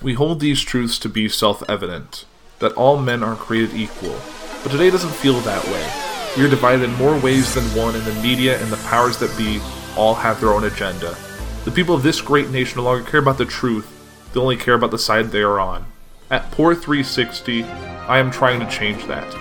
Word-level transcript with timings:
We 0.00 0.14
hold 0.14 0.38
these 0.38 0.62
truths 0.62 0.96
to 1.00 1.08
be 1.08 1.28
self 1.28 1.68
evident 1.68 2.24
that 2.60 2.72
all 2.74 2.98
men 2.98 3.24
are 3.24 3.34
created 3.34 3.74
equal, 3.74 4.16
but 4.62 4.70
today 4.70 4.90
doesn't 4.90 5.10
feel 5.10 5.40
that 5.40 5.64
way. 5.64 5.90
We 6.36 6.46
are 6.46 6.50
divided 6.50 6.84
in 6.84 6.94
more 6.94 7.18
ways 7.18 7.52
than 7.52 7.64
one, 7.76 7.96
and 7.96 8.04
the 8.04 8.22
media 8.22 8.62
and 8.62 8.70
the 8.70 8.76
powers 8.88 9.18
that 9.18 9.36
be 9.36 9.60
all 9.96 10.14
have 10.14 10.40
their 10.40 10.52
own 10.52 10.62
agenda. 10.62 11.16
The 11.64 11.72
people 11.72 11.96
of 11.96 12.04
this 12.04 12.20
great 12.20 12.50
nation 12.50 12.76
no 12.76 12.84
longer 12.84 13.10
care 13.10 13.18
about 13.18 13.38
the 13.38 13.44
truth, 13.44 13.88
they 14.32 14.38
only 14.38 14.56
care 14.56 14.74
about 14.74 14.92
the 14.92 15.00
side 15.00 15.32
they 15.32 15.42
are 15.42 15.58
on. 15.58 15.84
At 16.30 16.48
Pour 16.52 16.76
360, 16.76 17.64
I 17.64 18.20
am 18.20 18.30
trying 18.30 18.60
to 18.60 18.70
change 18.70 19.04
that. 19.06 19.34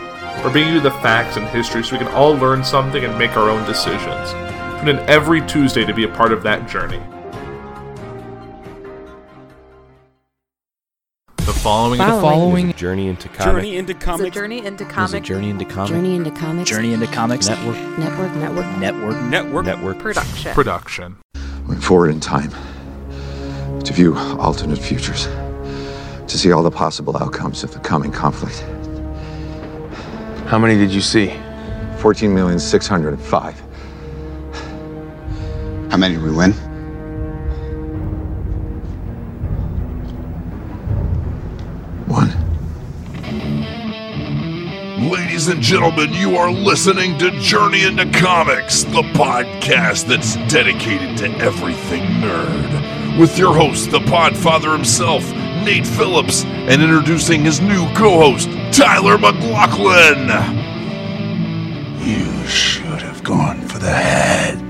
We're 0.44 0.52
bringing 0.52 0.74
you 0.74 0.80
the 0.80 0.89
facts 0.89 1.38
and 1.38 1.46
history 1.50 1.84
so 1.84 1.92
we 1.92 2.04
can 2.04 2.14
all 2.16 2.34
learn 2.34 2.64
something 2.64 3.05
and 3.05 3.16
make 3.20 3.38
our 3.38 3.52
own 3.52 3.64
decisions. 3.68 4.32
Tune 4.80 4.89
in 4.89 5.08
every 5.08 5.46
Tuesday 5.46 5.86
to 5.86 5.94
be 5.94 6.05
a 6.05 6.16
part 6.16 6.32
of 6.32 6.42
that 6.42 6.68
journey. 6.68 7.02
Following, 11.68 11.99
The 11.99 12.05
following 12.05 12.73
Journey 12.73 13.07
into 13.10 13.28
comics 13.28 13.43
Journey 13.43 13.75
into 13.75 13.92
It's 13.92 14.05
comics 14.05 14.33
journey 14.33 14.65
into 14.65 14.86
is 14.86 14.92
comic 14.93 15.23
journey 15.23 15.50
into 15.50 15.65
comics 15.65 15.89
Journey 15.89 16.15
into 16.15 16.32
Comics 16.32 16.69
Journey 16.69 16.93
into 16.93 17.07
Comics 17.07 17.50
network 17.50 17.75
Network 17.97 18.33
Network 18.36 18.65
Network. 18.78 19.21
network. 19.23 19.65
network 19.65 20.00
production. 20.00 20.54
production. 20.54 21.18
went 21.68 21.83
forward 21.83 22.11
in 22.11 22.21
time 22.21 22.51
to 23.83 23.92
view 23.92 24.15
alternate 24.15 24.79
futures, 24.79 25.25
to 26.28 26.37
see 26.37 26.54
all 26.54 26.64
the 26.64 26.71
possible 26.71 27.18
outcomes 27.18 27.65
of 27.65 27.73
the 27.73 27.79
coming 27.79 28.14
conflict. 28.14 28.61
How 30.47 30.57
many 30.57 30.75
did 30.78 30.92
you 30.92 31.01
see? 31.01 31.37
14,605. 31.97 33.61
How 35.92 35.97
many 35.97 36.16
did 36.16 36.23
we 36.23 36.31
win? 36.31 36.53
Ladies 44.98 45.48
and 45.48 45.62
gentlemen, 45.62 46.12
you 46.12 46.38
are 46.38 46.50
listening 46.50 47.20
to 47.20 47.30
Journey 47.40 47.84
into 47.84 48.03
Comics, 48.20 48.84
the 48.84 49.03
podcast 49.14 50.08
that's 50.08 50.36
dedicated 50.52 51.16
to 51.17 51.30
everything 51.38 52.02
nerd. 52.20 53.20
With 53.20 53.38
your 53.38 53.53
host, 53.53 53.92
the 53.92 54.00
Podfather 54.00 54.73
himself, 54.75 55.23
Nate 55.64 55.86
Phillips, 55.86 56.45
and 56.45 56.81
introducing 56.81 57.45
his 57.45 57.62
new 57.62 57.86
co 57.94 58.31
host, 58.31 58.50
Tyler 58.72 59.20
McLaughlin. 59.20 60.30
You 62.00 62.48
should 62.48 63.03
have 63.03 63.23
gone 63.23 63.62
for 63.68 63.78
the 63.78 63.94
head. 63.94 64.67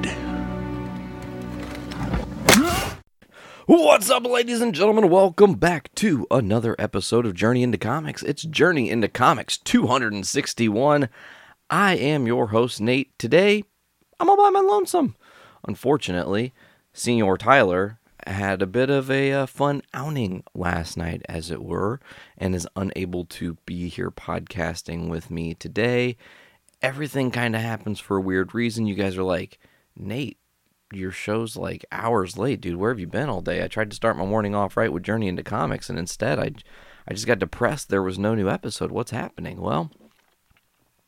What's 3.69 4.09
up, 4.09 4.25
ladies 4.25 4.61
and 4.61 4.73
gentlemen? 4.73 5.09
Welcome 5.09 5.55
back 5.55 5.93
to 5.95 6.25
another 6.31 6.73
episode 6.79 7.25
of 7.25 7.33
Journey 7.33 7.63
into 7.63 7.77
Comics. 7.77 8.23
It's 8.23 8.43
Journey 8.43 8.89
into 8.89 9.09
Comics 9.09 9.57
261. 9.57 11.09
I 11.69 11.95
am 11.95 12.25
your 12.25 12.47
host, 12.47 12.79
Nate. 12.79 13.19
Today, 13.19 13.65
I'm 14.21 14.29
all 14.29 14.37
by 14.37 14.51
my 14.51 14.61
lonesome. 14.61 15.17
Unfortunately, 15.67 16.53
Senior 16.93 17.35
Tyler 17.35 17.99
had 18.25 18.61
a 18.61 18.67
bit 18.67 18.89
of 18.89 19.11
a 19.11 19.33
uh, 19.33 19.45
fun 19.45 19.81
outing 19.93 20.45
last 20.55 20.95
night, 20.95 21.21
as 21.27 21.51
it 21.51 21.61
were, 21.61 21.99
and 22.37 22.55
is 22.55 22.69
unable 22.77 23.25
to 23.25 23.57
be 23.65 23.89
here 23.89 24.11
podcasting 24.11 25.09
with 25.09 25.29
me 25.29 25.53
today. 25.53 26.15
Everything 26.81 27.31
kind 27.31 27.53
of 27.53 27.61
happens 27.61 27.99
for 27.99 28.15
a 28.15 28.21
weird 28.21 28.55
reason. 28.55 28.87
You 28.87 28.95
guys 28.95 29.17
are 29.17 29.23
like, 29.23 29.59
Nate, 29.93 30.37
your 30.91 31.11
show's 31.11 31.57
like 31.57 31.85
hours 31.91 32.37
late, 32.37 32.61
dude. 32.61 32.77
Where 32.77 32.91
have 32.91 32.99
you 32.99 33.07
been 33.07 33.29
all 33.29 33.41
day? 33.41 33.63
I 33.63 33.67
tried 33.67 33.89
to 33.89 33.95
start 33.95 34.17
my 34.17 34.25
morning 34.25 34.55
off 34.55 34.77
right 34.77 34.91
with 34.91 35.03
Journey 35.03 35.27
into 35.27 35.43
Comics, 35.43 35.89
and 35.89 35.99
instead, 35.99 36.39
I, 36.39 36.51
I 37.07 37.13
just 37.13 37.27
got 37.27 37.39
depressed. 37.39 37.89
There 37.89 38.03
was 38.03 38.17
no 38.17 38.35
new 38.35 38.49
episode. 38.49 38.91
What's 38.91 39.11
happening? 39.11 39.61
Well, 39.61 39.91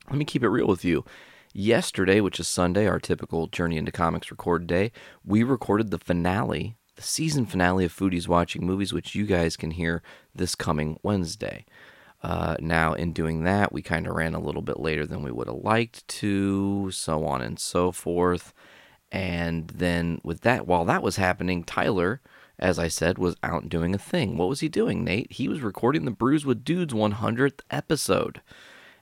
let 0.09 0.17
me 0.17 0.25
keep 0.25 0.43
it 0.43 0.49
real 0.49 0.67
with 0.67 0.83
you. 0.83 1.05
Yesterday, 1.53 2.21
which 2.21 2.39
is 2.39 2.47
Sunday, 2.47 2.87
our 2.87 2.99
typical 2.99 3.47
Journey 3.47 3.77
into 3.77 3.91
Comics 3.91 4.29
record 4.29 4.67
day, 4.67 4.91
we 5.25 5.43
recorded 5.43 5.89
the 5.89 5.97
finale, 5.97 6.75
the 6.95 7.01
season 7.01 7.45
finale 7.45 7.85
of 7.85 7.95
Foodies 7.95 8.27
Watching 8.27 8.65
Movies, 8.65 8.93
which 8.93 9.15
you 9.15 9.25
guys 9.25 9.57
can 9.57 9.71
hear 9.71 10.03
this 10.35 10.53
coming 10.55 10.99
Wednesday. 11.01 11.65
Uh, 12.21 12.55
now, 12.59 12.93
in 12.93 13.13
doing 13.13 13.43
that, 13.43 13.71
we 13.71 13.81
kind 13.81 14.05
of 14.05 14.13
ran 14.13 14.35
a 14.35 14.39
little 14.39 14.61
bit 14.61 14.79
later 14.79 15.07
than 15.07 15.23
we 15.23 15.31
would 15.31 15.47
have 15.47 15.55
liked 15.55 16.07
to, 16.07 16.91
so 16.91 17.25
on 17.25 17.41
and 17.41 17.57
so 17.59 17.91
forth. 17.91 18.53
And 19.11 19.67
then 19.69 20.21
with 20.23 20.41
that, 20.41 20.67
while 20.67 20.85
that 20.85 21.01
was 21.01 21.15
happening, 21.15 21.63
Tyler, 21.63 22.21
as 22.59 22.77
I 22.77 22.87
said, 22.87 23.17
was 23.17 23.35
out 23.41 23.69
doing 23.69 23.95
a 23.95 23.99
thing. 23.99 24.37
What 24.37 24.49
was 24.49 24.59
he 24.59 24.69
doing, 24.69 25.03
Nate? 25.03 25.31
He 25.31 25.47
was 25.47 25.61
recording 25.61 26.05
the 26.05 26.11
Brews 26.11 26.45
with 26.45 26.63
Dudes 26.63 26.93
100th 26.93 27.61
episode. 27.71 28.41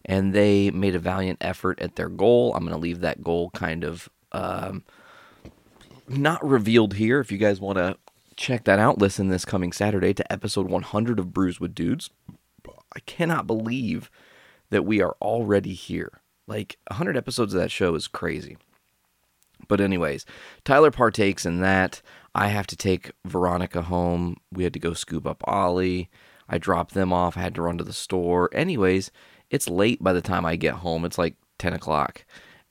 And 0.06 0.34
they 0.34 0.72
made 0.72 0.96
a 0.96 1.00
valiant 1.00 1.40
effort 1.41 1.79
at 1.81 1.96
their 1.96 2.07
goal. 2.07 2.53
I'm 2.56 2.63
going 2.63 2.72
to 2.72 2.79
leave 2.79 3.01
that 3.01 3.23
goal 3.23 3.50
kind 3.50 3.84
of 3.84 4.09
um, 4.31 4.84
not 6.07 6.46
revealed 6.46 6.94
here. 6.94 7.19
If 7.19 7.31
you 7.31 7.38
guys 7.38 7.59
want 7.59 7.78
to 7.78 7.97
check 8.38 8.63
that 8.66 8.79
out, 8.79 9.00
listen 9.00 9.28
this 9.28 9.44
coming 9.44 9.73
Saturday 9.73 10.13
to 10.13 10.31
episode 10.31 10.69
100 10.69 11.19
of 11.19 11.34
Brews 11.34 11.59
with 11.59 11.75
Dudes. 11.75 12.09
I 12.96 13.00
cannot 13.01 13.47
believe 13.47 14.09
that 14.69 14.85
we 14.85 15.01
are 15.01 15.16
already 15.22 15.73
here. 15.73 16.22
Like 16.47 16.78
100 16.90 17.17
episodes 17.17 17.53
of 17.53 17.59
that 17.59 17.72
show 17.72 17.96
is 17.96 18.07
crazy. 18.07 18.57
But 19.68 19.81
anyways, 19.81 20.25
Tyler 20.63 20.91
partakes 20.91 21.45
in 21.45 21.59
that. 21.62 22.01
I 22.34 22.47
have 22.47 22.68
to 22.68 22.75
take 22.75 23.12
Veronica 23.25 23.81
home. 23.81 24.38
We 24.51 24.63
had 24.63 24.73
to 24.73 24.79
go 24.79 24.94
scoop 24.94 25.25
up 25.25 25.44
Ollie. 25.45 26.09
I 26.47 26.57
dropped 26.57 26.94
them 26.94 27.12
off. 27.12 27.35
I 27.35 27.41
had 27.41 27.56
to 27.56 27.62
run 27.62 27.78
to 27.79 27.84
the 27.84 27.94
store. 27.94 28.50
Anyways, 28.53 29.12
it's 29.50 29.69
late 29.69 30.03
by 30.03 30.13
the 30.13 30.22
time 30.22 30.46
I 30.46 30.56
get 30.56 30.75
home. 30.75 31.03
It's 31.03 31.17
like 31.17 31.35
10 31.59 31.73
o'clock. 31.73 32.25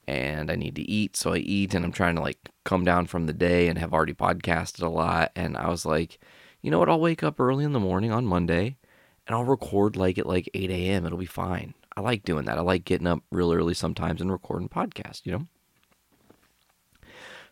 And 0.09 0.51
I 0.51 0.55
need 0.55 0.77
to 0.77 0.89
eat. 0.89 1.17
So 1.17 1.33
I 1.33 1.39
eat 1.39 1.75
and 1.75 1.85
I'm 1.85 1.93
trying 1.93 2.15
to 2.15 2.23
like 2.23 2.39
come 2.65 2.85
down 2.85 3.07
from 3.07 3.27
the 3.27 3.33
day 3.33 3.67
and 3.69 3.79
have 3.79 3.93
already 3.93 4.15
podcasted 4.15 4.83
a 4.83 4.89
lot. 4.89 5.33
And 5.35 5.57
I 5.57 5.69
was 5.69 5.85
like, 5.85 6.21
you 6.63 6.71
know 6.71 6.79
what? 6.79 6.89
I'll 6.89 7.01
wake 7.01 7.25
up 7.25 7.41
early 7.41 7.65
in 7.65 7.73
the 7.73 7.81
morning 7.81 8.13
on 8.13 8.25
Monday 8.25 8.77
and 9.27 9.35
I'll 9.35 9.45
record 9.45 9.97
like 9.97 10.17
at 10.19 10.27
like 10.27 10.49
8 10.55 10.71
a.m. 10.71 11.05
It'll 11.05 11.19
be 11.19 11.27
fine. 11.27 11.75
I 11.97 12.03
like 12.03 12.23
doing 12.23 12.45
that. 12.45 12.59
I 12.59 12.61
like 12.61 12.85
getting 12.85 13.07
up 13.07 13.23
real 13.33 13.53
early 13.53 13.75
sometimes 13.75 14.21
and 14.21 14.31
recording 14.31 14.69
podcasts, 14.69 15.23
you 15.25 15.33
know? 15.33 15.47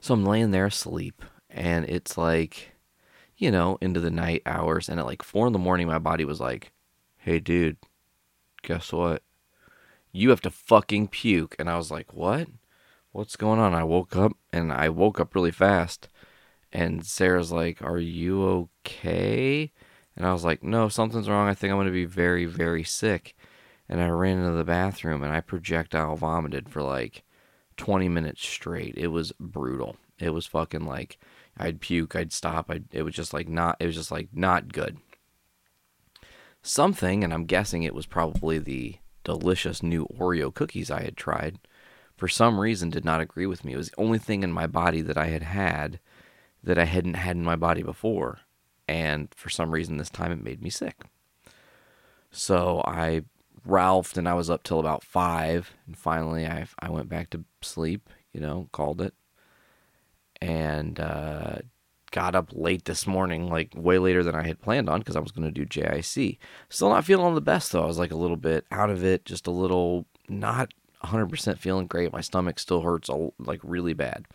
So 0.04 0.12
I'm 0.12 0.26
laying 0.26 0.50
there 0.50 0.66
asleep, 0.66 1.22
and 1.48 1.86
it's 1.86 2.18
like, 2.18 2.72
you 3.38 3.50
know, 3.50 3.78
into 3.80 4.00
the 4.00 4.10
night 4.10 4.42
hours. 4.44 4.90
And 4.90 5.00
at 5.00 5.06
like 5.06 5.22
four 5.22 5.46
in 5.46 5.54
the 5.54 5.58
morning, 5.58 5.86
my 5.86 5.98
body 5.98 6.26
was 6.26 6.42
like, 6.42 6.72
hey, 7.16 7.40
dude, 7.40 7.78
guess 8.62 8.92
what? 8.92 9.22
You 10.12 10.28
have 10.28 10.42
to 10.42 10.50
fucking 10.50 11.08
puke. 11.08 11.56
And 11.58 11.70
I 11.70 11.78
was 11.78 11.90
like, 11.90 12.12
what? 12.12 12.48
What's 13.12 13.36
going 13.36 13.58
on? 13.58 13.72
I 13.72 13.82
woke 13.82 14.14
up, 14.14 14.32
and 14.52 14.74
I 14.74 14.90
woke 14.90 15.20
up 15.20 15.34
really 15.34 15.50
fast. 15.50 16.10
And 16.70 17.06
Sarah's 17.06 17.50
like, 17.50 17.80
are 17.80 17.96
you 17.96 18.68
okay? 18.84 19.72
And 20.18 20.26
I 20.26 20.34
was 20.34 20.44
like, 20.44 20.62
no, 20.62 20.90
something's 20.90 21.30
wrong. 21.30 21.48
I 21.48 21.54
think 21.54 21.70
I'm 21.70 21.78
going 21.78 21.86
to 21.86 21.92
be 21.92 22.04
very, 22.04 22.44
very 22.44 22.84
sick. 22.84 23.34
And 23.88 24.02
I 24.02 24.08
ran 24.08 24.36
into 24.36 24.52
the 24.52 24.64
bathroom, 24.64 25.22
and 25.22 25.32
I 25.32 25.40
projectile 25.40 26.14
vomited 26.16 26.68
for 26.68 26.82
like 26.82 27.23
20 27.76 28.08
minutes 28.08 28.46
straight. 28.46 28.94
It 28.96 29.08
was 29.08 29.32
brutal. 29.40 29.96
It 30.18 30.30
was 30.30 30.46
fucking 30.46 30.86
like 30.86 31.18
I'd 31.56 31.80
puke, 31.80 32.16
I'd 32.16 32.32
stop. 32.32 32.70
I'd, 32.70 32.84
it 32.92 33.02
was 33.02 33.14
just 33.14 33.32
like 33.32 33.48
not 33.48 33.76
it 33.80 33.86
was 33.86 33.94
just 33.94 34.10
like 34.10 34.28
not 34.32 34.72
good. 34.72 34.98
Something, 36.62 37.22
and 37.22 37.34
I'm 37.34 37.44
guessing 37.44 37.82
it 37.82 37.94
was 37.94 38.06
probably 38.06 38.58
the 38.58 38.96
delicious 39.22 39.82
new 39.82 40.06
Oreo 40.18 40.52
cookies 40.52 40.90
I 40.90 41.02
had 41.02 41.16
tried, 41.16 41.58
for 42.16 42.28
some 42.28 42.58
reason 42.58 42.90
did 42.90 43.04
not 43.04 43.20
agree 43.20 43.46
with 43.46 43.64
me. 43.64 43.74
It 43.74 43.76
was 43.76 43.90
the 43.90 44.00
only 44.00 44.18
thing 44.18 44.42
in 44.42 44.52
my 44.52 44.66
body 44.66 45.00
that 45.02 45.18
I 45.18 45.26
had 45.26 45.42
had 45.42 46.00
that 46.62 46.78
I 46.78 46.84
hadn't 46.84 47.14
had 47.14 47.36
in 47.36 47.44
my 47.44 47.56
body 47.56 47.82
before. 47.82 48.40
And 48.88 49.28
for 49.34 49.50
some 49.50 49.72
reason 49.72 49.96
this 49.96 50.10
time 50.10 50.32
it 50.32 50.42
made 50.42 50.62
me 50.62 50.70
sick. 50.70 51.02
So 52.30 52.82
I 52.86 53.22
ralphed 53.66 54.16
and 54.16 54.28
I 54.28 54.34
was 54.34 54.50
up 54.50 54.62
till 54.62 54.80
about 54.80 55.04
five, 55.04 55.74
and 55.86 55.96
finally 55.96 56.46
I 56.46 56.66
I 56.78 56.90
went 56.90 57.08
back 57.08 57.30
to 57.30 57.44
sleep. 57.62 58.08
You 58.32 58.40
know, 58.40 58.68
called 58.72 59.00
it, 59.00 59.14
and 60.40 60.98
uh, 60.98 61.58
got 62.10 62.34
up 62.34 62.50
late 62.52 62.84
this 62.84 63.06
morning, 63.06 63.48
like 63.48 63.72
way 63.76 63.98
later 63.98 64.22
than 64.22 64.34
I 64.34 64.46
had 64.46 64.60
planned 64.60 64.88
on 64.88 65.00
because 65.00 65.16
I 65.16 65.20
was 65.20 65.32
going 65.32 65.52
to 65.52 65.64
do 65.64 65.66
JIC. 65.66 66.38
Still 66.68 66.90
not 66.90 67.04
feeling 67.04 67.34
the 67.34 67.40
best 67.40 67.72
though. 67.72 67.82
I 67.82 67.86
was 67.86 67.98
like 67.98 68.12
a 68.12 68.16
little 68.16 68.36
bit 68.36 68.66
out 68.70 68.90
of 68.90 69.04
it, 69.04 69.24
just 69.24 69.46
a 69.46 69.50
little 69.50 70.06
not 70.28 70.72
100% 71.04 71.58
feeling 71.58 71.86
great. 71.86 72.12
My 72.12 72.20
stomach 72.20 72.58
still 72.58 72.82
hurts 72.82 73.10
like 73.38 73.60
really 73.62 73.94
bad. 73.94 74.26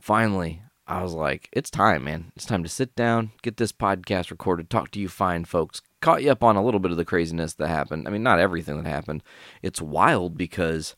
Finally, 0.00 0.62
I 0.88 1.02
was 1.02 1.12
like, 1.12 1.50
it's 1.52 1.70
time, 1.70 2.04
man. 2.04 2.32
It's 2.34 2.46
time 2.46 2.62
to 2.62 2.68
sit 2.68 2.96
down, 2.96 3.32
get 3.42 3.58
this 3.58 3.72
podcast 3.72 4.30
recorded, 4.30 4.70
talk 4.70 4.90
to 4.92 5.00
you 5.00 5.08
fine 5.08 5.44
folks. 5.44 5.82
Caught 6.00 6.22
you 6.22 6.32
up 6.32 6.42
on 6.42 6.56
a 6.56 6.64
little 6.64 6.80
bit 6.80 6.90
of 6.90 6.96
the 6.96 7.04
craziness 7.04 7.52
that 7.54 7.68
happened. 7.68 8.08
I 8.08 8.10
mean, 8.10 8.22
not 8.22 8.38
everything 8.38 8.82
that 8.82 8.88
happened. 8.88 9.22
It's 9.60 9.82
wild 9.82 10.38
because 10.38 10.96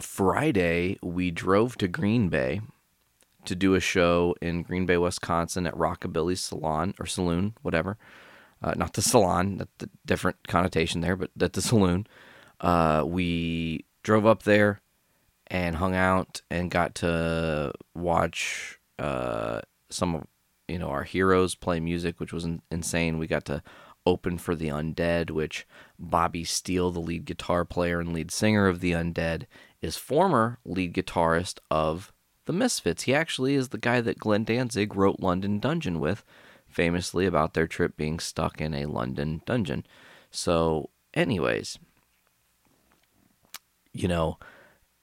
Friday 0.00 0.98
we 1.02 1.30
drove 1.30 1.76
to 1.78 1.88
Green 1.88 2.30
Bay 2.30 2.62
to 3.44 3.54
do 3.54 3.74
a 3.74 3.80
show 3.80 4.34
in 4.40 4.62
Green 4.62 4.86
Bay, 4.86 4.96
Wisconsin 4.96 5.66
at 5.66 5.74
Rockabilly 5.74 6.38
Salon 6.38 6.94
or 6.98 7.04
Saloon, 7.04 7.54
whatever. 7.60 7.98
Uh, 8.62 8.72
not 8.74 8.94
the 8.94 9.02
salon, 9.02 9.58
that 9.58 9.68
the 9.78 9.90
different 10.06 10.48
connotation 10.48 11.02
there, 11.02 11.16
but 11.16 11.30
at 11.38 11.52
the 11.52 11.60
saloon. 11.62 12.06
Uh, 12.58 13.04
we 13.06 13.84
drove 14.02 14.24
up 14.24 14.44
there 14.44 14.80
and 15.54 15.76
hung 15.76 15.94
out 15.94 16.42
and 16.50 16.68
got 16.68 16.96
to 16.96 17.72
watch 17.94 18.80
uh, 18.98 19.60
some 19.88 20.16
of 20.16 20.26
you 20.66 20.80
know 20.80 20.88
our 20.88 21.04
heroes 21.04 21.54
play 21.54 21.78
music, 21.78 22.18
which 22.18 22.32
was 22.32 22.44
insane. 22.72 23.18
We 23.18 23.28
got 23.28 23.44
to 23.44 23.62
open 24.04 24.36
for 24.36 24.56
the 24.56 24.66
Undead, 24.66 25.30
which 25.30 25.64
Bobby 25.96 26.42
Steele, 26.42 26.90
the 26.90 26.98
lead 26.98 27.24
guitar 27.24 27.64
player 27.64 28.00
and 28.00 28.12
lead 28.12 28.32
singer 28.32 28.66
of 28.66 28.80
the 28.80 28.90
Undead, 28.90 29.46
is 29.80 29.96
former 29.96 30.58
lead 30.64 30.92
guitarist 30.92 31.60
of 31.70 32.12
the 32.46 32.52
Misfits. 32.52 33.04
He 33.04 33.14
actually 33.14 33.54
is 33.54 33.68
the 33.68 33.78
guy 33.78 34.00
that 34.00 34.18
Glenn 34.18 34.42
Danzig 34.42 34.96
wrote 34.96 35.20
London 35.20 35.60
Dungeon 35.60 36.00
with, 36.00 36.24
famously 36.66 37.26
about 37.26 37.54
their 37.54 37.68
trip 37.68 37.96
being 37.96 38.18
stuck 38.18 38.60
in 38.60 38.74
a 38.74 38.86
London 38.86 39.40
dungeon. 39.46 39.86
So, 40.32 40.90
anyways, 41.14 41.78
you 43.92 44.08
know, 44.08 44.38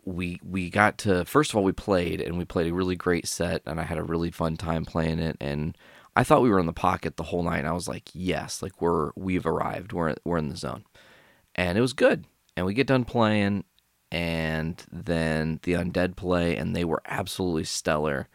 we 0.03 0.39
we 0.44 0.69
got 0.69 0.98
to 1.00 1.25
first 1.25 1.51
of 1.51 1.57
all 1.57 1.63
we 1.63 1.71
played 1.71 2.21
and 2.21 2.38
we 2.38 2.45
played 2.45 2.71
a 2.71 2.74
really 2.74 2.95
great 2.95 3.27
set 3.27 3.62
and 3.65 3.80
I 3.80 3.83
had 3.83 4.00
a 4.00 4.03
really 4.03 4.31
fun 4.31 4.57
time 4.57 4.83
playing 4.83 5.19
it 5.19 5.38
and 5.39 5.77
I 6.15 6.24
thought 6.24 6.42
we 6.42 6.50
were 6.50 6.59
in 6.59 6.65
the 6.65 6.74
pocket 6.74 7.15
the 7.15 7.24
whole 7.24 7.44
night. 7.44 7.65
I 7.65 7.71
was 7.71 7.88
like, 7.88 8.09
yes, 8.13 8.62
like 8.62 8.81
we're 8.81 9.12
we've 9.15 9.45
arrived. 9.45 9.94
We're 9.94 10.15
we're 10.25 10.38
in 10.38 10.50
the 10.50 10.57
zone, 10.57 10.83
and 11.56 11.77
it 11.77 11.81
was 11.81 11.94
good. 11.94 12.25
And 12.57 12.65
we 12.65 12.74
get 12.74 12.88
done 12.88 13.06
playing, 13.06 13.63
and 14.12 14.83
then 14.92 15.62
the 15.63 15.74
undead 15.74 16.18
play, 16.18 16.57
and 16.57 16.75
they 16.75 16.83
were 16.83 17.01
absolutely 17.06 17.63
stellar. 17.63 18.27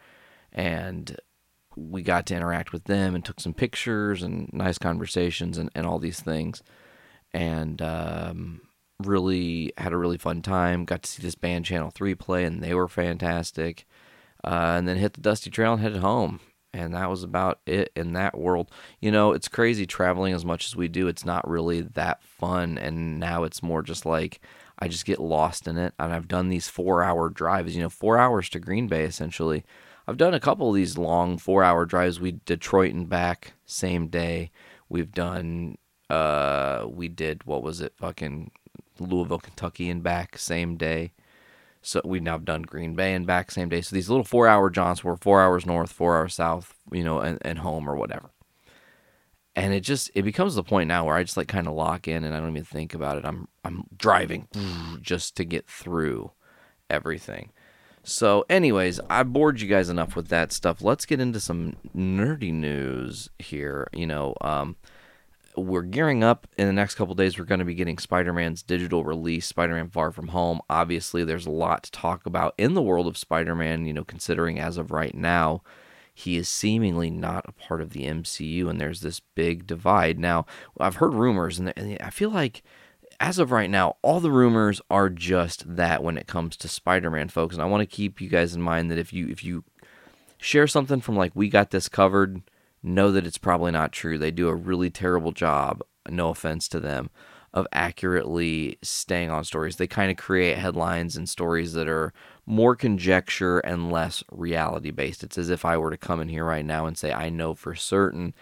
And 0.51 1.17
we 1.75 2.01
got 2.01 2.25
to 2.27 2.35
interact 2.35 2.73
with 2.73 2.85
them 2.85 3.13
and 3.13 3.23
took 3.23 3.39
some 3.39 3.53
pictures 3.53 4.23
and 4.23 4.49
nice 4.51 4.79
conversations 4.79 5.59
and, 5.59 5.69
and 5.75 5.85
all 5.85 5.99
these 5.99 6.19
things, 6.19 6.63
and 7.31 7.79
um, 7.83 8.61
really 9.03 9.73
had 9.77 9.93
a 9.93 9.97
really 9.97 10.17
fun 10.17 10.41
time. 10.41 10.85
Got 10.85 11.03
to 11.03 11.09
see 11.09 11.21
this 11.21 11.35
band 11.35 11.65
Channel 11.65 11.91
Three 11.91 12.15
play, 12.15 12.43
and 12.45 12.63
they 12.63 12.73
were 12.73 12.87
fantastic. 12.87 13.85
Uh, 14.43 14.75
and 14.77 14.87
then 14.87 14.97
hit 14.97 15.13
the 15.13 15.21
dusty 15.21 15.49
trail 15.49 15.73
and 15.73 15.81
headed 15.81 15.99
home 15.99 16.39
and 16.77 16.93
that 16.93 17.09
was 17.09 17.23
about 17.23 17.59
it 17.65 17.91
in 17.95 18.13
that 18.13 18.37
world. 18.37 18.69
You 18.99 19.11
know, 19.11 19.33
it's 19.33 19.47
crazy 19.47 19.85
traveling 19.85 20.33
as 20.33 20.45
much 20.45 20.67
as 20.67 20.75
we 20.75 20.87
do. 20.87 21.07
It's 21.07 21.25
not 21.25 21.47
really 21.47 21.81
that 21.81 22.23
fun, 22.23 22.77
and 22.77 23.19
now 23.19 23.43
it's 23.43 23.63
more 23.63 23.81
just 23.81 24.05
like 24.05 24.39
I 24.79 24.87
just 24.87 25.05
get 25.05 25.19
lost 25.19 25.67
in 25.67 25.77
it. 25.77 25.93
And 25.97 26.13
I've 26.13 26.27
done 26.27 26.49
these 26.49 26.67
four-hour 26.67 27.29
drives. 27.29 27.75
You 27.75 27.83
know, 27.83 27.89
four 27.89 28.17
hours 28.17 28.49
to 28.49 28.59
Green 28.59 28.87
Bay 28.87 29.03
essentially. 29.03 29.63
I've 30.07 30.17
done 30.17 30.33
a 30.33 30.39
couple 30.39 30.69
of 30.69 30.75
these 30.75 30.97
long 30.97 31.37
four-hour 31.37 31.85
drives. 31.85 32.19
We 32.19 32.39
Detroit 32.45 32.93
and 32.93 33.09
back 33.09 33.53
same 33.65 34.07
day. 34.07 34.51
We've 34.89 35.11
done. 35.11 35.77
Uh, 36.09 36.85
we 36.87 37.09
did 37.09 37.43
what 37.45 37.63
was 37.63 37.81
it? 37.81 37.93
Fucking 37.97 38.51
Louisville, 38.99 39.39
Kentucky, 39.39 39.89
and 39.89 40.03
back 40.03 40.37
same 40.37 40.77
day. 40.77 41.13
So 41.81 42.01
we've 42.03 42.23
now 42.23 42.37
done 42.37 42.63
Green 42.63 42.95
Bay 42.95 43.13
and 43.13 43.25
back 43.25 43.51
same 43.51 43.69
day. 43.69 43.81
So 43.81 43.95
these 43.95 44.09
little 44.09 44.23
four 44.23 44.47
hour 44.47 44.69
jaunts 44.69 45.03
were 45.03 45.15
four 45.15 45.41
hours 45.41 45.65
north, 45.65 45.91
four 45.91 46.17
hours 46.17 46.33
south, 46.33 46.75
you 46.91 47.03
know, 47.03 47.19
and, 47.19 47.37
and 47.41 47.59
home 47.59 47.89
or 47.89 47.95
whatever. 47.95 48.29
And 49.55 49.73
it 49.73 49.81
just 49.81 50.11
it 50.13 50.23
becomes 50.23 50.55
the 50.55 50.63
point 50.63 50.87
now 50.87 51.05
where 51.05 51.15
I 51.15 51.23
just 51.23 51.37
like 51.37 51.47
kind 51.47 51.67
of 51.67 51.73
lock 51.73 52.07
in 52.07 52.23
and 52.23 52.35
I 52.35 52.39
don't 52.39 52.51
even 52.51 52.63
think 52.63 52.93
about 52.93 53.17
it. 53.17 53.25
I'm 53.25 53.47
I'm 53.63 53.85
driving 53.95 54.47
just 55.01 55.35
to 55.37 55.45
get 55.45 55.67
through 55.67 56.31
everything. 56.89 57.51
So, 58.03 58.45
anyways, 58.49 59.01
I 59.09 59.23
bored 59.23 59.59
you 59.59 59.67
guys 59.67 59.89
enough 59.89 60.15
with 60.15 60.29
that 60.29 60.53
stuff. 60.53 60.81
Let's 60.81 61.05
get 61.05 61.19
into 61.19 61.41
some 61.41 61.75
nerdy 61.95 62.53
news 62.53 63.29
here. 63.37 63.89
You 63.91 64.07
know, 64.07 64.33
um, 64.39 64.77
we're 65.57 65.81
gearing 65.81 66.23
up 66.23 66.47
in 66.57 66.67
the 66.67 66.73
next 66.73 66.95
couple 66.95 67.15
days. 67.15 67.37
We're 67.37 67.45
going 67.45 67.59
to 67.59 67.65
be 67.65 67.73
getting 67.73 67.97
Spider 67.97 68.31
Man's 68.31 68.61
digital 68.61 69.03
release, 69.03 69.47
Spider 69.47 69.73
Man 69.73 69.89
Far 69.89 70.11
From 70.11 70.29
Home. 70.29 70.61
Obviously, 70.69 71.23
there's 71.23 71.45
a 71.45 71.51
lot 71.51 71.83
to 71.83 71.91
talk 71.91 72.25
about 72.25 72.53
in 72.57 72.73
the 72.73 72.81
world 72.81 73.07
of 73.07 73.17
Spider 73.17 73.55
Man, 73.55 73.85
you 73.85 73.93
know, 73.93 74.03
considering 74.03 74.59
as 74.59 74.77
of 74.77 74.91
right 74.91 75.15
now, 75.15 75.63
he 76.13 76.37
is 76.37 76.49
seemingly 76.49 77.09
not 77.09 77.45
a 77.47 77.51
part 77.51 77.81
of 77.81 77.91
the 77.91 78.05
MCU, 78.05 78.69
and 78.69 78.81
there's 78.81 79.01
this 79.01 79.19
big 79.19 79.67
divide. 79.67 80.17
Now, 80.17 80.45
I've 80.79 80.95
heard 80.95 81.13
rumors, 81.13 81.59
and 81.59 81.73
I 82.01 82.09
feel 82.09 82.31
like 82.31 82.63
as 83.19 83.39
of 83.39 83.51
right 83.51 83.69
now, 83.69 83.97
all 84.01 84.19
the 84.19 84.31
rumors 84.31 84.81
are 84.89 85.09
just 85.09 85.75
that 85.75 86.03
when 86.03 86.17
it 86.17 86.27
comes 86.27 86.55
to 86.57 86.67
Spider 86.67 87.09
Man, 87.09 87.29
folks. 87.29 87.55
And 87.55 87.61
I 87.61 87.67
want 87.67 87.81
to 87.81 87.95
keep 87.95 88.21
you 88.21 88.29
guys 88.29 88.53
in 88.53 88.61
mind 88.61 88.91
that 88.91 88.97
if 88.97 89.11
you 89.11 89.27
if 89.27 89.43
you 89.43 89.63
share 90.37 90.67
something 90.67 91.01
from 91.01 91.15
like 91.15 91.31
we 91.35 91.49
got 91.49 91.71
this 91.71 91.89
covered 91.89 92.41
know 92.87 93.11
that 93.11 93.27
it's 93.27 93.37
probably 93.37 93.71
not 93.71 93.91
true. 93.91 94.17
They 94.17 94.31
do 94.31 94.47
a 94.47 94.55
really 94.55 94.89
terrible 94.89 95.31
job, 95.31 95.81
no 96.09 96.29
offense 96.29 96.67
to 96.69 96.79
them, 96.79 97.09
of 97.53 97.67
accurately 97.71 98.77
staying 98.81 99.29
on 99.29 99.43
stories. 99.43 99.75
They 99.77 99.87
kind 99.87 100.11
of 100.11 100.17
create 100.17 100.57
headlines 100.57 101.15
and 101.15 101.27
stories 101.27 101.73
that 101.73 101.87
are 101.87 102.13
more 102.45 102.75
conjecture 102.75 103.59
and 103.59 103.91
less 103.91 104.23
reality 104.31 104.91
based. 104.91 105.23
It's 105.23 105.37
as 105.37 105.49
if 105.49 105.65
I 105.65 105.77
were 105.77 105.91
to 105.91 105.97
come 105.97 106.21
in 106.21 106.29
here 106.29 106.45
right 106.45 106.65
now 106.65 106.85
and 106.85 106.97
say, 106.97 107.11
I 107.11 107.29
know 107.29 107.53
for 107.53 107.75
certain 107.75 108.33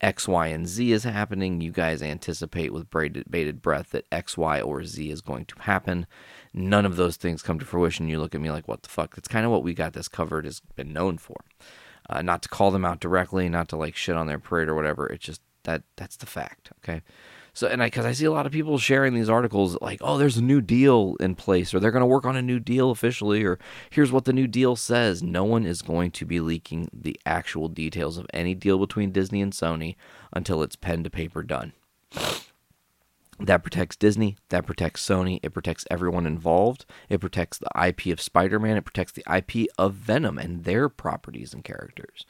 X, 0.00 0.26
Y, 0.26 0.48
and 0.48 0.66
Z 0.66 0.92
is 0.92 1.04
happening. 1.04 1.60
You 1.60 1.70
guys 1.70 2.02
anticipate 2.02 2.72
with 2.72 2.90
bated 2.90 3.62
breath 3.62 3.90
that 3.90 4.06
X, 4.10 4.36
Y, 4.36 4.60
or 4.60 4.84
Z 4.84 5.10
is 5.10 5.20
going 5.20 5.46
to 5.46 5.60
happen. 5.60 6.06
None 6.52 6.84
of 6.84 6.96
those 6.96 7.16
things 7.16 7.42
come 7.42 7.58
to 7.58 7.64
fruition. 7.64 8.08
You 8.08 8.18
look 8.18 8.34
at 8.34 8.40
me 8.40 8.50
like, 8.50 8.68
what 8.68 8.82
the 8.82 8.88
fuck? 8.88 9.14
That's 9.14 9.28
kind 9.28 9.46
of 9.46 9.52
what 9.52 9.62
we 9.62 9.72
got 9.72 9.92
this 9.92 10.08
covered 10.08 10.44
has 10.44 10.60
been 10.74 10.92
known 10.92 11.16
for. 11.16 11.36
Uh, 12.08 12.22
not 12.22 12.42
to 12.42 12.48
call 12.48 12.70
them 12.70 12.84
out 12.84 13.00
directly, 13.00 13.48
not 13.48 13.68
to 13.68 13.76
like 13.76 13.96
shit 13.96 14.16
on 14.16 14.26
their 14.26 14.38
parade 14.38 14.68
or 14.68 14.74
whatever. 14.74 15.06
It's 15.06 15.24
just 15.24 15.40
that 15.62 15.82
that's 15.96 16.16
the 16.16 16.26
fact. 16.26 16.70
Okay. 16.78 17.02
So, 17.56 17.68
and 17.68 17.80
I, 17.80 17.86
because 17.86 18.04
I 18.04 18.12
see 18.12 18.24
a 18.24 18.32
lot 18.32 18.46
of 18.46 18.52
people 18.52 18.78
sharing 18.78 19.14
these 19.14 19.28
articles 19.28 19.78
like, 19.80 20.00
oh, 20.02 20.18
there's 20.18 20.36
a 20.36 20.42
new 20.42 20.60
deal 20.60 21.14
in 21.20 21.36
place, 21.36 21.72
or 21.72 21.78
they're 21.78 21.92
going 21.92 22.00
to 22.00 22.06
work 22.06 22.26
on 22.26 22.34
a 22.34 22.42
new 22.42 22.58
deal 22.58 22.90
officially, 22.90 23.44
or 23.44 23.60
here's 23.90 24.10
what 24.10 24.24
the 24.24 24.32
new 24.32 24.48
deal 24.48 24.74
says. 24.74 25.22
No 25.22 25.44
one 25.44 25.64
is 25.64 25.80
going 25.80 26.10
to 26.12 26.26
be 26.26 26.40
leaking 26.40 26.88
the 26.92 27.18
actual 27.24 27.68
details 27.68 28.18
of 28.18 28.26
any 28.34 28.56
deal 28.56 28.76
between 28.78 29.12
Disney 29.12 29.40
and 29.40 29.52
Sony 29.52 29.94
until 30.32 30.64
it's 30.64 30.74
pen 30.74 31.04
to 31.04 31.10
paper 31.10 31.44
done. 31.44 31.74
That 33.40 33.62
protects 33.62 33.96
Disney. 33.96 34.36
That 34.50 34.64
protects 34.64 35.06
Sony. 35.06 35.40
It 35.42 35.52
protects 35.52 35.84
everyone 35.90 36.26
involved. 36.26 36.86
It 37.08 37.20
protects 37.20 37.58
the 37.58 37.68
IP 37.86 38.06
of 38.06 38.20
Spider 38.20 38.60
Man. 38.60 38.76
It 38.76 38.84
protects 38.84 39.12
the 39.12 39.24
IP 39.32 39.68
of 39.76 39.94
Venom 39.94 40.38
and 40.38 40.64
their 40.64 40.88
properties 40.88 41.52
and 41.52 41.64
characters. 41.64 42.24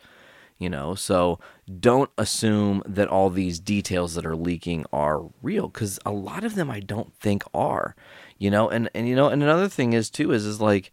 You 0.59 0.71
know, 0.71 0.95
so 0.95 1.41
don't 1.81 2.11
assume 2.17 2.83
that 2.87 3.09
all 3.09 3.29
these 3.29 3.59
details 3.59 4.15
that 4.15 4.25
are 4.25 4.37
leaking 4.37 4.87
are 4.93 5.28
real 5.43 5.69
because 5.69 5.99
a 6.07 6.12
lot 6.12 6.45
of 6.45 6.55
them 6.55 6.71
I 6.71 6.81
don't 6.81 7.12
think 7.14 7.43
are. 7.52 7.97
You 8.38 8.50
know, 8.50 8.71
and, 8.71 8.88
and 8.95 9.09
you 9.09 9.17
know, 9.17 9.28
and 9.28 9.43
another 9.43 9.69
thing 9.69 9.93
is 9.93 10.11
too 10.11 10.33
is 10.33 10.47
is 10.47 10.61
like 10.61 10.93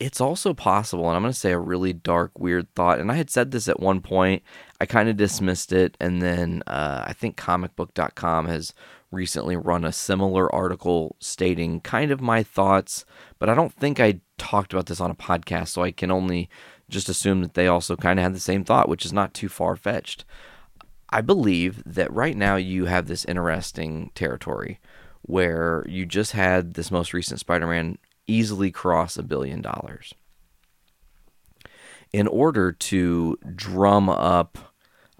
it's 0.00 0.20
also 0.20 0.54
possible, 0.54 1.06
and 1.08 1.16
I'm 1.16 1.22
going 1.22 1.32
to 1.32 1.38
say 1.38 1.52
a 1.52 1.58
really 1.58 1.92
dark, 1.92 2.38
weird 2.38 2.74
thought. 2.74 3.00
And 3.00 3.12
I 3.12 3.16
had 3.16 3.28
said 3.28 3.50
this 3.50 3.68
at 3.68 3.80
one 3.80 4.00
point. 4.00 4.42
I 4.80 4.86
kind 4.86 5.10
of 5.10 5.18
dismissed 5.18 5.72
it, 5.72 5.96
and 6.00 6.22
then 6.22 6.62
uh, 6.66 7.04
I 7.06 7.12
think 7.12 7.36
comicbook.com 7.36 8.46
has 8.46 8.72
recently 9.10 9.56
run 9.56 9.84
a 9.84 9.92
similar 9.92 10.52
article 10.54 11.16
stating 11.18 11.80
kind 11.80 12.10
of 12.10 12.20
my 12.20 12.42
thoughts, 12.42 13.04
but 13.38 13.48
I 13.48 13.54
don't 13.54 13.72
think 13.72 13.98
I 13.98 14.20
talked 14.38 14.72
about 14.72 14.86
this 14.86 15.00
on 15.00 15.10
a 15.10 15.16
podcast, 15.16 15.68
so 15.68 15.82
I 15.82 15.90
can 15.90 16.10
only 16.10 16.48
just 16.88 17.08
assume 17.08 17.42
that 17.42 17.54
they 17.54 17.66
also 17.66 17.96
kind 17.96 18.18
of 18.18 18.22
had 18.22 18.34
the 18.34 18.40
same 18.40 18.64
thought, 18.64 18.88
which 18.88 19.04
is 19.04 19.12
not 19.12 19.34
too 19.34 19.48
far 19.48 19.76
fetched. 19.76 20.24
I 21.10 21.20
believe 21.20 21.82
that 21.86 22.12
right 22.12 22.36
now 22.36 22.56
you 22.56 22.84
have 22.86 23.06
this 23.06 23.24
interesting 23.24 24.10
territory 24.14 24.78
where 25.22 25.84
you 25.88 26.06
just 26.06 26.32
had 26.32 26.74
this 26.74 26.90
most 26.90 27.12
recent 27.12 27.40
Spider 27.40 27.66
Man 27.66 27.98
easily 28.26 28.70
cross 28.70 29.16
a 29.16 29.22
billion 29.22 29.60
dollars. 29.60 30.14
In 32.12 32.26
order 32.26 32.72
to 32.72 33.36
drum 33.54 34.08
up 34.08 34.69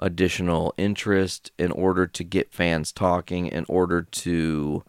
additional 0.01 0.75
interest, 0.77 1.53
in 1.59 1.71
order 1.71 2.07
to 2.07 2.25
get 2.25 2.53
fans 2.53 2.91
talking, 2.91 3.47
in 3.47 3.65
order 3.69 4.03
to 4.03 4.83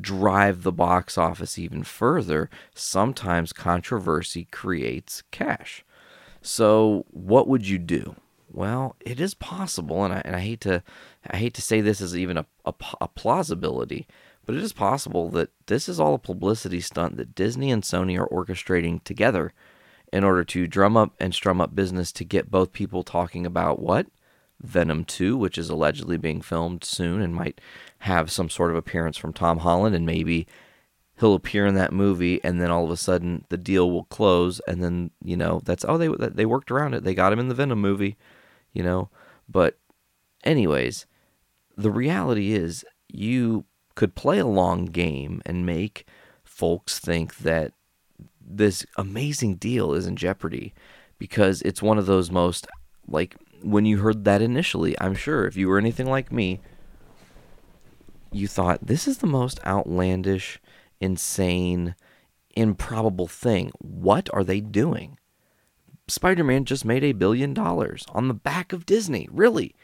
drive 0.00 0.62
the 0.62 0.72
box 0.72 1.18
office 1.18 1.58
even 1.58 1.82
further, 1.82 2.48
sometimes 2.74 3.52
controversy 3.52 4.46
creates 4.50 5.22
cash. 5.30 5.84
So, 6.40 7.04
what 7.10 7.46
would 7.48 7.68
you 7.68 7.78
do? 7.78 8.16
Well, 8.50 8.96
it 9.00 9.20
is 9.20 9.34
possible, 9.34 10.04
and 10.04 10.12
I, 10.14 10.22
and 10.24 10.36
I 10.36 10.40
hate 10.40 10.60
to 10.62 10.82
I 11.28 11.36
hate 11.36 11.54
to 11.54 11.62
say 11.62 11.80
this 11.80 12.00
as 12.00 12.16
even 12.16 12.36
a, 12.36 12.46
a, 12.64 12.74
a 13.00 13.08
plausibility, 13.08 14.06
but 14.44 14.54
it 14.54 14.62
is 14.62 14.72
possible 14.72 15.30
that 15.30 15.50
this 15.66 15.88
is 15.88 15.98
all 15.98 16.14
a 16.14 16.18
publicity 16.18 16.80
stunt 16.80 17.16
that 17.16 17.34
Disney 17.34 17.70
and 17.70 17.82
Sony 17.82 18.18
are 18.18 18.28
orchestrating 18.28 19.02
together 19.04 19.52
in 20.12 20.24
order 20.24 20.44
to 20.44 20.66
drum 20.66 20.96
up 20.96 21.14
and 21.18 21.32
strum 21.32 21.60
up 21.60 21.74
business 21.74 22.12
to 22.12 22.24
get 22.24 22.50
both 22.50 22.72
people 22.72 23.02
talking 23.02 23.46
about 23.46 23.78
what 23.78 24.06
Venom 24.62 25.04
2, 25.04 25.36
which 25.36 25.58
is 25.58 25.68
allegedly 25.68 26.16
being 26.16 26.40
filmed 26.40 26.84
soon 26.84 27.20
and 27.20 27.34
might 27.34 27.60
have 28.00 28.30
some 28.30 28.48
sort 28.48 28.70
of 28.70 28.76
appearance 28.76 29.16
from 29.16 29.32
Tom 29.32 29.58
Holland 29.58 29.94
and 29.94 30.06
maybe 30.06 30.46
he'll 31.22 31.34
appear 31.34 31.66
in 31.66 31.74
that 31.76 31.92
movie, 31.92 32.42
and 32.42 32.60
then 32.60 32.70
all 32.70 32.84
of 32.84 32.90
a 32.90 32.96
sudden 32.96 33.44
the 33.48 33.56
deal 33.56 33.90
will 33.90 34.04
close, 34.04 34.60
and 34.66 34.82
then 34.82 35.10
you 35.22 35.36
know 35.36 35.60
that's 35.64 35.84
oh 35.88 35.96
they 35.96 36.08
they 36.28 36.44
worked 36.44 36.70
around 36.70 36.94
it. 36.94 37.04
They 37.04 37.14
got 37.14 37.32
him 37.32 37.38
in 37.38 37.48
the 37.48 37.54
Venom 37.54 37.80
movie, 37.80 38.16
you 38.72 38.82
know. 38.82 39.08
But 39.48 39.78
anyways, 40.44 41.06
the 41.76 41.92
reality 41.92 42.52
is 42.52 42.84
you 43.08 43.64
could 43.94 44.14
play 44.14 44.38
a 44.38 44.46
long 44.46 44.86
game 44.86 45.42
and 45.46 45.64
make 45.64 46.06
folks 46.42 46.98
think 46.98 47.36
that 47.38 47.72
this 48.44 48.84
amazing 48.96 49.56
deal 49.56 49.94
is 49.94 50.06
in 50.06 50.16
jeopardy 50.16 50.74
because 51.18 51.62
it's 51.62 51.80
one 51.80 51.98
of 51.98 52.06
those 52.06 52.30
most 52.30 52.66
like 53.06 53.36
when 53.62 53.86
you 53.86 53.98
heard 53.98 54.24
that 54.24 54.42
initially, 54.42 54.98
I'm 55.00 55.14
sure 55.14 55.46
if 55.46 55.56
you 55.56 55.68
were 55.68 55.78
anything 55.78 56.06
like 56.06 56.32
me, 56.32 56.60
you 58.30 58.48
thought 58.48 58.86
this 58.86 59.06
is 59.06 59.18
the 59.18 59.26
most 59.26 59.60
outlandish, 59.64 60.60
insane, 61.00 61.94
improbable 62.56 63.28
thing. 63.28 63.70
What 63.78 64.28
are 64.32 64.44
they 64.44 64.60
doing? 64.60 65.18
Spider 66.08 66.44
Man 66.44 66.64
just 66.64 66.84
made 66.84 67.04
a 67.04 67.12
billion 67.12 67.54
dollars 67.54 68.04
on 68.10 68.28
the 68.28 68.34
back 68.34 68.72
of 68.72 68.86
Disney. 68.86 69.28
Really? 69.30 69.74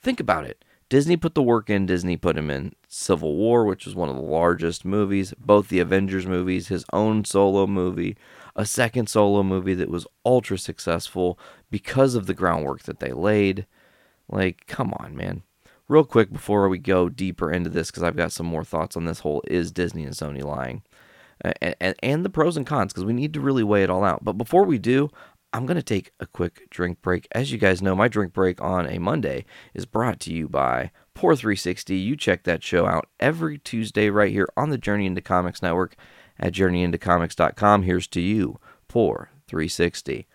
Think 0.00 0.20
about 0.20 0.44
it. 0.44 0.64
Disney 0.88 1.16
put 1.16 1.34
the 1.34 1.42
work 1.42 1.70
in. 1.70 1.86
Disney 1.86 2.16
put 2.16 2.36
him 2.36 2.50
in 2.50 2.74
Civil 2.88 3.36
War, 3.36 3.64
which 3.64 3.86
was 3.86 3.94
one 3.94 4.08
of 4.08 4.16
the 4.16 4.22
largest 4.22 4.84
movies, 4.84 5.34
both 5.38 5.68
the 5.68 5.80
Avengers 5.80 6.26
movies, 6.26 6.68
his 6.68 6.84
own 6.92 7.24
solo 7.24 7.66
movie, 7.66 8.16
a 8.54 8.66
second 8.66 9.08
solo 9.08 9.42
movie 9.42 9.74
that 9.74 9.88
was 9.88 10.06
ultra 10.24 10.58
successful 10.58 11.38
because 11.74 12.14
of 12.14 12.26
the 12.26 12.34
groundwork 12.34 12.84
that 12.84 13.00
they 13.00 13.10
laid. 13.10 13.66
Like, 14.28 14.64
come 14.68 14.94
on, 15.00 15.16
man. 15.16 15.42
Real 15.88 16.04
quick 16.04 16.32
before 16.32 16.68
we 16.68 16.78
go 16.78 17.08
deeper 17.08 17.50
into 17.50 17.68
this, 17.68 17.90
because 17.90 18.04
I've 18.04 18.14
got 18.14 18.30
some 18.30 18.46
more 18.46 18.62
thoughts 18.62 18.96
on 18.96 19.06
this 19.06 19.18
whole 19.18 19.42
is 19.48 19.72
Disney 19.72 20.04
and 20.04 20.14
Sony 20.14 20.44
lying? 20.44 20.84
And, 21.40 21.74
and, 21.80 21.96
and 22.00 22.24
the 22.24 22.30
pros 22.30 22.56
and 22.56 22.64
cons, 22.64 22.92
because 22.92 23.04
we 23.04 23.12
need 23.12 23.34
to 23.34 23.40
really 23.40 23.64
weigh 23.64 23.82
it 23.82 23.90
all 23.90 24.04
out. 24.04 24.24
But 24.24 24.34
before 24.34 24.62
we 24.62 24.78
do, 24.78 25.10
I'm 25.52 25.66
going 25.66 25.76
to 25.76 25.82
take 25.82 26.12
a 26.20 26.26
quick 26.26 26.70
drink 26.70 27.02
break. 27.02 27.26
As 27.32 27.50
you 27.50 27.58
guys 27.58 27.82
know, 27.82 27.96
my 27.96 28.06
drink 28.06 28.32
break 28.32 28.62
on 28.62 28.86
a 28.86 29.00
Monday 29.00 29.44
is 29.74 29.84
brought 29.84 30.20
to 30.20 30.32
you 30.32 30.48
by 30.48 30.92
Pour360. 31.16 32.00
You 32.00 32.14
check 32.14 32.44
that 32.44 32.62
show 32.62 32.86
out 32.86 33.08
every 33.18 33.58
Tuesday 33.58 34.10
right 34.10 34.30
here 34.30 34.48
on 34.56 34.70
the 34.70 34.78
Journey 34.78 35.06
into 35.06 35.20
Comics 35.20 35.60
Network 35.60 35.96
at 36.38 36.52
journeyintocomics.com. 36.52 37.82
Here's 37.82 38.06
to 38.06 38.20
you, 38.20 38.60
Pour360. 38.88 40.26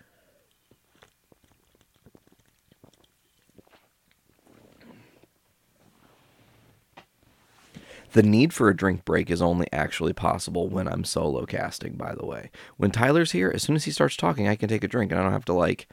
The 8.12 8.22
need 8.22 8.52
for 8.52 8.68
a 8.68 8.76
drink 8.76 9.04
break 9.04 9.30
is 9.30 9.40
only 9.40 9.68
actually 9.72 10.12
possible 10.12 10.68
when 10.68 10.88
I'm 10.88 11.04
solo 11.04 11.46
casting, 11.46 11.94
by 11.94 12.14
the 12.14 12.26
way. 12.26 12.50
When 12.76 12.90
Tyler's 12.90 13.32
here, 13.32 13.50
as 13.54 13.62
soon 13.62 13.76
as 13.76 13.84
he 13.84 13.90
starts 13.90 14.16
talking, 14.16 14.48
I 14.48 14.56
can 14.56 14.68
take 14.68 14.82
a 14.82 14.88
drink 14.88 15.12
and 15.12 15.20
I 15.20 15.22
don't 15.22 15.32
have 15.32 15.44
to 15.46 15.52
like 15.52 15.88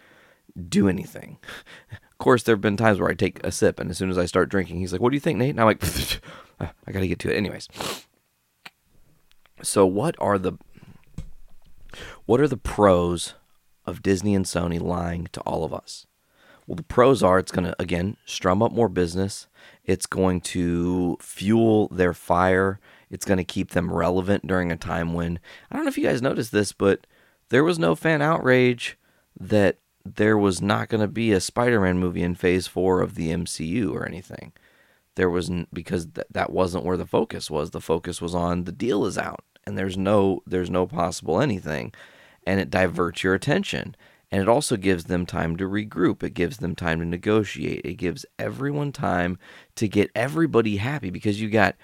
do 0.69 0.88
anything. 0.88 1.38
Of 2.19 2.24
course, 2.24 2.41
there 2.41 2.55
have 2.55 2.62
been 2.62 2.77
times 2.77 3.00
where 3.00 3.12
I 3.12 3.13
take 3.13 3.45
a 3.45 3.51
sip 3.51 3.79
and 3.79 3.91
as 3.91 3.97
soon 4.00 4.09
as 4.09 4.17
I 4.17 4.25
start 4.25 4.50
drinking, 4.50 4.79
he's 4.79 4.91
like, 4.91 5.00
What 5.00 5.12
do 5.12 5.15
you 5.15 5.19
think, 5.19 5.38
Nate? 5.38 5.51
And 5.51 5.62
I'm 5.62 5.67
like, 5.67 5.83
ah, 6.59 6.74
I 6.88 6.91
got 6.91 7.01
to 7.01 7.07
get 7.07 7.19
to 7.19 7.31
it. 7.31 7.38
Anyways. 7.38 7.69
So 9.62 9.86
what 9.86 10.15
are 10.17 10.39
the 10.39 10.53
what 12.25 12.39
are 12.39 12.47
the 12.47 12.57
pros 12.57 13.36
of 13.86 14.01
Disney 14.01 14.33
and 14.33 14.45
Sony 14.45 14.81
lying 14.81 15.27
to 15.31 15.41
all 15.41 15.63
of 15.63 15.71
us? 15.71 16.07
Well, 16.65 16.75
the 16.75 16.81
pros 16.81 17.21
are 17.21 17.38
it's 17.38 17.51
going 17.51 17.65
to 17.65 17.75
again 17.79 18.17
strum 18.25 18.63
up 18.63 18.71
more 18.71 18.89
business. 18.89 19.47
It's 19.88 20.06
going 20.06 20.41
to 20.41 21.17
fuel 21.20 21.88
their 21.88 22.13
fire. 22.13 22.79
It's 23.10 23.25
going 23.25 23.38
to 23.38 23.44
keep 23.44 23.72
them 23.72 23.91
relevant 23.91 24.46
during 24.46 24.72
a 24.72 24.77
time 24.77 25.13
when 25.13 25.39
I 25.72 25.75
don't 25.75 25.86
know 25.86 25.89
if 25.89 25.98
you 25.98 26.03
guys 26.03 26.22
noticed 26.22 26.51
this, 26.51 26.74
but 26.74 27.08
there 27.50 27.63
was 27.63 27.79
no 27.79 27.96
fan 27.96 28.22
outrage 28.22 28.98
that 29.39 29.77
there 30.06 30.38
was 30.38 30.62
not 30.62 30.89
going 30.89 31.01
to 31.01 31.08
be 31.08 31.32
a 31.32 31.39
Spider-Man 31.39 31.98
movie 31.98 32.22
in 32.22 32.36
Phase 32.36 32.67
4 32.67 33.01
of 33.01 33.15
the 33.15 33.29
MCU 33.29 33.91
or 33.91 34.06
anything. 34.06 34.53
There 35.15 35.29
wasn't 35.29 35.74
because 35.74 36.06
th- 36.06 36.27
that 36.29 36.51
wasn't 36.51 36.86
where 36.86 36.98
the 36.98 37.06
focus 37.06 37.50
was. 37.50 37.72
The 37.72 37.82
focus 37.82 38.22
was 38.22 38.36
on 38.36 38.65
the 38.65 38.72
deal 38.72 39.06
is 39.06 39.17
out 39.17 39.44
and 39.67 39.77
there's 39.77 39.98
no 39.98 40.41
there's 40.48 40.72
no 40.72 40.88
possible 40.88 41.41
anything 41.41 41.94
and 42.48 42.60
it 42.60 42.72
diverts 42.72 43.22
your 43.22 43.36
attention 43.36 43.96
and 44.31 44.41
it 44.41 44.50
also 44.50 44.75
gives 44.75 45.05
them 45.05 45.25
time 45.25 45.55
to 45.57 45.63
regroup. 45.65 46.22
It 46.22 46.34
gives 46.34 46.57
them 46.57 46.75
time 46.75 47.00
to 47.00 47.05
negotiate. 47.05 47.86
It 47.86 47.96
gives 47.96 48.25
everyone 48.38 48.91
time 48.91 49.38
to 49.75 49.88
get 49.88 50.12
everybody 50.15 50.77
happy 50.77 51.10
because 51.10 51.39
you 51.39 51.50
got 51.50 51.75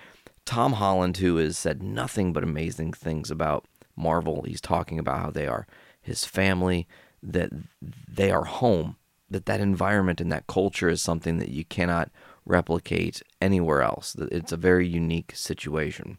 Tom 0.46 0.74
Holland, 0.74 1.18
who 1.18 1.38
has 1.38 1.58
said 1.58 1.82
nothing 1.82 2.34
but 2.34 2.44
amazing 2.44 2.92
things 2.94 3.32
about 3.32 3.66
Marvel. 3.96 4.44
He's 4.44 4.62
talking 4.62 5.00
about 5.00 5.20
how 5.20 5.32
they 5.32 5.48
are 5.48 5.68
his 6.02 6.26
family, 6.26 6.86
that 7.22 7.50
they 7.82 8.30
are 8.30 8.44
home, 8.44 8.98
that 9.30 9.46
that 9.46 9.62
environment 9.62 10.20
and 10.20 10.32
that 10.32 10.48
culture 10.48 10.90
is 10.90 11.02
something 11.02 11.38
that 11.38 11.50
you 11.50 11.64
cannot 11.64 12.12
replicate 12.46 13.24
anywhere 13.42 13.82
else. 13.82 14.16
It's 14.20 14.52
a 14.52 14.58
very 14.58 14.86
unique 14.86 15.32
situation. 15.34 16.18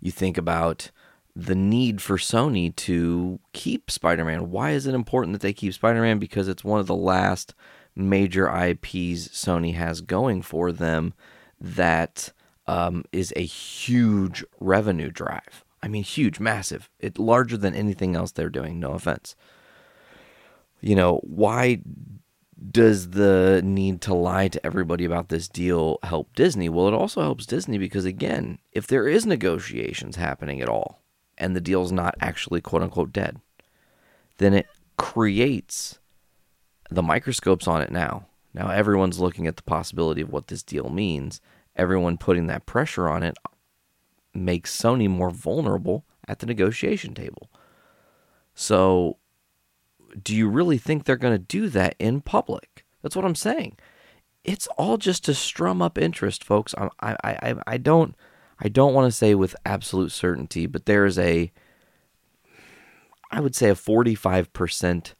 You 0.00 0.12
think 0.12 0.38
about 0.38 0.92
the 1.36 1.54
need 1.54 2.00
for 2.00 2.16
Sony 2.16 2.74
to 2.76 3.40
keep 3.52 3.90
Spider 3.90 4.24
Man. 4.24 4.50
Why 4.50 4.70
is 4.70 4.86
it 4.86 4.94
important 4.94 5.32
that 5.32 5.42
they 5.42 5.52
keep 5.52 5.74
Spider 5.74 6.00
Man? 6.00 6.18
Because 6.18 6.48
it's 6.48 6.64
one 6.64 6.80
of 6.80 6.86
the 6.86 6.94
last 6.94 7.54
major 7.96 8.46
IPs 8.46 9.28
Sony 9.28 9.74
has 9.74 10.00
going 10.00 10.42
for 10.42 10.72
them 10.72 11.14
that 11.60 12.32
um, 12.66 13.04
is 13.12 13.32
a 13.36 13.44
huge 13.44 14.44
revenue 14.60 15.10
drive. 15.10 15.64
I 15.82 15.88
mean, 15.88 16.02
huge, 16.02 16.40
massive. 16.40 16.88
It 16.98 17.18
larger 17.18 17.56
than 17.56 17.74
anything 17.74 18.16
else 18.16 18.32
they're 18.32 18.48
doing. 18.48 18.80
No 18.80 18.92
offense. 18.92 19.36
You 20.80 20.94
know 20.94 21.20
why 21.24 21.80
does 22.70 23.10
the 23.10 23.60
need 23.64 24.00
to 24.02 24.14
lie 24.14 24.48
to 24.48 24.64
everybody 24.64 25.04
about 25.04 25.28
this 25.28 25.48
deal 25.48 25.98
help 26.02 26.34
Disney? 26.34 26.68
Well, 26.68 26.88
it 26.88 26.94
also 26.94 27.20
helps 27.22 27.46
Disney 27.46 27.78
because 27.78 28.04
again, 28.04 28.58
if 28.72 28.86
there 28.86 29.08
is 29.08 29.26
negotiations 29.26 30.16
happening 30.16 30.60
at 30.60 30.68
all, 30.68 31.03
and 31.38 31.54
the 31.54 31.60
deal's 31.60 31.92
not 31.92 32.14
actually 32.20 32.60
quote 32.60 32.82
unquote 32.82 33.12
dead, 33.12 33.40
then 34.38 34.54
it 34.54 34.66
creates 34.96 35.98
the 36.90 37.02
microscopes 37.02 37.66
on 37.66 37.82
it 37.82 37.90
now. 37.90 38.26
Now 38.52 38.70
everyone's 38.70 39.20
looking 39.20 39.46
at 39.46 39.56
the 39.56 39.62
possibility 39.62 40.20
of 40.20 40.30
what 40.30 40.48
this 40.48 40.62
deal 40.62 40.88
means. 40.88 41.40
Everyone 41.76 42.16
putting 42.16 42.46
that 42.46 42.66
pressure 42.66 43.08
on 43.08 43.22
it 43.22 43.36
makes 44.32 44.76
Sony 44.76 45.08
more 45.08 45.30
vulnerable 45.30 46.04
at 46.26 46.38
the 46.38 46.46
negotiation 46.46 47.14
table. 47.14 47.50
So, 48.54 49.18
do 50.22 50.34
you 50.34 50.48
really 50.48 50.78
think 50.78 51.04
they're 51.04 51.16
going 51.16 51.34
to 51.34 51.38
do 51.38 51.68
that 51.70 51.96
in 51.98 52.20
public? 52.20 52.84
That's 53.02 53.16
what 53.16 53.24
I'm 53.24 53.34
saying. 53.34 53.76
It's 54.44 54.68
all 54.78 54.96
just 54.96 55.24
to 55.24 55.34
strum 55.34 55.82
up 55.82 55.98
interest, 55.98 56.44
folks. 56.44 56.74
I, 56.78 56.88
I, 57.00 57.16
I, 57.24 57.54
I 57.66 57.76
don't 57.78 58.14
I 58.64 58.68
don't 58.68 58.94
want 58.94 59.06
to 59.06 59.16
say 59.16 59.34
with 59.34 59.54
absolute 59.66 60.10
certainty, 60.10 60.66
but 60.66 60.86
there 60.86 61.04
is 61.04 61.18
a, 61.18 61.52
I 63.30 63.40
would 63.40 63.54
say 63.54 63.68
a 63.68 63.74
45% 63.74 65.12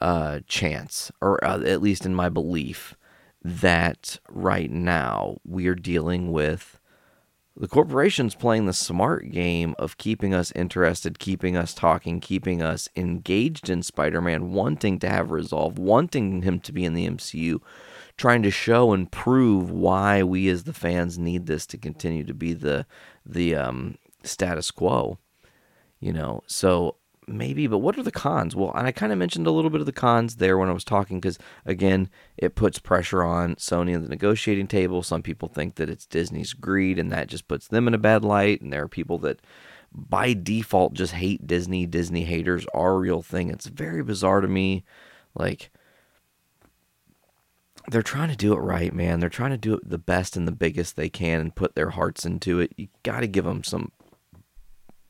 uh, 0.00 0.40
chance, 0.46 1.10
or 1.20 1.42
uh, 1.44 1.60
at 1.62 1.82
least 1.82 2.06
in 2.06 2.14
my 2.14 2.28
belief, 2.28 2.94
that 3.42 4.20
right 4.28 4.70
now 4.70 5.38
we 5.44 5.66
are 5.66 5.74
dealing 5.74 6.30
with 6.30 6.78
the 7.56 7.66
corporations 7.66 8.36
playing 8.36 8.66
the 8.66 8.72
smart 8.72 9.30
game 9.32 9.74
of 9.76 9.98
keeping 9.98 10.32
us 10.32 10.52
interested, 10.52 11.18
keeping 11.18 11.56
us 11.56 11.74
talking, 11.74 12.20
keeping 12.20 12.62
us 12.62 12.88
engaged 12.94 13.68
in 13.68 13.82
Spider 13.82 14.20
Man, 14.20 14.52
wanting 14.52 15.00
to 15.00 15.08
have 15.08 15.32
resolve, 15.32 15.76
wanting 15.76 16.42
him 16.42 16.60
to 16.60 16.72
be 16.72 16.84
in 16.84 16.94
the 16.94 17.08
MCU, 17.08 17.60
trying 18.20 18.42
to 18.42 18.50
show 18.50 18.92
and 18.92 19.10
prove 19.10 19.70
why 19.70 20.22
we 20.22 20.46
as 20.50 20.64
the 20.64 20.74
fans 20.74 21.18
need 21.18 21.46
this 21.46 21.64
to 21.64 21.78
continue 21.78 22.22
to 22.22 22.34
be 22.34 22.52
the 22.52 22.84
the 23.24 23.56
um, 23.56 23.96
status 24.22 24.70
quo. 24.70 25.18
You 26.00 26.12
know, 26.12 26.42
so 26.46 26.96
maybe, 27.26 27.66
but 27.66 27.78
what 27.78 27.96
are 27.98 28.02
the 28.02 28.10
cons? 28.10 28.54
Well, 28.54 28.72
and 28.74 28.86
I 28.86 28.92
kind 28.92 29.10
of 29.10 29.16
mentioned 29.16 29.46
a 29.46 29.50
little 29.50 29.70
bit 29.70 29.80
of 29.80 29.86
the 29.86 29.92
cons 29.92 30.36
there 30.36 30.58
when 30.58 30.68
I 30.68 30.72
was 30.72 30.84
talking 30.84 31.18
because 31.18 31.38
again, 31.64 32.10
it 32.36 32.54
puts 32.54 32.78
pressure 32.78 33.22
on 33.22 33.54
Sony 33.54 33.94
at 33.94 34.02
the 34.02 34.08
negotiating 34.08 34.66
table. 34.66 35.02
Some 35.02 35.22
people 35.22 35.48
think 35.48 35.76
that 35.76 35.88
it's 35.88 36.04
Disney's 36.04 36.52
greed 36.52 36.98
and 36.98 37.10
that 37.10 37.28
just 37.28 37.48
puts 37.48 37.68
them 37.68 37.88
in 37.88 37.94
a 37.94 37.98
bad 37.98 38.22
light, 38.22 38.60
and 38.60 38.70
there 38.70 38.82
are 38.82 38.88
people 38.88 39.16
that 39.18 39.40
by 39.94 40.34
default 40.34 40.92
just 40.92 41.14
hate 41.14 41.46
Disney. 41.46 41.86
Disney 41.86 42.24
haters 42.24 42.66
are 42.74 42.92
a 42.92 42.98
real 42.98 43.22
thing. 43.22 43.48
It's 43.48 43.66
very 43.66 44.02
bizarre 44.02 44.42
to 44.42 44.48
me. 44.48 44.84
Like 45.34 45.70
they're 47.90 48.02
trying 48.02 48.30
to 48.30 48.36
do 48.36 48.52
it 48.52 48.58
right, 48.60 48.92
man. 48.92 49.20
They're 49.20 49.28
trying 49.28 49.50
to 49.50 49.58
do 49.58 49.74
it 49.74 49.88
the 49.88 49.98
best 49.98 50.36
and 50.36 50.46
the 50.46 50.52
biggest 50.52 50.96
they 50.96 51.08
can 51.08 51.40
and 51.40 51.54
put 51.54 51.74
their 51.74 51.90
hearts 51.90 52.24
into 52.24 52.60
it. 52.60 52.72
You 52.76 52.88
got 53.02 53.20
to 53.20 53.26
give 53.26 53.44
them 53.44 53.64
some, 53.64 53.90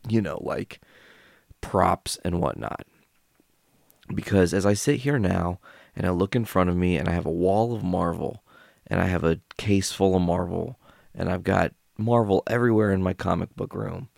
you 0.09 0.21
know, 0.21 0.39
like 0.43 0.81
props 1.61 2.19
and 2.25 2.41
whatnot. 2.41 2.87
Because 4.13 4.55
as 4.55 4.67
I 4.67 4.75
sit 4.75 5.01
here 5.01 5.19
now 5.19 5.61
and 5.95 6.07
I 6.07 6.11
look 6.11 6.35
in 6.35 6.45
front 6.45 6.71
of 6.71 6.77
me 6.77 6.97
and 6.97 7.09
I 7.09 7.13
have 7.13 7.27
a 7.27 7.31
wall 7.31 7.75
of 7.75 7.85
Marvel 7.85 8.43
and 8.87 9.01
I 9.01 9.07
have 9.07 9.25
a 9.25 9.41
case 9.57 9.93
full 9.93 10.17
of 10.17 10.23
Marvel 10.23 10.79
and 11.15 11.29
I've 11.29 11.45
got 11.45 11.75
Marvel 11.99 12.43
everywhere 12.47 12.93
in 12.93 13.03
my 13.03 13.13
comic 13.13 13.55
book 13.55 13.75
room. 13.75 14.09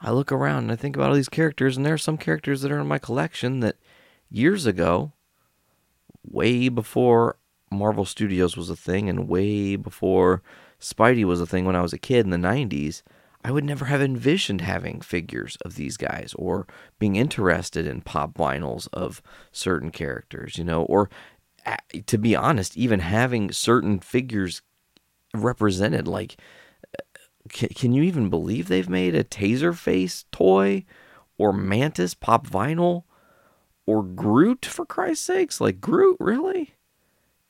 I 0.00 0.10
look 0.10 0.32
around 0.32 0.64
and 0.64 0.72
I 0.72 0.76
think 0.76 0.96
about 0.96 1.10
all 1.10 1.14
these 1.14 1.28
characters, 1.28 1.76
and 1.76 1.86
there 1.86 1.94
are 1.94 1.98
some 1.98 2.18
characters 2.18 2.62
that 2.62 2.72
are 2.72 2.80
in 2.80 2.88
my 2.88 2.98
collection 2.98 3.60
that 3.60 3.76
years 4.30 4.66
ago, 4.66 5.12
way 6.24 6.68
before 6.68 7.36
Marvel 7.72 8.04
Studios 8.04 8.56
was 8.56 8.70
a 8.70 8.76
thing 8.76 9.08
and 9.08 9.28
way 9.28 9.76
before 9.76 10.42
Spidey 10.80 11.24
was 11.24 11.40
a 11.40 11.46
thing 11.46 11.64
when 11.64 11.76
I 11.76 11.82
was 11.82 11.92
a 11.92 11.98
kid 11.98 12.24
in 12.24 12.30
the 12.30 12.36
90s, 12.36 13.02
I 13.44 13.50
would 13.50 13.64
never 13.64 13.86
have 13.86 14.02
envisioned 14.02 14.60
having 14.60 15.00
figures 15.00 15.56
of 15.64 15.74
these 15.74 15.96
guys 15.96 16.34
or 16.36 16.66
being 16.98 17.16
interested 17.16 17.86
in 17.86 18.00
pop 18.02 18.34
vinyls 18.34 18.88
of 18.92 19.22
certain 19.50 19.90
characters, 19.90 20.58
you 20.58 20.64
know, 20.64 20.82
or 20.82 21.10
to 22.06 22.18
be 22.18 22.36
honest, 22.36 22.76
even 22.76 23.00
having 23.00 23.50
certain 23.52 23.98
figures 24.00 24.62
represented. 25.34 26.06
Like, 26.06 26.36
uh, 26.98 27.02
can, 27.48 27.68
can 27.70 27.92
you 27.92 28.02
even 28.02 28.30
believe 28.30 28.68
they've 28.68 28.88
made 28.88 29.14
a 29.14 29.24
Taserface 29.24 30.24
toy 30.30 30.84
or 31.38 31.52
Mantis 31.52 32.14
pop 32.14 32.46
vinyl 32.46 33.04
or 33.86 34.02
Groot, 34.02 34.64
for 34.64 34.86
Christ's 34.86 35.24
sakes? 35.24 35.60
Like, 35.60 35.80
Groot, 35.80 36.16
really? 36.20 36.74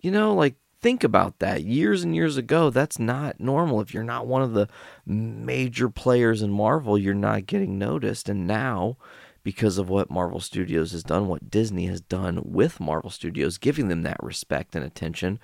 You 0.02 0.10
know, 0.10 0.34
like, 0.34 0.56
think 0.80 1.04
about 1.04 1.38
that. 1.38 1.62
Years 1.62 2.02
and 2.02 2.14
years 2.14 2.36
ago, 2.36 2.68
that's 2.68 2.98
not 2.98 3.40
normal. 3.40 3.80
If 3.80 3.94
you're 3.94 4.02
not 4.02 4.26
one 4.26 4.42
of 4.42 4.52
the 4.52 4.68
major 5.06 5.88
players 5.88 6.42
in 6.42 6.50
Marvel, 6.50 6.98
you're 6.98 7.14
not 7.14 7.46
getting 7.46 7.78
noticed. 7.78 8.28
And 8.28 8.46
now, 8.46 8.96
because 9.44 9.78
of 9.78 9.88
what 9.88 10.10
Marvel 10.10 10.40
Studios 10.40 10.92
has 10.92 11.04
done, 11.04 11.28
what 11.28 11.50
Disney 11.50 11.86
has 11.86 12.00
done 12.00 12.40
with 12.44 12.80
Marvel 12.80 13.10
Studios, 13.10 13.58
giving 13.58 13.88
them 13.88 14.02
that 14.02 14.22
respect 14.22 14.74
and 14.74 14.84
attention, 14.84 15.38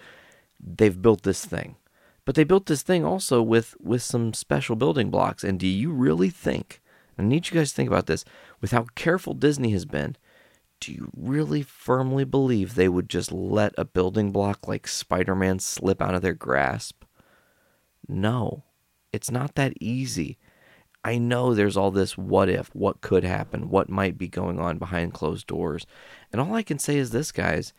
they've 0.61 1.00
built 1.00 1.23
this 1.23 1.45
thing. 1.45 1.77
But 2.25 2.35
they 2.35 2.45
built 2.45 2.67
this 2.67 2.83
thing 2.83 3.05
also 3.05 3.41
with 3.41 3.75
with 3.81 4.03
some 4.03 4.35
special 4.35 4.77
building 4.77 5.09
blocks. 5.09 5.43
And 5.43 5.59
do 5.59 5.67
you 5.67 5.91
really 5.91 6.29
think? 6.29 6.83
I 7.19 7.23
need 7.23 7.49
you 7.49 7.55
guys 7.55 7.71
to 7.71 7.77
think 7.77 7.88
about 7.88 8.07
this. 8.07 8.25
With 8.61 8.73
how 8.73 8.87
careful 8.95 9.35
Disney 9.35 9.71
has 9.71 9.85
been, 9.85 10.17
do 10.80 10.92
you 10.92 11.11
really 11.16 11.62
firmly 11.62 12.25
believe 12.25 12.75
they 12.75 12.88
would 12.88 13.08
just 13.08 13.32
let 13.32 13.75
a 13.76 13.85
building 13.85 14.30
block 14.30 14.68
like 14.68 14.87
Spider 14.87 15.35
Man 15.35 15.58
slip 15.58 16.00
out 16.00 16.14
of 16.14 16.23
their 16.23 16.35
grasp? 16.35 17.04
No, 18.06 18.64
it's 19.12 19.30
not 19.30 19.54
that 19.56 19.75
easy. 19.80 20.38
I 21.04 21.18
know 21.18 21.54
there's 21.54 21.76
all 21.76 21.90
this 21.90 22.18
what 22.18 22.49
if, 22.49 22.75
what 22.75 23.00
could 23.00 23.25
happen, 23.25 23.70
what 23.70 23.88
might 23.88 24.18
be 24.18 24.28
going 24.28 24.58
on 24.58 24.78
behind 24.78 25.14
closed 25.14 25.47
doors. 25.47 25.87
And 26.32 26.40
all 26.40 26.54
I 26.54 26.62
can 26.62 26.78
say 26.78 26.97
is 26.97 27.11
this, 27.11 27.32
guys 27.32 27.73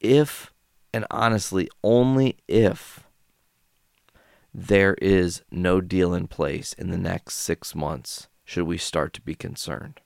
if, 0.00 0.52
and 0.92 1.06
honestly, 1.10 1.68
only 1.82 2.36
if 2.46 3.04
there 4.52 4.94
is 5.00 5.42
no 5.50 5.80
deal 5.80 6.14
in 6.14 6.28
place 6.28 6.74
in 6.74 6.90
the 6.90 6.98
next 6.98 7.36
six 7.36 7.74
months 7.74 8.28
should 8.44 8.64
we 8.64 8.78
start 8.78 9.14
to 9.14 9.22
be 9.22 9.34
concerned. 9.34 10.00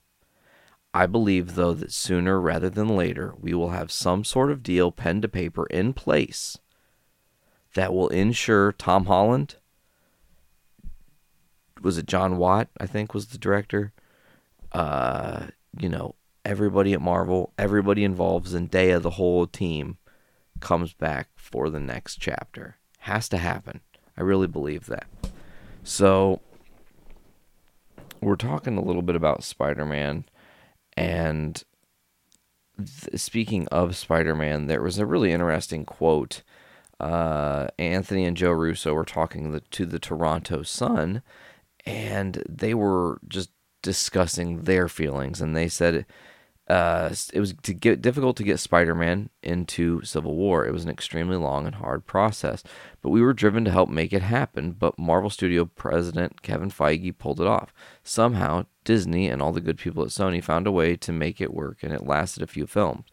I 0.93 1.05
believe, 1.05 1.55
though, 1.55 1.73
that 1.73 1.91
sooner 1.91 2.39
rather 2.41 2.69
than 2.69 2.95
later, 2.95 3.33
we 3.39 3.53
will 3.53 3.69
have 3.69 3.91
some 3.91 4.23
sort 4.23 4.51
of 4.51 4.63
deal, 4.63 4.91
pen 4.91 5.21
to 5.21 5.27
paper, 5.27 5.65
in 5.67 5.93
place 5.93 6.57
that 7.75 7.93
will 7.93 8.07
ensure 8.09 8.71
Tom 8.71 9.05
Holland, 9.05 9.55
was 11.81 11.97
it 11.97 12.07
John 12.07 12.37
Watt, 12.37 12.69
I 12.79 12.87
think 12.87 13.13
was 13.13 13.27
the 13.27 13.37
director, 13.37 13.93
uh, 14.71 15.47
you 15.79 15.89
know, 15.89 16.15
everybody 16.43 16.93
at 16.93 17.01
Marvel, 17.01 17.53
everybody 17.57 18.03
involved, 18.03 18.47
Zendaya, 18.47 18.99
the 19.01 19.11
whole 19.11 19.45
team, 19.45 19.97
comes 20.59 20.93
back 20.93 21.29
for 21.35 21.69
the 21.69 21.79
next 21.79 22.17
chapter. 22.17 22.77
Has 22.99 23.29
to 23.29 23.37
happen. 23.37 23.81
I 24.17 24.23
really 24.23 24.47
believe 24.47 24.87
that. 24.87 25.07
So, 25.83 26.41
we're 28.19 28.35
talking 28.35 28.77
a 28.77 28.83
little 28.83 29.01
bit 29.01 29.15
about 29.15 29.43
Spider 29.43 29.85
Man 29.85 30.25
and 30.99 31.63
th- 32.77 33.19
speaking 33.19 33.67
of 33.69 33.95
Spider 33.95 34.35
Man, 34.35 34.67
there 34.67 34.81
was 34.81 34.97
a 34.99 35.05
really 35.05 35.31
interesting 35.31 35.85
quote. 35.85 36.43
Uh, 36.99 37.67
Anthony 37.77 38.25
and 38.25 38.35
Joe 38.35 38.51
Russo 38.51 38.93
were 38.93 39.05
talking 39.05 39.51
the, 39.51 39.61
to 39.61 39.85
the 39.85 39.99
Toronto 39.99 40.63
Sun, 40.63 41.21
and 41.85 42.43
they 42.47 42.73
were 42.73 43.19
just 43.27 43.51
discussing 43.81 44.63
their 44.63 44.89
feelings. 44.89 45.39
And 45.39 45.55
they 45.55 45.69
said 45.69 46.05
uh, 46.69 47.09
it 47.33 47.39
was 47.39 47.53
to 47.63 47.73
get 47.73 48.01
difficult 48.01 48.37
to 48.37 48.43
get 48.43 48.59
Spider-Man 48.59 49.31
into 49.41 50.03
Civil 50.03 50.35
War. 50.35 50.65
It 50.65 50.71
was 50.71 50.83
an 50.83 50.91
extremely 50.91 51.37
long 51.37 51.65
and 51.65 51.75
hard 51.75 52.05
process, 52.05 52.63
but 53.01 53.09
we 53.09 53.21
were 53.21 53.33
driven 53.33 53.65
to 53.65 53.71
help 53.71 53.89
make 53.89 54.13
it 54.13 54.21
happen. 54.21 54.73
But 54.73 54.99
Marvel 54.99 55.31
Studio 55.31 55.65
president 55.65 56.43
Kevin 56.43 56.69
Feige 56.69 57.17
pulled 57.17 57.41
it 57.41 57.47
off. 57.47 57.73
Somehow, 58.03 58.65
Disney 58.89 59.29
and 59.29 59.39
all 59.39 59.51
the 59.51 59.61
good 59.61 59.77
people 59.77 60.01
at 60.01 60.09
Sony 60.09 60.43
found 60.43 60.65
a 60.65 60.71
way 60.71 60.95
to 60.95 61.11
make 61.11 61.39
it 61.39 61.53
work, 61.53 61.83
and 61.83 61.93
it 61.93 62.07
lasted 62.07 62.41
a 62.41 62.47
few 62.47 62.65
films. 62.65 63.05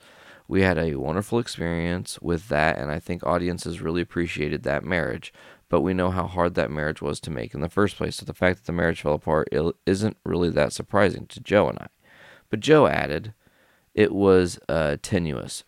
We 0.49 0.63
had 0.63 0.79
a 0.79 0.95
wonderful 0.95 1.39
experience 1.39 2.19
with 2.23 2.49
that, 2.49 2.79
and 2.79 2.91
I 2.91 2.99
think 2.99 3.23
audiences 3.23 3.83
really 3.83 4.01
appreciated 4.01 4.63
that 4.63 4.85
marriage. 4.85 5.35
But 5.69 5.83
we 5.83 5.93
know 5.93 6.11
how 6.11 6.29
hard 6.29 6.55
that 6.55 6.71
marriage 6.71 7.03
was 7.03 7.21
to 7.21 7.31
make 7.31 7.53
in 7.53 7.61
the 7.61 7.69
first 7.69 7.99
place. 7.99 8.17
So 8.17 8.25
the 8.25 8.33
fact 8.33 8.57
that 8.57 8.65
the 8.65 8.73
marriage 8.73 9.03
fell 9.03 9.13
apart 9.13 9.49
isn't 9.85 10.17
really 10.25 10.49
that 10.49 10.73
surprising 10.73 11.27
to 11.27 11.41
Joe 11.41 11.69
and 11.69 11.79
I. 11.79 11.89
But 12.49 12.61
Joe 12.61 12.87
added, 12.87 13.35
it 13.93 14.15
was 14.15 14.59
a 14.71 14.97
tenuous, 14.97 15.63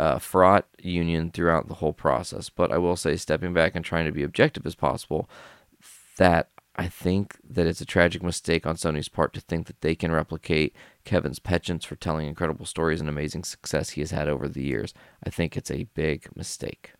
uh, 0.00 0.18
fraught 0.18 0.66
union 0.82 1.30
throughout 1.30 1.68
the 1.68 1.74
whole 1.74 1.92
process. 1.92 2.48
But 2.48 2.72
I 2.72 2.78
will 2.78 2.96
say, 2.96 3.14
stepping 3.14 3.54
back 3.54 3.76
and 3.76 3.84
trying 3.84 4.06
to 4.06 4.12
be 4.12 4.24
objective 4.24 4.66
as 4.66 4.74
possible, 4.74 5.30
that 6.16 6.48
I 6.76 6.88
think 6.88 7.36
that 7.48 7.66
it's 7.66 7.80
a 7.80 7.86
tragic 7.86 8.22
mistake 8.22 8.66
on 8.66 8.74
Sony's 8.74 9.08
part 9.08 9.32
to 9.34 9.40
think 9.40 9.68
that 9.68 9.80
they 9.80 9.94
can 9.94 10.10
replicate 10.10 10.74
Kevin's 11.04 11.38
penchant 11.38 11.84
for 11.84 11.94
telling 11.94 12.26
incredible 12.26 12.66
stories 12.66 13.00
and 13.00 13.08
amazing 13.08 13.44
success 13.44 13.90
he 13.90 14.00
has 14.00 14.10
had 14.10 14.28
over 14.28 14.48
the 14.48 14.62
years. 14.62 14.92
I 15.24 15.30
think 15.30 15.56
it's 15.56 15.70
a 15.70 15.86
big 15.94 16.28
mistake. 16.34 16.92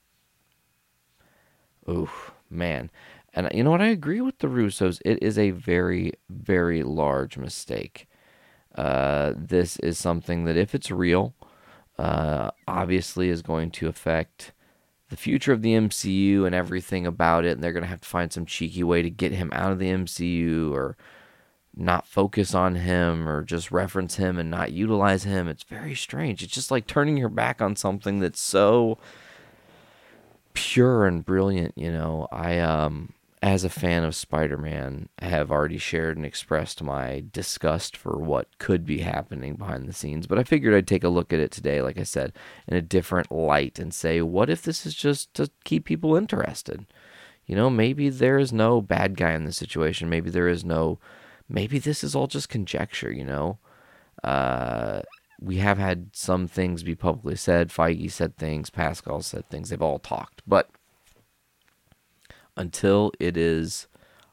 Ooh, 1.89 2.11
man. 2.49 2.91
And 3.35 3.49
you 3.53 3.65
know 3.65 3.73
what? 3.73 3.81
I 3.81 3.89
agree 3.89 4.21
with 4.21 4.39
the 4.39 4.47
Russos. 4.47 5.01
It 5.05 5.21
is 5.21 5.39
a 5.39 5.51
very, 5.51 6.13
very 6.31 6.85
large 6.85 7.37
mistake. 7.37 8.07
Uh, 8.77 9.33
this 9.37 9.77
is 9.79 9.99
something 9.99 10.45
that, 10.45 10.57
if 10.57 10.75
it's 10.75 10.91
real, 10.91 11.35
uh, 11.99 12.51
obviously 12.69 13.29
is 13.29 13.43
going 13.43 13.73
to 13.73 13.89
affect 13.89 14.53
the 15.15 15.21
future 15.21 15.53
of 15.53 15.63
the 15.63 15.75
MCU 15.75 16.45
and 16.45 16.55
everything 16.57 17.07
about 17.07 17.45
it. 17.45 17.53
And 17.53 17.63
they're 17.63 17.73
going 17.73 17.85
to 17.85 17.89
have 17.89 18.01
to 18.01 18.09
find 18.09 18.33
some 18.33 18.45
cheeky 18.45 18.83
way 18.83 19.01
to 19.01 19.11
get 19.11 19.31
him 19.31 19.51
out 19.53 19.71
of 19.71 19.79
the 19.79 19.89
MCU 19.89 20.73
or 20.73 20.97
not 21.77 22.07
focus 22.07 22.53
on 22.53 22.75
him 22.75 23.29
or 23.29 23.45
just 23.45 23.71
reference 23.71 24.17
him 24.17 24.39
and 24.39 24.51
not 24.51 24.73
utilize 24.73 25.23
him. 25.23 25.47
It's 25.47 25.63
very 25.63 25.95
strange. 25.95 26.43
It's 26.43 26.53
just 26.53 26.73
like 26.73 26.89
turning 26.89 27.17
your 27.17 27.29
back 27.29 27.63
on 27.63 27.77
something 27.77 28.19
that's 28.19 28.41
so 28.41 28.99
pure 30.53 31.07
and 31.07 31.25
brilliant, 31.25 31.79
you 31.79 31.93
know. 31.93 32.27
I 32.33 32.59
um 32.59 33.13
as 33.45 33.63
a 33.63 33.69
fan 33.69 34.05
of 34.05 34.15
Spider 34.15 34.57
Man, 34.57 35.11
have 35.21 35.51
already 35.51 35.77
shared 35.77 36.17
and 36.17 36.25
expressed 36.25 36.83
my 36.83 37.23
disgust 37.31 37.95
for 37.95 38.19
what 38.19 38.57
could 38.57 38.87
be 38.87 39.01
happening 39.01 39.57
behind 39.57 39.87
the 39.87 39.93
scenes. 39.93 40.27
But 40.27 40.39
I 40.39 40.45
figured 40.45 40.73
I'd 40.73 40.89
take 40.89 41.05
a 41.05 41.11
look 41.11 41.31
at 41.31 41.41
it 41.41 41.51
today, 41.51 41.83
like 41.83 41.99
I 41.99 42.05
said, 42.05 42.33
in 42.67 42.75
a 42.75 42.81
different 42.81 43.31
light 43.31 43.79
and 43.79 43.93
say, 43.93 44.23
what 44.23 44.49
if 44.49 44.63
this 44.63 44.87
is 44.87 44.95
just 44.95 45.35
to 45.35 45.51
keep 45.63 45.85
people 45.85 46.17
interested? 46.17 46.87
You 47.45 47.55
know, 47.55 47.69
maybe 47.69 48.09
there 48.09 48.39
is 48.39 48.51
no 48.51 48.81
bad 48.81 49.15
guy 49.15 49.33
in 49.33 49.45
the 49.45 49.53
situation. 49.53 50.09
Maybe 50.09 50.31
there 50.31 50.49
is 50.49 50.65
no, 50.65 50.99
maybe 51.47 51.79
this 51.79 52.03
is 52.03 52.15
all 52.15 52.29
just 52.29 52.49
conjecture, 52.49 53.13
you 53.13 53.25
know? 53.25 53.59
Uh, 54.23 55.03
we 55.39 55.57
have 55.57 55.77
had 55.77 56.09
some 56.13 56.49
things 56.49 56.83
be 56.83 56.95
publicly 56.95 57.37
said. 57.37 57.69
Feige 57.69 58.11
said 58.11 58.39
things, 58.39 58.71
Pascal 58.71 59.21
said 59.21 59.51
things. 59.51 59.69
They've 59.69 59.83
all 59.83 59.99
talked. 59.99 60.41
But 60.47 60.71
until 62.57 63.13
it 63.19 63.37
is 63.37 63.87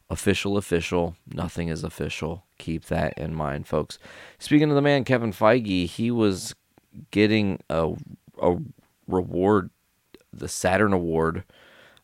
official, 0.10 0.58
official, 0.58 1.16
nothing 1.34 1.70
is 1.70 1.84
official. 1.84 2.44
Keep 2.58 2.86
that 2.86 3.18
in 3.18 3.34
mind, 3.34 3.68
folks. 3.68 3.98
Speaking 4.40 4.70
of 4.70 4.76
the 4.76 4.82
man, 4.82 5.04
Kevin 5.04 5.32
Feige, 5.32 5.88
he 5.88 6.12
was 6.12 6.54
getting 7.12 7.60
a, 7.70 7.94
a 8.42 8.58
reward. 9.08 9.70
The 10.34 10.48
Saturn 10.48 10.94
Award 10.94 11.44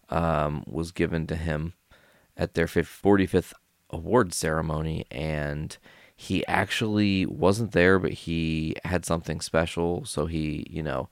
um, 0.10 0.64
was 0.66 0.92
given 0.92 1.28
to 1.28 1.36
him 1.36 1.74
at 2.36 2.54
their 2.54 2.66
45th 2.66 3.54
award 3.90 4.34
ceremony, 4.34 5.06
and 5.12 5.78
he 6.16 6.46
actually 6.48 7.26
wasn't 7.26 7.74
there, 7.74 8.00
but 8.00 8.14
he 8.14 8.76
had 8.86 9.06
something 9.06 9.42
special. 9.42 10.06
So 10.06 10.26
he, 10.26 10.66
you 10.70 10.82
know, 10.82 11.10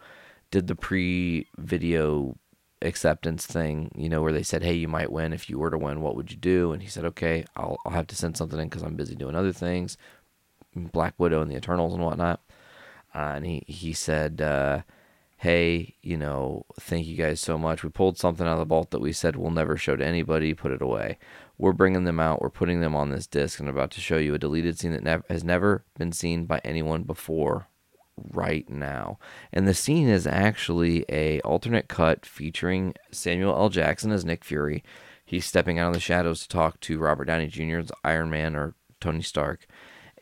did 0.52 0.68
the 0.68 0.76
pre 0.76 1.48
video 1.58 2.38
acceptance 2.82 3.46
thing, 3.46 3.92
you 3.96 4.10
know, 4.10 4.22
where 4.22 4.34
they 4.34 4.44
said, 4.44 4.64
"Hey, 4.64 4.74
you 4.74 4.88
might 4.88 5.12
win. 5.12 5.34
If 5.34 5.50
you 5.50 5.60
were 5.60 5.72
to 5.72 5.78
win, 5.78 6.02
what 6.02 6.16
would 6.16 6.32
you 6.32 6.38
do?" 6.38 6.72
And 6.72 6.82
he 6.82 6.88
said, 6.90 7.06
"Okay, 7.06 7.46
I'll 7.56 7.78
I'll 7.86 7.94
have 7.94 8.08
to 8.08 8.16
send 8.16 8.38
something 8.38 8.60
in 8.60 8.70
because 8.70 8.84
I'm 8.84 8.96
busy 8.96 9.16
doing 9.16 9.36
other 9.36 9.54
things, 9.54 9.98
Black 10.76 11.16
Widow 11.18 11.42
and 11.42 11.52
the 11.52 11.58
Eternals 11.58 11.94
and 11.94 12.04
whatnot." 12.04 12.42
Uh, 13.14 13.34
and 13.36 13.46
he 13.46 13.64
he 13.68 13.94
said, 13.94 14.42
uh, 14.42 14.82
hey, 15.38 15.96
you 16.02 16.18
know, 16.18 16.66
thank 16.80 17.06
you 17.08 17.16
guys 17.16 17.40
so 17.40 17.58
much. 17.58 17.84
We 17.84 17.90
pulled 17.90 18.18
something 18.18 18.46
out 18.46 18.54
of 18.54 18.60
the 18.60 18.66
vault 18.66 18.92
that 18.92 19.02
we 19.02 19.14
said 19.14 19.36
we'll 19.36 19.52
never 19.52 19.78
show 19.78 19.96
to 19.96 20.06
anybody, 20.06 20.54
put 20.54 20.72
it 20.72 20.82
away. 20.82 21.18
We're 21.58 21.74
bringing 21.74 22.04
them 22.04 22.20
out, 22.20 22.42
we're 22.42 22.50
putting 22.50 22.82
them 22.82 22.96
on 22.96 23.12
this 23.12 23.28
disc, 23.28 23.60
and 23.60 23.70
I'm 23.70 23.76
about 23.76 23.92
to 23.92 24.02
show 24.02 24.18
you 24.18 24.34
a 24.34 24.40
deleted 24.40 24.78
scene 24.80 24.92
that 24.92 25.04
nev- 25.04 25.24
has 25.30 25.44
never 25.44 25.86
been 25.98 26.12
seen 26.12 26.46
by 26.46 26.60
anyone 26.64 27.04
before 27.04 27.68
right 28.32 28.70
now. 28.70 29.20
And 29.52 29.68
the 29.68 29.74
scene 29.74 30.08
is 30.08 30.28
actually 30.28 31.06
a 31.10 31.42
alternate 31.42 31.88
cut 31.88 32.26
featuring 32.26 32.96
Samuel 33.12 33.56
L. 33.56 33.70
Jackson 33.70 34.12
as 34.12 34.26
Nick 34.26 34.44
Fury. 34.44 34.84
He's 35.26 35.46
stepping 35.46 35.80
out 35.80 35.90
of 35.90 35.94
the 35.94 36.00
shadows 36.00 36.42
to 36.42 36.48
talk 36.48 36.80
to 36.82 37.00
Robert 37.00 37.26
Downey 37.26 37.48
Jr.'s 37.48 37.92
Iron 38.04 38.30
Man 38.30 38.56
or 38.56 38.76
Tony 39.02 39.22
Stark, 39.22 39.66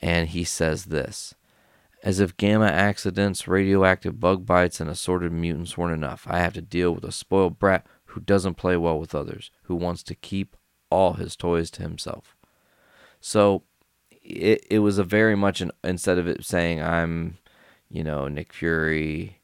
and 0.01 0.29
he 0.29 0.43
says 0.43 0.85
this 0.85 1.35
as 2.03 2.19
if 2.19 2.35
gamma 2.35 2.67
accidents, 2.67 3.47
radioactive 3.47 4.19
bug 4.19 4.45
bites, 4.45 4.81
and 4.81 4.89
assorted 4.89 5.31
mutants 5.31 5.77
weren't 5.77 5.93
enough, 5.93 6.27
I 6.29 6.39
have 6.39 6.53
to 6.53 6.61
deal 6.61 6.91
with 6.91 7.05
a 7.05 7.13
spoiled 7.13 7.57
brat 7.57 7.85
who 8.07 8.19
doesn't 8.19 8.55
play 8.55 8.75
well 8.75 8.99
with 8.99 9.15
others, 9.15 9.49
who 9.63 9.75
wants 9.75 10.03
to 10.03 10.15
keep 10.15 10.57
all 10.89 11.13
his 11.13 11.37
toys 11.37 11.71
to 11.71 11.81
himself. 11.81 12.35
So 13.21 13.63
it, 14.21 14.65
it 14.69 14.79
was 14.79 14.97
a 14.97 15.03
very 15.03 15.35
much 15.35 15.61
an, 15.61 15.71
instead 15.83 16.17
of 16.17 16.27
it 16.27 16.43
saying 16.43 16.83
I'm, 16.83 17.37
you 17.93 18.03
know, 18.03 18.27
Nick 18.27 18.51
Fury 18.51 19.39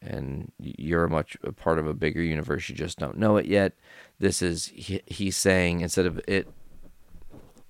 and 0.00 0.50
you're 0.58 1.04
a 1.04 1.10
much 1.10 1.36
a 1.44 1.52
part 1.52 1.78
of 1.78 1.86
a 1.86 1.94
bigger 1.94 2.22
universe, 2.22 2.68
you 2.68 2.74
just 2.74 2.98
don't 2.98 3.18
know 3.18 3.36
it 3.36 3.46
yet. 3.46 3.74
This 4.18 4.40
is 4.40 4.72
he, 4.74 5.02
he's 5.06 5.36
saying 5.36 5.82
instead 5.82 6.06
of 6.06 6.18
it 6.26 6.48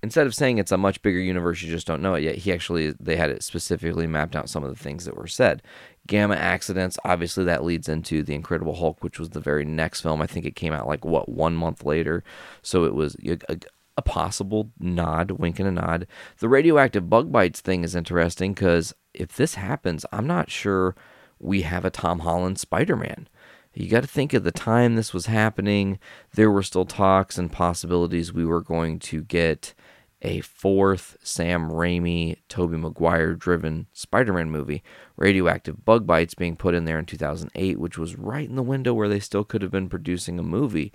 instead 0.00 0.26
of 0.26 0.35
saying 0.35 0.58
it's 0.58 0.72
a 0.72 0.78
much 0.78 1.02
bigger 1.02 1.18
universe, 1.18 1.61
you 1.61 1.70
just 1.70 1.88
don't 1.88 2.00
know 2.00 2.14
it 2.14 2.22
yet. 2.22 2.37
He 2.37 2.52
actually 2.52 2.94
they 3.00 3.16
had 3.16 3.30
it 3.30 3.42
specifically 3.42 4.06
mapped 4.06 4.37
out 4.37 4.48
some 4.48 4.62
of 4.62 4.70
the 4.70 4.82
things 4.82 5.04
that 5.04 5.16
were 5.16 5.26
said. 5.26 5.61
Gamma 6.06 6.37
accidents, 6.37 6.98
obviously 7.04 7.44
that 7.44 7.64
leads 7.64 7.88
into 7.88 8.22
the 8.22 8.35
Incredible 8.35 8.76
Hulk, 8.76 9.02
which 9.02 9.18
was 9.18 9.30
the 9.30 9.40
very 9.40 9.64
next 9.64 10.02
film. 10.02 10.22
I 10.22 10.26
think 10.28 10.46
it 10.46 10.56
came 10.56 10.72
out 10.72 10.87
like 10.87 11.04
what 11.04 11.28
one 11.28 11.56
month 11.56 11.85
later, 11.85 12.22
so 12.62 12.85
it 12.85 12.94
was 12.94 13.16
a, 13.26 13.38
a, 13.48 13.58
a 13.96 14.02
possible 14.02 14.70
nod, 14.78 15.32
wink 15.32 15.58
and 15.58 15.68
a 15.68 15.72
nod. 15.72 16.06
The 16.38 16.48
radioactive 16.48 17.11
bug 17.11 17.32
bites 17.32 17.61
thing 17.61 17.82
is 17.82 17.96
interesting 17.96 18.54
because 18.54 18.94
if 19.14 19.37
this 19.37 19.55
happens, 19.55 20.07
I'm 20.12 20.27
not 20.27 20.51
sure 20.51 20.94
we 21.38 21.62
have 21.62 21.85
a 21.85 21.90
Tom 21.90 22.20
Holland 22.20 22.59
Spider 22.59 22.96
Man. 22.96 23.29
You 23.75 23.88
got 23.88 24.03
to 24.03 24.09
think 24.09 24.35
of 24.35 24.44
the 24.44 24.53
time 24.53 24.96
this 24.96 25.14
was 25.14 25.27
happening. 25.27 25.98
There 26.35 26.51
were 26.51 26.62
still 26.62 26.85
talks 26.85 27.38
and 27.38 27.51
possibilities 27.51 28.33
we 28.33 28.44
were 28.44 28.61
going 28.61 28.98
to 29.01 29.22
get 29.22 29.75
a 30.20 30.40
fourth 30.40 31.16
Sam 31.22 31.68
Raimi, 31.70 32.37
Tobey 32.48 32.77
Maguire 32.77 33.35
driven 33.35 33.87
Spider 33.92 34.33
Man 34.33 34.51
movie. 34.51 34.83
Radioactive 35.16 35.85
Bug 35.85 36.07
Bites 36.07 36.35
being 36.35 36.57
put 36.57 36.75
in 36.75 36.85
there 36.85 36.98
in 36.98 37.07
2008, 37.07 37.79
which 37.79 37.98
was 37.98 38.16
right 38.16 38.48
in 38.48 38.57
the 38.57 38.62
window 38.62 38.94
where 38.94 39.09
they 39.09 39.20
still 39.20 39.44
could 39.44 39.62
have 39.62 39.70
been 39.70 39.88
producing 39.88 40.38
a 40.38 40.44
movie. 40.44 40.92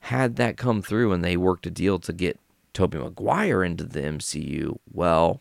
Had 0.00 0.36
that 0.36 0.56
come 0.56 0.82
through 0.82 1.12
and 1.12 1.24
they 1.24 1.36
worked 1.36 1.66
a 1.66 1.70
deal 1.70 1.98
to 2.00 2.12
get 2.12 2.40
Tobey 2.72 2.98
Maguire 2.98 3.62
into 3.62 3.84
the 3.84 4.00
MCU, 4.00 4.78
well, 4.90 5.40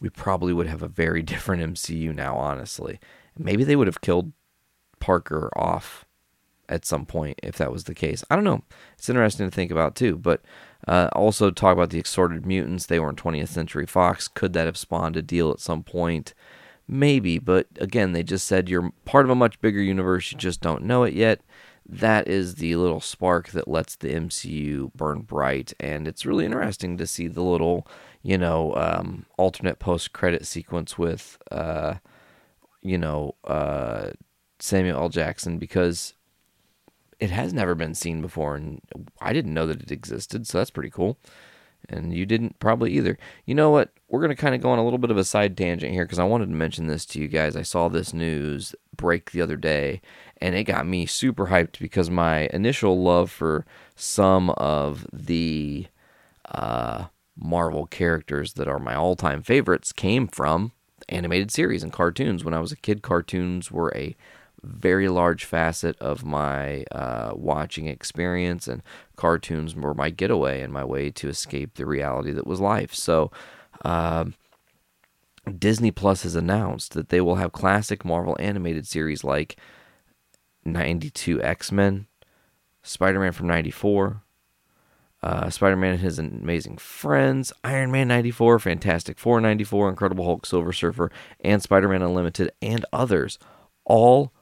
we 0.00 0.08
probably 0.08 0.52
would 0.52 0.66
have 0.66 0.82
a 0.82 0.88
very 0.88 1.22
different 1.22 1.62
MCU 1.74 2.14
now, 2.14 2.36
honestly. 2.36 2.98
Maybe 3.38 3.64
they 3.64 3.76
would 3.76 3.86
have 3.86 4.00
killed 4.00 4.32
Parker 4.98 5.50
off 5.56 6.04
at 6.68 6.84
some 6.84 7.04
point 7.04 7.38
if 7.42 7.56
that 7.56 7.72
was 7.72 7.84
the 7.84 7.94
case. 7.94 8.24
I 8.30 8.36
don't 8.36 8.44
know. 8.44 8.62
It's 8.96 9.08
interesting 9.10 9.48
to 9.48 9.54
think 9.54 9.70
about 9.70 9.96
too. 9.96 10.16
But 10.16 10.42
uh, 10.86 11.08
also 11.12 11.50
talk 11.50 11.74
about 11.74 11.90
the 11.90 12.00
assorted 12.00 12.46
mutants. 12.46 12.86
They 12.86 13.00
were 13.00 13.10
in 13.10 13.16
20th 13.16 13.48
Century 13.48 13.86
Fox. 13.86 14.28
Could 14.28 14.52
that 14.54 14.66
have 14.66 14.78
spawned 14.78 15.16
a 15.16 15.22
deal 15.22 15.50
at 15.50 15.60
some 15.60 15.82
point? 15.82 16.32
Maybe. 16.88 17.38
But 17.38 17.66
again, 17.78 18.12
they 18.12 18.22
just 18.22 18.46
said 18.46 18.68
you're 18.68 18.92
part 19.04 19.26
of 19.26 19.30
a 19.30 19.34
much 19.34 19.60
bigger 19.60 19.82
universe. 19.82 20.32
You 20.32 20.38
just 20.38 20.60
don't 20.60 20.84
know 20.84 21.02
it 21.02 21.14
yet. 21.14 21.40
That 21.86 22.28
is 22.28 22.56
the 22.56 22.76
little 22.76 23.00
spark 23.00 23.50
that 23.50 23.66
lets 23.66 23.96
the 23.96 24.10
MCU 24.10 24.94
burn 24.94 25.22
bright. 25.22 25.72
And 25.80 26.06
it's 26.06 26.24
really 26.24 26.44
interesting 26.44 26.96
to 26.98 27.06
see 27.06 27.26
the 27.26 27.42
little, 27.42 27.86
you 28.22 28.36
know, 28.36 28.74
um, 28.76 29.26
alternate 29.38 29.78
post 29.78 30.12
credit 30.12 30.46
sequence 30.46 30.98
with, 30.98 31.38
uh, 31.50 31.94
you 32.82 32.98
know, 32.98 33.34
uh, 33.44 34.10
Samuel 34.58 35.00
L. 35.00 35.08
Jackson 35.08 35.58
because 35.58 36.14
it 37.18 37.30
has 37.30 37.52
never 37.52 37.74
been 37.74 37.94
seen 37.94 38.20
before, 38.22 38.56
and 38.56 38.80
I 39.20 39.32
didn't 39.32 39.54
know 39.54 39.66
that 39.66 39.82
it 39.82 39.90
existed, 39.90 40.46
so 40.46 40.58
that's 40.58 40.70
pretty 40.70 40.90
cool. 40.90 41.18
And 41.88 42.14
you 42.14 42.26
didn't 42.26 42.58
probably 42.58 42.92
either. 42.92 43.18
You 43.46 43.54
know 43.54 43.70
what? 43.70 43.90
We're 44.08 44.20
going 44.20 44.34
to 44.34 44.40
kind 44.40 44.54
of 44.54 44.60
go 44.60 44.70
on 44.70 44.78
a 44.78 44.84
little 44.84 44.98
bit 44.98 45.10
of 45.10 45.16
a 45.16 45.24
side 45.24 45.56
tangent 45.56 45.92
here 45.92 46.04
because 46.04 46.18
I 46.18 46.24
wanted 46.24 46.46
to 46.46 46.52
mention 46.52 46.86
this 46.86 47.06
to 47.06 47.20
you 47.20 47.26
guys. 47.26 47.56
I 47.56 47.62
saw 47.62 47.88
this 47.88 48.12
news 48.12 48.74
break 48.94 49.30
the 49.30 49.40
other 49.40 49.56
day, 49.56 50.00
and 50.38 50.54
it 50.54 50.64
got 50.64 50.86
me 50.86 51.06
super 51.06 51.46
hyped 51.46 51.78
because 51.78 52.10
my 52.10 52.48
initial 52.52 53.02
love 53.02 53.30
for 53.30 53.66
some 53.96 54.50
of 54.50 55.06
the 55.12 55.86
uh, 56.46 57.06
Marvel 57.40 57.86
characters 57.86 58.52
that 58.54 58.68
are 58.68 58.78
my 58.78 58.94
all 58.94 59.16
time 59.16 59.42
favorites 59.42 59.92
came 59.92 60.28
from 60.28 60.72
animated 61.08 61.50
series 61.50 61.82
and 61.82 61.92
cartoons. 61.92 62.44
When 62.44 62.54
I 62.54 62.60
was 62.60 62.72
a 62.72 62.76
kid, 62.76 63.02
cartoons 63.02 63.70
were 63.70 63.92
a 63.94 64.14
very 64.62 65.08
large 65.08 65.44
facet 65.44 65.98
of 66.00 66.24
my 66.24 66.84
uh, 66.92 67.32
watching 67.34 67.86
experience, 67.86 68.68
and 68.68 68.82
cartoons 69.16 69.74
were 69.74 69.94
my 69.94 70.10
getaway 70.10 70.60
and 70.60 70.72
my 70.72 70.84
way 70.84 71.10
to 71.10 71.28
escape 71.28 71.74
the 71.74 71.86
reality 71.86 72.32
that 72.32 72.46
was 72.46 72.60
life. 72.60 72.94
So, 72.94 73.30
um, 73.84 74.34
Disney 75.58 75.90
Plus 75.90 76.22
has 76.22 76.34
announced 76.34 76.92
that 76.92 77.08
they 77.08 77.20
will 77.20 77.36
have 77.36 77.52
classic 77.52 78.04
Marvel 78.04 78.36
animated 78.38 78.86
series 78.86 79.24
like 79.24 79.56
92 80.64 81.42
X 81.42 81.72
Men, 81.72 82.06
Spider 82.82 83.20
Man 83.20 83.32
from 83.32 83.46
94. 83.46 84.22
Uh, 85.22 85.50
Spider 85.50 85.76
Man 85.76 85.92
and 85.92 86.00
his 86.00 86.18
amazing 86.18 86.78
friends, 86.78 87.52
Iron 87.62 87.90
Man 87.90 88.08
94, 88.08 88.58
Fantastic 88.58 89.18
Four 89.18 89.40
94, 89.40 89.90
Incredible 89.90 90.24
Hulk, 90.24 90.46
Silver 90.46 90.72
Surfer, 90.72 91.10
and 91.40 91.62
Spider 91.62 91.88
Man 91.88 92.00
Unlimited, 92.02 92.50
and 92.62 92.86
others, 92.92 93.38
all 93.84 94.32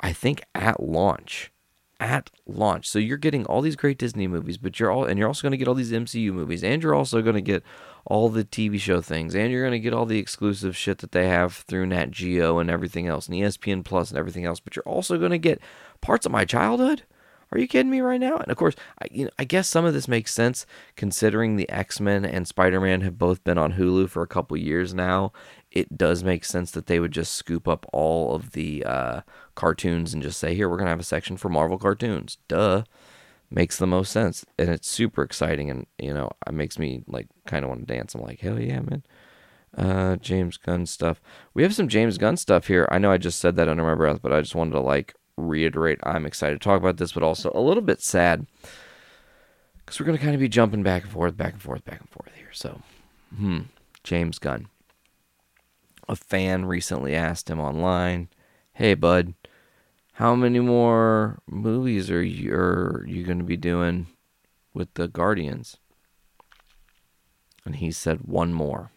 I 0.00 0.12
think 0.12 0.42
at 0.54 0.82
launch. 0.82 1.52
At 2.00 2.30
launch. 2.46 2.88
So 2.88 2.98
you're 2.98 3.16
getting 3.16 3.44
all 3.46 3.60
these 3.60 3.76
great 3.76 3.98
Disney 3.98 4.28
movies, 4.28 4.56
but 4.56 4.78
you're 4.78 4.90
all 4.90 5.04
and 5.04 5.18
you're 5.18 5.28
also 5.28 5.42
going 5.42 5.52
to 5.52 5.56
get 5.56 5.68
all 5.68 5.74
these 5.74 5.92
MCU 5.92 6.32
movies, 6.32 6.64
and 6.64 6.82
you're 6.82 6.94
also 6.94 7.22
going 7.22 7.34
to 7.34 7.40
get 7.40 7.62
all 8.04 8.28
the 8.28 8.44
TV 8.44 8.80
show 8.80 9.00
things, 9.00 9.34
and 9.34 9.52
you're 9.52 9.62
going 9.62 9.72
to 9.72 9.78
get 9.78 9.92
all 9.92 10.06
the 10.06 10.18
exclusive 10.18 10.76
shit 10.76 10.98
that 10.98 11.12
they 11.12 11.28
have 11.28 11.54
through 11.54 11.86
Nat 11.86 12.10
Geo 12.10 12.58
and 12.58 12.70
everything 12.70 13.06
else, 13.06 13.26
and 13.26 13.36
ESPN 13.36 13.84
Plus 13.84 14.10
and 14.10 14.18
everything 14.18 14.44
else. 14.44 14.60
But 14.60 14.74
you're 14.74 14.82
also 14.84 15.18
going 15.18 15.32
to 15.32 15.38
get 15.38 15.60
parts 16.00 16.24
of 16.26 16.32
my 16.32 16.44
childhood. 16.44 17.02
Are 17.50 17.58
you 17.58 17.66
kidding 17.66 17.90
me 17.90 18.00
right 18.00 18.20
now? 18.20 18.36
And 18.36 18.50
of 18.50 18.56
course, 18.56 18.74
I, 19.00 19.06
you 19.10 19.24
know, 19.24 19.30
I 19.38 19.44
guess 19.44 19.68
some 19.68 19.84
of 19.84 19.94
this 19.94 20.08
makes 20.08 20.34
sense 20.34 20.66
considering 20.96 21.56
the 21.56 21.68
X 21.70 22.00
Men 22.00 22.24
and 22.24 22.46
Spider 22.46 22.80
Man 22.80 23.00
have 23.00 23.18
both 23.18 23.42
been 23.44 23.58
on 23.58 23.74
Hulu 23.74 24.10
for 24.10 24.22
a 24.22 24.28
couple 24.28 24.56
years 24.56 24.92
now. 24.92 25.32
It 25.70 25.96
does 25.96 26.24
make 26.24 26.44
sense 26.44 26.70
that 26.72 26.86
they 26.86 27.00
would 27.00 27.12
just 27.12 27.34
scoop 27.34 27.68
up 27.68 27.86
all 27.92 28.34
of 28.34 28.52
the 28.52 28.84
uh, 28.84 29.20
cartoons 29.54 30.14
and 30.14 30.22
just 30.22 30.38
say, 30.38 30.54
here, 30.54 30.68
we're 30.68 30.76
going 30.76 30.86
to 30.86 30.90
have 30.90 31.00
a 31.00 31.04
section 31.04 31.36
for 31.36 31.48
Marvel 31.48 31.78
cartoons. 31.78 32.38
Duh. 32.48 32.84
Makes 33.50 33.78
the 33.78 33.86
most 33.86 34.12
sense. 34.12 34.44
And 34.58 34.68
it's 34.68 34.90
super 34.90 35.22
exciting. 35.22 35.70
And, 35.70 35.86
you 35.98 36.12
know, 36.12 36.30
it 36.46 36.52
makes 36.52 36.78
me 36.78 37.02
like 37.06 37.28
kind 37.46 37.64
of 37.64 37.70
want 37.70 37.86
to 37.86 37.94
dance. 37.94 38.14
I'm 38.14 38.20
like, 38.20 38.40
hell 38.40 38.60
yeah, 38.60 38.80
man. 38.80 39.02
Uh, 39.76 40.16
James 40.16 40.56
Gunn 40.56 40.86
stuff. 40.86 41.20
We 41.54 41.62
have 41.62 41.74
some 41.74 41.88
James 41.88 42.18
Gunn 42.18 42.36
stuff 42.36 42.66
here. 42.66 42.86
I 42.90 42.98
know 42.98 43.10
I 43.10 43.18
just 43.18 43.38
said 43.38 43.56
that 43.56 43.68
under 43.68 43.84
my 43.84 43.94
breath, 43.94 44.20
but 44.20 44.32
I 44.32 44.40
just 44.40 44.54
wanted 44.54 44.72
to 44.72 44.80
like 44.80 45.14
reiterate 45.38 46.00
I'm 46.02 46.26
excited 46.26 46.60
to 46.60 46.64
talk 46.64 46.78
about 46.80 46.96
this, 46.96 47.12
but 47.12 47.22
also 47.22 47.50
a 47.54 47.60
little 47.60 47.82
bit 47.82 48.00
sad 48.00 48.46
because 49.78 49.98
we're 49.98 50.06
going 50.06 50.18
to 50.18 50.22
kind 50.22 50.34
of 50.34 50.40
be 50.40 50.48
jumping 50.48 50.82
back 50.82 51.04
and 51.04 51.12
forth, 51.12 51.36
back 51.36 51.54
and 51.54 51.62
forth, 51.62 51.84
back 51.84 52.00
and 52.00 52.10
forth 52.10 52.30
here. 52.36 52.52
So, 52.52 52.82
hmm, 53.34 53.60
James 54.04 54.38
Gunn. 54.38 54.68
A 56.08 56.16
fan 56.16 56.64
recently 56.64 57.14
asked 57.14 57.50
him 57.50 57.60
online, 57.60 58.28
"Hey, 58.72 58.94
bud, 58.94 59.34
how 60.14 60.34
many 60.34 60.60
more 60.60 61.38
movies 61.46 62.10
are 62.10 62.22
you 62.22 62.54
are 62.54 63.04
you 63.06 63.24
going 63.24 63.38
to 63.38 63.44
be 63.44 63.56
doing 63.56 64.08
with 64.72 64.92
the 64.94 65.08
Guardians?" 65.08 65.76
And 67.64 67.76
he 67.76 67.90
said, 67.92 68.22
"One 68.22 68.52
more." 68.52 68.90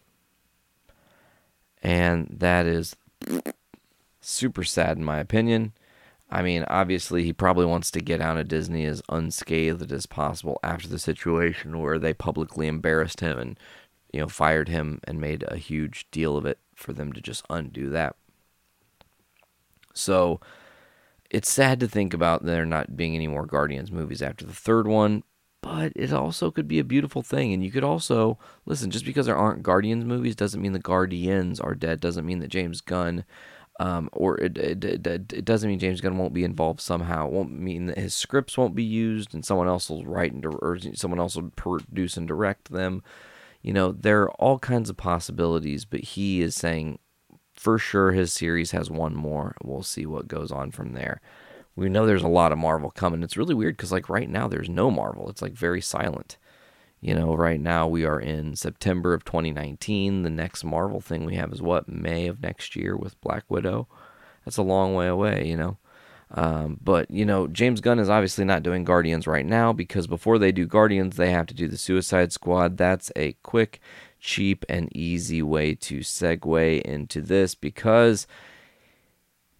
And 1.82 2.28
that 2.30 2.64
is 2.64 2.96
super 4.20 4.64
sad 4.64 4.96
in 4.96 5.04
my 5.04 5.18
opinion. 5.18 5.72
I 6.32 6.40
mean, 6.40 6.64
obviously, 6.68 7.24
he 7.24 7.34
probably 7.34 7.66
wants 7.66 7.90
to 7.90 8.00
get 8.00 8.22
out 8.22 8.38
of 8.38 8.48
Disney 8.48 8.86
as 8.86 9.02
unscathed 9.10 9.92
as 9.92 10.06
possible 10.06 10.58
after 10.62 10.88
the 10.88 10.98
situation 10.98 11.78
where 11.78 11.98
they 11.98 12.14
publicly 12.14 12.68
embarrassed 12.68 13.20
him 13.20 13.38
and, 13.38 13.60
you 14.14 14.20
know, 14.20 14.28
fired 14.28 14.70
him 14.70 14.98
and 15.04 15.20
made 15.20 15.44
a 15.46 15.58
huge 15.58 16.10
deal 16.10 16.38
of 16.38 16.46
it 16.46 16.58
for 16.74 16.94
them 16.94 17.12
to 17.12 17.20
just 17.20 17.44
undo 17.50 17.90
that. 17.90 18.16
So, 19.92 20.40
it's 21.28 21.52
sad 21.52 21.78
to 21.80 21.86
think 21.88 22.14
about 22.14 22.46
there 22.46 22.64
not 22.64 22.96
being 22.96 23.14
any 23.14 23.26
more 23.26 23.44
Guardians 23.44 23.92
movies 23.92 24.22
after 24.22 24.46
the 24.46 24.54
third 24.54 24.86
one, 24.86 25.24
but 25.60 25.92
it 25.94 26.14
also 26.14 26.50
could 26.50 26.66
be 26.66 26.78
a 26.78 26.84
beautiful 26.84 27.20
thing. 27.20 27.52
And 27.52 27.62
you 27.62 27.70
could 27.70 27.84
also, 27.84 28.38
listen, 28.64 28.90
just 28.90 29.04
because 29.04 29.26
there 29.26 29.36
aren't 29.36 29.62
Guardians 29.62 30.06
movies 30.06 30.34
doesn't 30.34 30.62
mean 30.62 30.72
the 30.72 30.78
Guardians 30.78 31.60
are 31.60 31.74
dead, 31.74 32.00
doesn't 32.00 32.24
mean 32.24 32.38
that 32.38 32.48
James 32.48 32.80
Gunn 32.80 33.26
Um, 33.80 34.10
or 34.12 34.38
it, 34.38 34.58
it, 34.58 34.84
it, 34.84 35.06
it 35.06 35.44
doesn't 35.44 35.68
mean 35.68 35.78
James 35.78 36.00
Gunn 36.00 36.18
won't 36.18 36.34
be 36.34 36.44
involved 36.44 36.80
somehow. 36.80 37.26
It 37.26 37.32
won't 37.32 37.52
mean 37.52 37.86
that 37.86 37.98
his 37.98 38.14
scripts 38.14 38.56
won't 38.56 38.74
be 38.74 38.84
used 38.84 39.34
and 39.34 39.44
someone 39.44 39.66
else 39.66 39.88
will 39.88 40.04
write 40.04 40.32
and 40.32 40.44
or 40.44 40.78
someone 40.94 41.18
else 41.18 41.36
will 41.36 41.50
produce 41.56 42.16
and 42.16 42.28
direct 42.28 42.70
them. 42.70 43.02
You 43.62 43.72
know, 43.72 43.90
there 43.92 44.22
are 44.22 44.30
all 44.32 44.58
kinds 44.58 44.90
of 44.90 44.96
possibilities, 44.96 45.84
but 45.84 46.00
he 46.00 46.42
is 46.42 46.54
saying 46.54 46.98
for 47.54 47.78
sure 47.78 48.12
his 48.12 48.32
series 48.32 48.72
has 48.72 48.90
one 48.90 49.14
more. 49.14 49.56
We'll 49.62 49.82
see 49.82 50.04
what 50.06 50.28
goes 50.28 50.52
on 50.52 50.70
from 50.70 50.92
there. 50.92 51.20
We 51.74 51.88
know 51.88 52.04
there's 52.04 52.22
a 52.22 52.28
lot 52.28 52.52
of 52.52 52.58
Marvel 52.58 52.90
coming. 52.90 53.22
It's 53.22 53.36
really 53.36 53.54
weird 53.54 53.76
because 53.76 53.92
like 53.92 54.08
right 54.08 54.28
now 54.28 54.48
there's 54.48 54.68
no 54.68 54.90
Marvel. 54.90 55.30
It's 55.30 55.42
like 55.42 55.54
very 55.54 55.80
silent. 55.80 56.36
You 57.02 57.16
know, 57.16 57.34
right 57.34 57.60
now 57.60 57.88
we 57.88 58.04
are 58.04 58.20
in 58.20 58.54
September 58.54 59.12
of 59.12 59.24
2019. 59.24 60.22
The 60.22 60.30
next 60.30 60.62
Marvel 60.62 61.00
thing 61.00 61.24
we 61.24 61.34
have 61.34 61.52
is 61.52 61.60
what 61.60 61.88
May 61.88 62.28
of 62.28 62.40
next 62.40 62.76
year 62.76 62.96
with 62.96 63.20
Black 63.20 63.44
Widow. 63.48 63.88
That's 64.44 64.56
a 64.56 64.62
long 64.62 64.94
way 64.94 65.08
away. 65.08 65.46
You 65.46 65.56
know. 65.56 65.78
Um, 66.34 66.78
but 66.82 67.10
you 67.10 67.26
know, 67.26 67.48
James 67.48 67.80
Gunn 67.80 67.98
is 67.98 68.08
obviously 68.08 68.44
not 68.44 68.62
doing 68.62 68.84
Guardians 68.84 69.26
right 69.26 69.44
now 69.44 69.72
because 69.72 70.06
before 70.06 70.38
they 70.38 70.52
do 70.52 70.64
Guardians, 70.64 71.16
they 71.16 71.30
have 71.30 71.46
to 71.46 71.54
do 71.54 71.66
the 71.68 71.76
Suicide 71.76 72.32
Squad. 72.32 72.78
That's 72.78 73.10
a 73.16 73.32
quick, 73.42 73.80
cheap, 74.20 74.64
and 74.68 74.88
easy 74.96 75.42
way 75.42 75.74
to 75.74 75.98
segue 75.98 76.82
into 76.82 77.20
this 77.20 77.56
because 77.56 78.28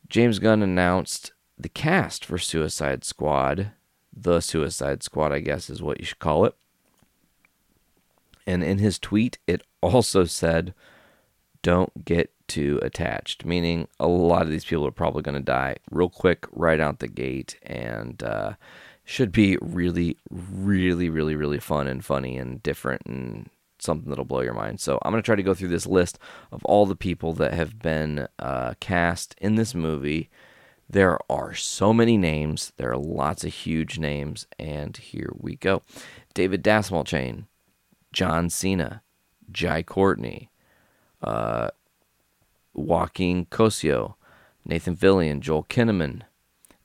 James 0.08 0.38
Gunn 0.38 0.62
announced 0.62 1.32
the 1.58 1.68
cast 1.68 2.24
for 2.24 2.38
Suicide 2.38 3.04
Squad. 3.04 3.72
The 4.14 4.40
Suicide 4.40 5.02
Squad, 5.02 5.32
I 5.32 5.40
guess, 5.40 5.68
is 5.68 5.82
what 5.82 5.98
you 5.98 6.06
should 6.06 6.20
call 6.20 6.44
it. 6.44 6.54
And 8.46 8.62
in 8.62 8.78
his 8.78 8.98
tweet, 8.98 9.38
it 9.46 9.62
also 9.80 10.24
said, 10.24 10.74
don't 11.62 12.04
get 12.04 12.32
too 12.48 12.78
attached, 12.82 13.44
meaning 13.44 13.88
a 13.98 14.08
lot 14.08 14.42
of 14.42 14.50
these 14.50 14.64
people 14.64 14.86
are 14.86 14.90
probably 14.90 15.22
going 15.22 15.36
to 15.36 15.40
die 15.40 15.76
real 15.90 16.10
quick 16.10 16.46
right 16.52 16.80
out 16.80 16.98
the 16.98 17.08
gate 17.08 17.56
and 17.62 18.22
uh, 18.22 18.54
should 19.04 19.32
be 19.32 19.56
really, 19.60 20.18
really, 20.30 21.08
really, 21.08 21.36
really 21.36 21.60
fun 21.60 21.86
and 21.86 22.04
funny 22.04 22.36
and 22.36 22.62
different 22.62 23.02
and 23.06 23.48
something 23.78 24.08
that'll 24.08 24.24
blow 24.24 24.40
your 24.40 24.54
mind. 24.54 24.80
So 24.80 24.98
I'm 25.02 25.12
going 25.12 25.22
to 25.22 25.26
try 25.26 25.36
to 25.36 25.42
go 25.42 25.54
through 25.54 25.68
this 25.68 25.86
list 25.86 26.18
of 26.50 26.64
all 26.64 26.86
the 26.86 26.96
people 26.96 27.32
that 27.34 27.54
have 27.54 27.78
been 27.78 28.28
uh, 28.38 28.74
cast 28.80 29.34
in 29.40 29.54
this 29.56 29.74
movie. 29.74 30.30
There 30.88 31.18
are 31.30 31.54
so 31.54 31.92
many 31.92 32.16
names. 32.16 32.72
There 32.76 32.90
are 32.90 32.98
lots 32.98 33.44
of 33.44 33.54
huge 33.54 33.98
names, 33.98 34.46
and 34.58 34.96
here 34.96 35.30
we 35.34 35.56
go. 35.56 35.82
David 36.34 36.62
Dastmalchian, 36.62 37.46
John 38.12 38.50
Cena, 38.50 39.02
Jai 39.50 39.82
Courtney, 39.82 40.50
uh, 41.22 41.68
Joaquin 42.74 43.46
Cosio, 43.46 44.16
Nathan 44.64 44.96
Fillion, 44.96 45.40
Joel 45.40 45.64
Kinnaman, 45.64 46.22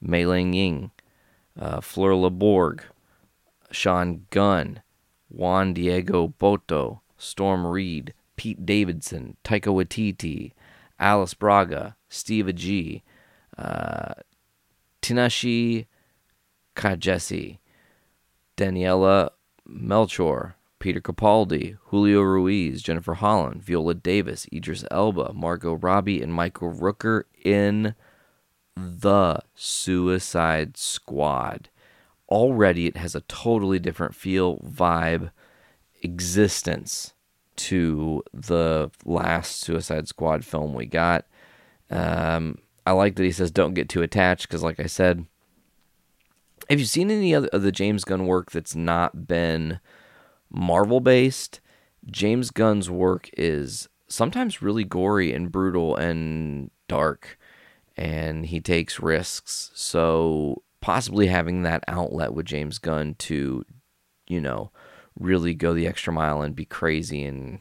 Mei 0.02 0.26
Ling 0.26 0.54
Ying, 0.54 0.92
uh, 1.60 1.80
Flula 1.80 2.32
Borg, 2.32 2.84
Sean 3.72 4.26
Gunn, 4.30 4.82
Juan 5.30 5.74
Diego 5.74 6.28
Botto, 6.28 7.02
Storm 7.18 7.66
Reid, 7.66 8.14
Pete 8.36 8.66
Davidson, 8.66 9.36
Taika 9.44 9.74
Waititi, 9.74 10.54
Alice 11.00 11.34
Braga, 11.34 11.96
Steve 12.10 12.46
Agee, 12.46 13.02
uh, 13.58 14.14
Tinashe 15.02 15.86
Kajese, 16.76 17.58
Daniela 18.56 19.30
Melchior, 19.66 20.57
Peter 20.80 21.02
Capaldi, 21.02 21.78
Julio 21.86 22.22
Ruiz, 22.22 22.82
Jennifer 22.82 23.16
Holland, 23.16 23.64
Viola 23.64 23.96
Davis, 23.96 24.48
Idris 24.54 24.86
Elba, 24.92 25.34
Margot 25.34 25.74
Robbie, 25.74 26.22
and 26.22 26.34
Michael 26.34 26.72
Rooker 26.72 27.24
in 27.44 27.96
the 28.76 29.40
Suicide 29.56 30.78
Squad. 30.78 31.70
Already, 32.30 32.86
it 32.88 32.98
has 32.98 33.16
a 33.16 33.22
totally 33.22 33.80
different 33.80 34.14
feel, 34.14 34.58
vibe, 34.58 35.32
existence 36.04 37.14
to 37.56 38.24
the 38.34 38.92
last 39.04 39.60
Suicide 39.62 40.08
Squad 40.08 40.46
film 40.46 40.74
we 40.74 40.86
got. 40.86 41.26
Um, 41.90 42.60
I 42.86 42.92
like 42.92 43.16
that 43.16 43.24
he 43.24 43.32
says 43.32 43.50
don't 43.50 43.74
get 43.74 43.90
too 43.90 44.02
attached 44.02 44.48
because, 44.48 44.64
like 44.64 44.80
I 44.80 44.86
said, 44.86 45.26
have 46.70 46.80
you 46.80 46.86
seen 46.86 47.10
any 47.10 47.34
other 47.34 47.48
of 47.48 47.64
the 47.64 47.72
James 47.72 48.04
Gunn 48.04 48.28
work 48.28 48.52
that's 48.52 48.76
not 48.76 49.28
been 49.28 49.80
Marvel 50.50 51.00
based, 51.00 51.60
James 52.10 52.52
Gunn's 52.52 52.90
work 52.90 53.30
is 53.38 53.90
sometimes 54.08 54.62
really 54.62 54.84
gory 54.84 55.34
and 55.34 55.52
brutal 55.52 55.96
and 55.96 56.72
dark, 56.88 57.38
and 57.96 58.46
he 58.46 58.60
takes 58.60 59.00
risks. 59.00 59.72
So, 59.74 60.64
possibly 60.82 61.28
having 61.28 61.64
that 61.64 61.84
outlet 61.88 62.34
with 62.34 62.46
James 62.46 62.80
Gunn 62.80 63.16
to, 63.16 63.66
you 64.28 64.42
know, 64.42 64.72
really 65.20 65.54
go 65.54 65.74
the 65.74 65.88
extra 65.88 66.14
mile 66.14 66.42
and 66.42 66.56
be 66.56 66.66
crazy 66.66 67.24
and 67.24 67.60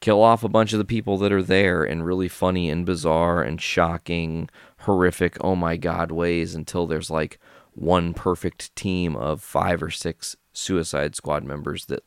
kill 0.00 0.22
off 0.22 0.42
a 0.44 0.48
bunch 0.48 0.72
of 0.72 0.78
the 0.78 0.84
people 0.84 1.16
that 1.18 1.32
are 1.32 1.42
there 1.42 1.84
in 1.84 2.02
really 2.02 2.28
funny 2.28 2.68
and 2.68 2.84
bizarre 2.84 3.42
and 3.42 3.60
shocking, 3.60 4.48
horrific, 4.80 5.36
oh 5.40 5.54
my 5.54 5.76
god 5.76 6.10
ways 6.10 6.54
until 6.54 6.86
there's 6.86 7.10
like 7.10 7.38
one 7.72 8.14
perfect 8.14 8.74
team 8.76 9.16
of 9.16 9.42
five 9.42 9.82
or 9.82 9.90
six 9.90 10.36
Suicide 10.52 11.16
Squad 11.16 11.42
members 11.42 11.86
that 11.86 12.04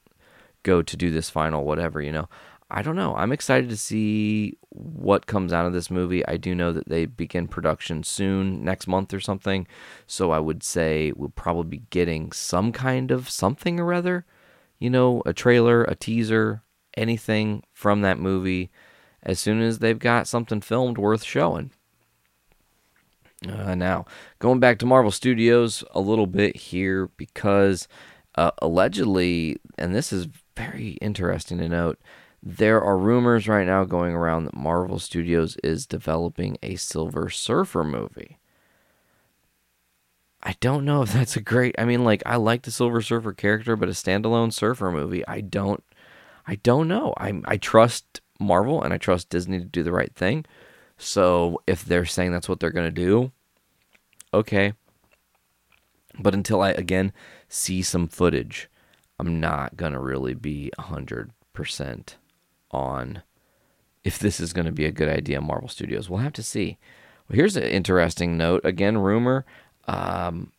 go 0.68 0.82
to 0.82 0.98
do 0.98 1.10
this 1.10 1.30
final 1.30 1.66
whatever, 1.66 2.02
you 2.02 2.12
know. 2.12 2.28
I 2.70 2.82
don't 2.82 2.98
know. 2.98 3.16
I'm 3.16 3.32
excited 3.32 3.70
to 3.70 3.78
see 3.78 4.58
what 4.70 5.26
comes 5.26 5.54
out 5.54 5.66
of 5.66 5.72
this 5.72 5.90
movie. 5.90 6.28
I 6.28 6.36
do 6.36 6.54
know 6.54 6.74
that 6.74 6.90
they 6.90 7.06
begin 7.06 7.48
production 7.48 8.04
soon, 8.04 8.62
next 8.62 8.88
month 8.88 9.14
or 9.14 9.22
something. 9.22 9.66
So 10.06 10.32
I 10.32 10.40
would 10.40 10.64
say 10.64 11.14
we'll 11.16 11.30
probably 11.30 11.78
be 11.78 11.84
getting 11.90 12.34
some 12.34 12.74
kind 12.74 13.10
of 13.10 13.30
something 13.30 13.80
or 13.80 13.94
other, 13.94 14.26
you 14.80 14.90
know, 14.90 15.24
a 15.26 15.32
trailer, 15.32 15.86
a 15.86 15.96
teaser, 15.96 16.62
anything 16.98 17.64
from 17.72 18.02
that 18.02 18.20
movie 18.20 18.70
as 19.24 19.40
soon 19.40 19.62
as 19.62 19.80
they've 19.80 20.00
got 20.00 20.28
something 20.28 20.60
filmed 20.60 20.98
worth 20.98 21.24
showing. 21.24 21.72
Uh, 23.48 23.76
now, 23.76 24.06
going 24.40 24.60
back 24.60 24.78
to 24.80 24.86
Marvel 24.86 25.12
Studios 25.12 25.86
a 25.92 26.02
little 26.02 26.28
bit 26.28 26.58
here 26.58 27.10
because 27.16 27.88
uh, 28.36 28.52
allegedly, 28.62 29.58
and 29.78 29.96
this 29.96 30.12
is 30.12 30.28
very 30.58 30.98
interesting 31.02 31.60
to 31.60 31.70
note. 31.70 32.00
There 32.42 32.82
are 32.82 32.98
rumors 32.98 33.48
right 33.48 33.66
now 33.66 33.84
going 33.84 34.14
around 34.14 34.46
that 34.46 34.56
Marvel 34.56 35.00
Studios 35.00 35.58
is 35.64 35.86
developing 35.86 36.58
a 36.64 36.76
Silver 36.76 37.30
Surfer 37.30 37.84
movie. 37.84 38.38
I 40.42 40.56
don't 40.60 40.86
know 40.86 41.02
if 41.02 41.12
that's 41.14 41.36
a 41.36 41.42
great. 41.42 41.76
I 41.78 41.86
mean, 41.86 42.04
like 42.04 42.24
I 42.26 42.36
like 42.38 42.64
the 42.64 42.72
Silver 42.72 43.02
Surfer 43.02 43.34
character, 43.34 43.76
but 43.76 43.90
a 43.90 43.94
standalone 43.94 44.54
surfer 44.54 44.92
movie, 44.92 45.28
I 45.28 45.42
don't. 45.42 45.84
I 46.46 46.56
don't 46.56 46.88
know. 46.88 47.14
I 47.18 47.42
I 47.46 47.58
trust 47.58 48.22
Marvel 48.40 48.82
and 48.82 48.94
I 48.94 48.98
trust 48.98 49.30
Disney 49.30 49.60
to 49.60 49.66
do 49.66 49.84
the 49.84 49.92
right 49.92 50.14
thing. 50.16 50.46
So 50.98 51.62
if 51.68 51.84
they're 51.84 52.06
saying 52.06 52.32
that's 52.32 52.48
what 52.50 52.60
they're 52.60 52.72
gonna 52.72 52.92
do, 52.92 53.32
okay. 54.34 54.74
But 56.20 56.34
until 56.34 56.62
I 56.62 56.72
again 56.72 57.14
see 57.50 57.82
some 57.82 58.08
footage 58.08 58.70
I'm 59.20 59.40
not 59.40 59.78
going 59.78 59.94
to 59.94 60.00
really 60.00 60.34
be 60.34 60.72
100% 60.80 62.16
on 62.72 63.24
if 64.04 64.20
this 64.20 64.40
is 64.40 64.54
going 64.54 64.66
to 64.66 64.72
be 64.72 64.86
a 64.86 64.92
good 64.92 65.10
idea, 65.10 65.42
Marvel 65.42 65.68
Studios. 65.68 66.10
We'll 66.10 66.20
have 66.20 66.34
to 66.34 66.44
see. 66.44 66.78
Well, 67.28 67.36
here's 67.36 67.58
an 67.58 67.64
interesting 67.64 68.38
note. 68.38 68.62
Again, 68.64 68.98
rumor. 68.98 69.46
Um, 69.88 70.52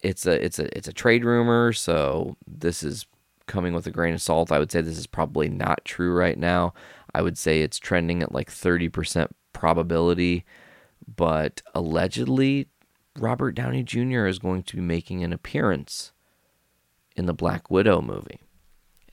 it's 0.00 0.26
a 0.26 0.44
it's 0.44 0.58
a 0.58 0.76
it's 0.76 0.86
a 0.86 0.92
trade 0.92 1.24
rumor, 1.24 1.72
so 1.72 2.36
this 2.46 2.82
is 2.82 3.06
coming 3.46 3.72
with 3.72 3.86
a 3.86 3.90
grain 3.90 4.14
of 4.14 4.22
salt. 4.22 4.52
I 4.52 4.58
would 4.58 4.70
say 4.70 4.80
this 4.80 4.98
is 4.98 5.06
probably 5.06 5.48
not 5.48 5.84
true 5.84 6.12
right 6.12 6.38
now. 6.38 6.74
I 7.14 7.22
would 7.22 7.38
say 7.38 7.62
it's 7.62 7.78
trending 7.78 8.22
at 8.22 8.32
like 8.32 8.50
30% 8.50 9.28
probability, 9.52 10.44
but 11.16 11.62
allegedly 11.74 12.68
Robert 13.18 13.52
Downey 13.52 13.82
Jr. 13.82 14.26
is 14.26 14.38
going 14.38 14.62
to 14.64 14.76
be 14.76 14.82
making 14.82 15.24
an 15.24 15.32
appearance 15.32 16.12
in 17.18 17.26
the 17.26 17.34
Black 17.34 17.70
Widow 17.70 18.00
movie. 18.00 18.40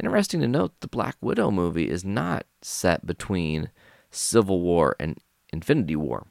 Interesting 0.02 0.42
to 0.42 0.48
note, 0.48 0.80
the 0.80 0.88
Black 0.88 1.16
Widow 1.22 1.50
movie 1.50 1.90
is 1.90 2.06
not 2.06 2.46
set 2.62 3.06
between 3.06 3.72
Civil 4.12 4.62
War 4.62 4.96
and 5.00 5.18
Infinity 5.52 5.96
War. 5.96 6.28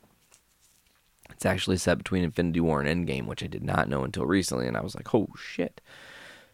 It's 1.31 1.45
actually 1.45 1.79
set 1.79 1.99
between 1.99 2.23
Infinity 2.23 2.61
War 2.61 2.81
and 2.81 3.09
Endgame, 3.09 3.27
which 3.27 3.43
I 3.43 3.47
did 3.49 3.65
not 3.65 3.89
know 3.89 4.05
until 4.05 4.25
recently, 4.25 4.69
and 4.69 4.77
I 4.77 4.83
was 4.83 4.95
like, 4.95 5.15
oh 5.15 5.29
shit. 5.37 5.81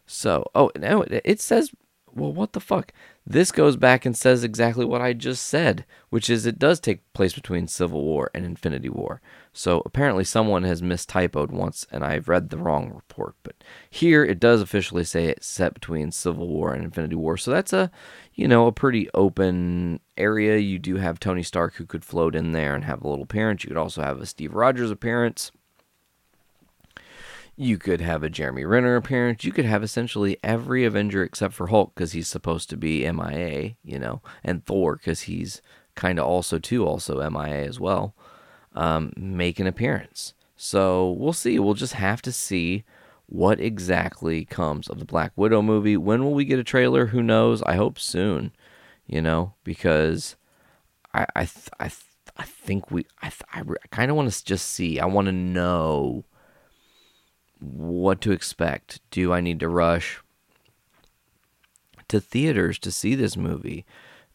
So, 0.07 0.49
oh, 0.55 0.71
no, 0.75 1.03
it 1.07 1.39
says, 1.39 1.71
well, 2.13 2.33
what 2.33 2.53
the 2.53 2.59
fuck? 2.59 2.91
This 3.25 3.51
goes 3.51 3.77
back 3.77 4.05
and 4.05 4.17
says 4.17 4.43
exactly 4.43 4.83
what 4.83 5.01
I 5.01 5.13
just 5.13 5.45
said, 5.45 5.85
which 6.09 6.29
is 6.29 6.45
it 6.45 6.57
does 6.57 6.79
take 6.79 7.01
place 7.13 7.33
between 7.33 7.67
Civil 7.67 8.03
War 8.03 8.31
and 8.33 8.43
Infinity 8.43 8.89
War. 8.89 9.21
So 9.53 9.83
apparently 9.85 10.23
someone 10.23 10.63
has 10.63 10.81
mistypoed 10.81 11.51
once 11.51 11.85
and 11.91 12.03
I've 12.03 12.27
read 12.27 12.49
the 12.49 12.57
wrong 12.57 12.91
report. 12.91 13.35
But 13.43 13.63
here 13.89 14.25
it 14.25 14.39
does 14.39 14.59
officially 14.59 15.03
say 15.03 15.25
it's 15.25 15.45
set 15.45 15.75
between 15.75 16.11
Civil 16.11 16.47
War 16.47 16.73
and 16.73 16.83
Infinity 16.83 17.15
War. 17.15 17.37
So 17.37 17.51
that's 17.51 17.73
a, 17.73 17.91
you 18.33 18.47
know, 18.47 18.65
a 18.65 18.71
pretty 18.71 19.07
open 19.13 19.99
area. 20.17 20.57
You 20.57 20.79
do 20.79 20.95
have 20.95 21.19
Tony 21.19 21.43
Stark 21.43 21.75
who 21.75 21.85
could 21.85 22.03
float 22.03 22.35
in 22.35 22.53
there 22.53 22.73
and 22.73 22.85
have 22.85 23.03
a 23.03 23.07
little 23.07 23.23
appearance. 23.23 23.63
You 23.63 23.67
could 23.69 23.77
also 23.77 24.01
have 24.01 24.19
a 24.19 24.25
Steve 24.25 24.55
Rogers 24.55 24.89
appearance. 24.89 25.51
You 27.61 27.77
could 27.77 28.01
have 28.01 28.23
a 28.23 28.29
Jeremy 28.29 28.65
Renner 28.65 28.95
appearance. 28.95 29.43
You 29.43 29.51
could 29.51 29.65
have 29.65 29.83
essentially 29.83 30.35
every 30.43 30.83
Avenger 30.83 31.21
except 31.21 31.53
for 31.53 31.67
Hulk 31.67 31.93
because 31.93 32.13
he's 32.13 32.27
supposed 32.27 32.71
to 32.71 32.75
be 32.75 33.09
MIA, 33.11 33.75
you 33.83 33.99
know, 33.99 34.23
and 34.43 34.65
Thor 34.65 34.95
because 34.95 35.21
he's 35.21 35.61
kind 35.93 36.17
of 36.17 36.25
also 36.25 36.57
too 36.57 36.83
also 36.83 37.29
MIA 37.29 37.63
as 37.67 37.79
well, 37.79 38.15
um, 38.73 39.13
make 39.15 39.59
an 39.59 39.67
appearance. 39.67 40.33
So 40.55 41.11
we'll 41.11 41.33
see. 41.33 41.59
We'll 41.59 41.75
just 41.75 41.93
have 41.93 42.19
to 42.23 42.31
see 42.31 42.83
what 43.27 43.59
exactly 43.59 44.43
comes 44.43 44.89
of 44.89 44.97
the 44.97 45.05
Black 45.05 45.31
Widow 45.35 45.61
movie. 45.61 45.97
When 45.97 46.23
will 46.23 46.33
we 46.33 46.45
get 46.45 46.57
a 46.57 46.63
trailer? 46.63 47.07
Who 47.07 47.21
knows? 47.21 47.61
I 47.61 47.75
hope 47.75 47.99
soon, 47.99 48.53
you 49.05 49.21
know, 49.21 49.53
because 49.63 50.35
I 51.13 51.27
I 51.35 51.45
th- 51.45 51.69
I, 51.79 51.89
th- 51.89 52.01
I 52.37 52.43
think 52.43 52.89
we 52.89 53.05
I, 53.21 53.29
th- 53.29 53.43
I, 53.53 53.59
re- 53.61 53.77
I 53.83 53.87
kind 53.89 54.09
of 54.09 54.17
want 54.17 54.31
to 54.31 54.43
just 54.43 54.67
see. 54.67 54.99
I 54.99 55.05
want 55.05 55.27
to 55.27 55.31
know 55.31 56.25
what 57.61 58.21
to 58.21 58.31
expect. 58.31 58.99
Do 59.11 59.31
I 59.31 59.39
need 59.39 59.59
to 59.61 59.69
rush 59.69 60.21
to 62.07 62.19
theaters 62.19 62.77
to 62.79 62.91
see 62.91 63.15
this 63.15 63.37
movie? 63.37 63.85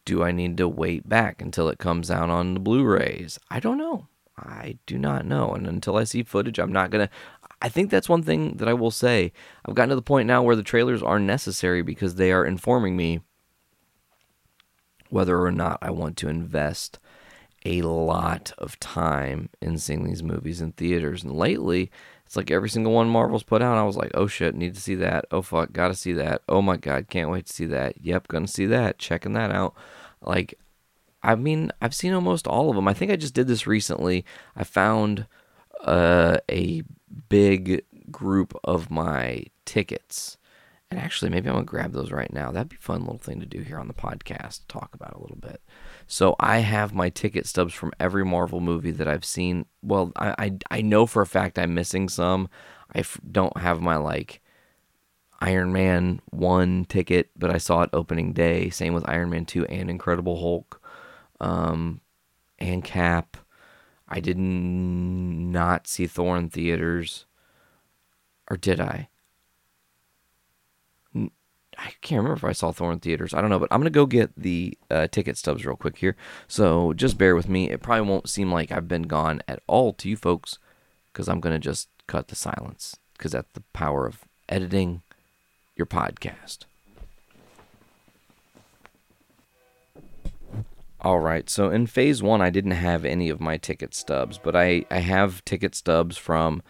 Do 0.05 0.23
I 0.23 0.31
need 0.31 0.57
to 0.57 0.67
wait 0.67 1.07
back 1.07 1.41
until 1.41 1.69
it 1.69 1.77
comes 1.79 2.09
out 2.09 2.29
on 2.29 2.53
the 2.53 2.59
Blu-rays? 2.59 3.37
I 3.51 3.59
don't 3.59 3.77
know. 3.77 4.07
I 4.37 4.77
do 4.85 4.97
not 4.97 5.25
know. 5.25 5.51
And 5.51 5.67
until 5.67 5.97
I 5.97 6.03
see 6.05 6.23
footage, 6.23 6.59
I'm 6.59 6.71
not 6.71 6.91
going 6.91 7.07
to 7.07 7.13
I 7.61 7.69
think 7.69 7.89
that's 7.89 8.09
one 8.09 8.21
thing 8.21 8.57
that 8.57 8.67
I 8.67 8.73
will 8.73 8.91
say. 8.91 9.31
I've 9.65 9.75
gotten 9.75 9.89
to 9.89 9.95
the 9.95 10.01
point 10.01 10.27
now 10.27 10.43
where 10.43 10.55
the 10.55 10.63
trailers 10.63 11.01
are 11.01 11.19
necessary 11.19 11.81
because 11.81 12.15
they 12.15 12.31
are 12.31 12.45
informing 12.45 12.95
me 12.95 13.21
whether 15.09 15.41
or 15.41 15.51
not 15.51 15.79
I 15.81 15.89
want 15.89 16.17
to 16.17 16.29
invest 16.29 16.99
a 17.65 17.81
lot 17.81 18.53
of 18.57 18.79
time 18.79 19.49
in 19.61 19.79
seeing 19.79 20.03
these 20.03 20.21
movies 20.21 20.61
in 20.61 20.73
theaters. 20.73 21.23
And 21.23 21.35
lately, 21.35 21.89
it's 22.27 22.35
like 22.35 22.51
every 22.51 22.69
single 22.69 22.91
one 22.91 23.09
Marvel's 23.09 23.43
put 23.43 23.61
out, 23.61 23.77
I 23.77 23.83
was 23.83 23.95
like, 23.95 24.11
oh 24.13 24.27
shit, 24.27 24.53
need 24.53 24.75
to 24.75 24.81
see 24.81 24.95
that. 24.95 25.25
Oh 25.31 25.41
fuck, 25.41 25.71
gotta 25.71 25.95
see 25.95 26.11
that. 26.13 26.41
Oh 26.49 26.61
my 26.61 26.75
god, 26.75 27.07
can't 27.09 27.31
wait 27.31 27.45
to 27.45 27.53
see 27.53 27.65
that. 27.67 27.95
Yep, 28.01 28.27
gonna 28.27 28.47
see 28.47 28.65
that. 28.65 28.99
Checking 28.99 29.31
that 29.33 29.49
out. 29.49 29.73
Like, 30.21 30.59
I 31.23 31.35
mean, 31.35 31.71
I've 31.81 31.95
seen 31.95 32.13
almost 32.13 32.45
all 32.45 32.69
of 32.69 32.75
them. 32.75 32.87
I 32.87 32.93
think 32.93 33.11
I 33.11 33.15
just 33.15 33.33
did 33.33 33.47
this 33.47 33.65
recently. 33.65 34.25
I 34.57 34.65
found 34.65 35.25
uh, 35.83 36.39
a 36.51 36.83
big 37.29 37.85
group 38.11 38.57
of 38.63 38.91
my 38.91 39.45
tickets. 39.65 40.37
And 40.89 40.99
actually, 40.99 41.31
maybe 41.31 41.49
I'm 41.49 41.57
to 41.57 41.63
grab 41.63 41.91
those 41.91 42.11
right 42.11 42.31
now. 42.31 42.51
That'd 42.51 42.69
be 42.69 42.77
a 42.77 42.79
fun 42.79 43.01
little 43.01 43.17
thing 43.17 43.39
to 43.39 43.45
do 43.45 43.61
here 43.61 43.77
on 43.77 43.87
the 43.87 43.93
podcast, 43.93 44.61
talk 44.67 44.91
about 44.93 45.15
a 45.15 45.21
little 45.21 45.37
bit. 45.37 45.61
So 46.07 46.35
I 46.39 46.59
have 46.59 46.93
my 46.93 47.09
ticket 47.09 47.45
stubs 47.45 47.73
from 47.73 47.91
every 47.99 48.23
Marvel 48.25 48.61
movie 48.61 48.91
that 48.91 49.07
I've 49.07 49.25
seen. 49.25 49.65
Well, 49.81 50.13
I, 50.15 50.35
I, 50.37 50.57
I 50.71 50.81
know 50.81 51.05
for 51.05 51.21
a 51.21 51.27
fact 51.27 51.59
I'm 51.59 51.73
missing 51.73 52.07
some. 52.07 52.47
I 52.95 52.99
f- 52.99 53.19
don't 53.29 53.57
have 53.57 53.81
my, 53.81 53.97
like, 53.97 54.41
Iron 55.39 55.71
Man 55.71 56.21
1 56.31 56.85
ticket, 56.85 57.29
but 57.37 57.53
I 57.53 57.57
saw 57.57 57.81
it 57.81 57.89
opening 57.93 58.33
day. 58.33 58.69
Same 58.69 58.93
with 58.93 59.07
Iron 59.07 59.29
Man 59.29 59.45
2 59.45 59.65
and 59.65 59.89
Incredible 59.89 60.39
Hulk 60.39 60.81
um, 61.39 62.01
and 62.57 62.83
Cap. 62.83 63.37
I 64.07 64.21
did 64.21 64.37
not 64.37 65.87
see 65.87 66.07
Thor 66.07 66.37
in 66.37 66.49
theaters. 66.49 67.25
Or 68.49 68.55
did 68.55 68.79
I? 68.79 69.09
I 71.77 71.93
can't 72.01 72.23
remember 72.23 72.37
if 72.37 72.43
I 72.43 72.53
saw 72.53 72.71
Thor 72.71 72.91
in 72.91 72.99
theaters. 72.99 73.33
I 73.33 73.41
don't 73.41 73.49
know, 73.49 73.59
but 73.59 73.69
I'm 73.71 73.83
to 73.83 73.89
go 73.89 74.05
get 74.05 74.31
the 74.35 74.77
uh, 74.89 75.07
ticket 75.07 75.37
stubs 75.37 75.65
real 75.65 75.75
quick 75.75 75.97
here. 75.97 76.15
So 76.47 76.93
just 76.93 77.17
bear 77.17 77.35
with 77.35 77.47
me. 77.47 77.69
It 77.69 77.81
probably 77.81 78.09
won't 78.09 78.29
seem 78.29 78.51
like 78.51 78.71
I've 78.71 78.87
been 78.87 79.03
gone 79.03 79.41
at 79.47 79.61
all 79.67 79.93
to 79.93 80.09
you 80.09 80.17
folks 80.17 80.57
because 81.13 81.29
I'm 81.29 81.39
to 81.41 81.59
just 81.59 81.89
cut 82.07 82.29
the 82.29 82.35
silence 82.35 82.97
because 83.13 83.31
that's 83.31 83.51
the 83.53 83.63
power 83.73 84.07
of 84.07 84.25
editing 84.49 85.01
your 85.75 85.85
podcast. 85.85 86.65
All 91.01 91.19
right, 91.19 91.47
so 91.47 91.69
in 91.69 91.85
phase 91.85 92.23
one, 92.23 92.41
I 92.41 92.49
didn't 92.49 92.71
have 92.71 93.05
any 93.05 93.29
of 93.29 93.39
my 93.39 93.57
ticket 93.57 93.93
stubs, 93.93 94.39
but 94.39 94.55
I, 94.55 94.83
I 94.89 94.97
have 94.97 95.45
ticket 95.45 95.75
stubs 95.75 96.17
from 96.17 96.63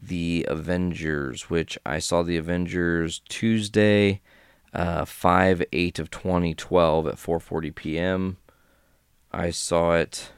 the 0.00 0.46
Avengers, 0.48 1.50
which 1.50 1.78
I 1.84 1.98
saw 1.98 2.22
the 2.22 2.38
Avengers 2.38 3.20
Tuesday, 3.28 4.22
uh, 4.74 5.04
5 5.04 5.62
8 5.72 5.98
of 5.98 6.10
2012 6.10 7.06
at 7.06 7.14
4.40 7.14 7.74
p.m. 7.74 8.36
I 9.32 9.50
saw 9.50 9.94
it 9.94 10.32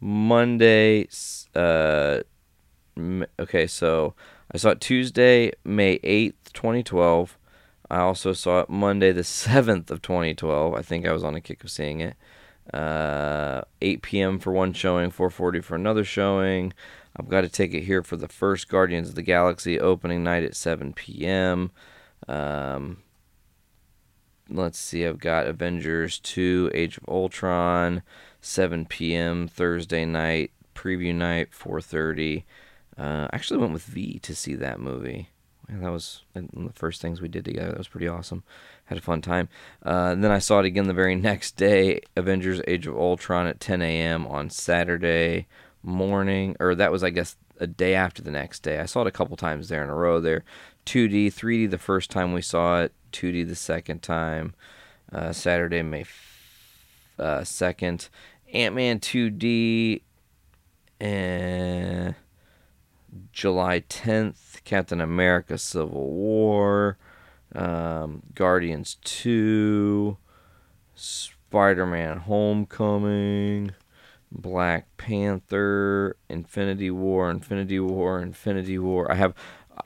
Monday, 0.00 1.08
uh, 1.54 2.20
okay, 3.38 3.66
so 3.66 4.14
I 4.52 4.56
saw 4.58 4.70
it 4.70 4.80
Tuesday, 4.80 5.52
May 5.64 5.98
8th, 6.00 6.52
2012. 6.52 7.38
I 7.90 7.98
also 7.98 8.32
saw 8.32 8.60
it 8.60 8.70
Monday, 8.70 9.12
the 9.12 9.20
7th 9.22 9.90
of 9.90 10.02
2012. 10.02 10.74
I 10.74 10.82
think 10.82 11.06
I 11.06 11.12
was 11.12 11.22
on 11.22 11.34
a 11.34 11.40
kick 11.40 11.62
of 11.62 11.70
seeing 11.70 12.00
it 12.00 12.16
uh, 12.72 13.62
8 13.80 14.02
p.m. 14.02 14.38
for 14.38 14.52
one 14.52 14.72
showing, 14.72 15.10
4:40 15.10 15.62
for 15.64 15.74
another 15.74 16.04
showing. 16.04 16.72
I've 17.16 17.28
got 17.28 17.44
a 17.44 17.48
ticket 17.48 17.84
here 17.84 18.02
for 18.02 18.16
the 18.16 18.28
first 18.28 18.68
Guardians 18.68 19.10
of 19.10 19.14
the 19.14 19.22
Galaxy 19.22 19.78
opening 19.78 20.24
night 20.24 20.44
at 20.44 20.56
7 20.56 20.92
p.m. 20.94 21.70
Um, 22.26 22.98
let's 24.52 24.78
see, 24.78 25.06
I've 25.06 25.18
got 25.18 25.46
Avengers 25.46 26.18
2, 26.20 26.70
Age 26.74 26.98
of 26.98 27.04
Ultron, 27.08 28.02
7 28.40 28.86
p.m. 28.86 29.48
Thursday 29.48 30.04
night, 30.04 30.52
preview 30.74 31.14
night, 31.14 31.50
4:30. 31.52 32.44
Uh, 32.98 33.28
I 33.30 33.36
actually 33.36 33.58
went 33.58 33.72
with 33.72 33.84
V 33.84 34.18
to 34.18 34.34
see 34.34 34.54
that 34.54 34.78
movie. 34.78 35.30
that 35.68 35.90
was 35.90 36.24
one 36.34 36.48
of 36.54 36.72
the 36.74 36.78
first 36.78 37.00
things 37.00 37.20
we 37.20 37.28
did 37.28 37.44
together. 37.44 37.70
That 37.70 37.78
was 37.78 37.88
pretty 37.88 38.08
awesome 38.08 38.44
had 38.92 38.98
a 38.98 39.02
fun 39.02 39.22
time. 39.22 39.48
Uh, 39.84 40.10
and 40.12 40.22
then 40.24 40.30
I 40.30 40.38
saw 40.38 40.60
it 40.60 40.66
again 40.66 40.86
the 40.86 40.94
very 40.94 41.14
next 41.30 41.56
day, 41.56 42.00
Avengers: 42.16 42.60
Age 42.66 42.86
of 42.86 42.96
Ultron 42.96 43.46
at 43.46 43.60
10 43.60 43.82
a.m. 43.82 44.26
on 44.26 44.50
Saturday 44.50 45.46
morning, 45.82 46.56
or 46.60 46.74
that 46.74 46.92
was 46.92 47.02
I 47.02 47.10
guess 47.10 47.36
a 47.62 47.66
day 47.66 47.94
after 47.94 48.22
the 48.22 48.30
next 48.30 48.60
day. 48.60 48.80
I 48.80 48.86
saw 48.86 49.02
it 49.02 49.06
a 49.06 49.12
couple 49.12 49.36
times 49.36 49.68
there 49.68 49.84
in 49.84 49.90
a 49.90 49.94
row. 49.94 50.20
There, 50.20 50.44
2D, 50.86 51.26
3D 51.28 51.70
the 51.70 51.78
first 51.78 52.10
time 52.10 52.32
we 52.32 52.42
saw 52.42 52.82
it, 52.82 52.92
2D 53.12 53.46
the 53.48 53.54
second 53.54 54.02
time. 54.02 54.54
Uh, 55.12 55.32
Saturday, 55.32 55.82
May 55.82 56.04
uh, 57.18 57.44
second. 57.44 58.08
Ant 58.52 58.74
Man 58.74 58.98
2D, 58.98 60.02
and 61.00 62.14
July 63.32 63.80
10th. 63.80 64.62
Captain 64.64 65.00
America: 65.00 65.58
Civil 65.58 66.10
War 66.10 66.98
um, 67.54 68.22
Guardians 68.34 68.96
2, 69.02 70.16
Spider 70.94 71.86
Man 71.86 72.18
Homecoming, 72.18 73.72
Black 74.34 74.96
Panther, 74.96 76.16
Infinity 76.28 76.90
War, 76.90 77.30
Infinity 77.30 77.80
War, 77.80 78.20
Infinity 78.20 78.78
War. 78.78 79.10
I 79.10 79.16
have 79.16 79.34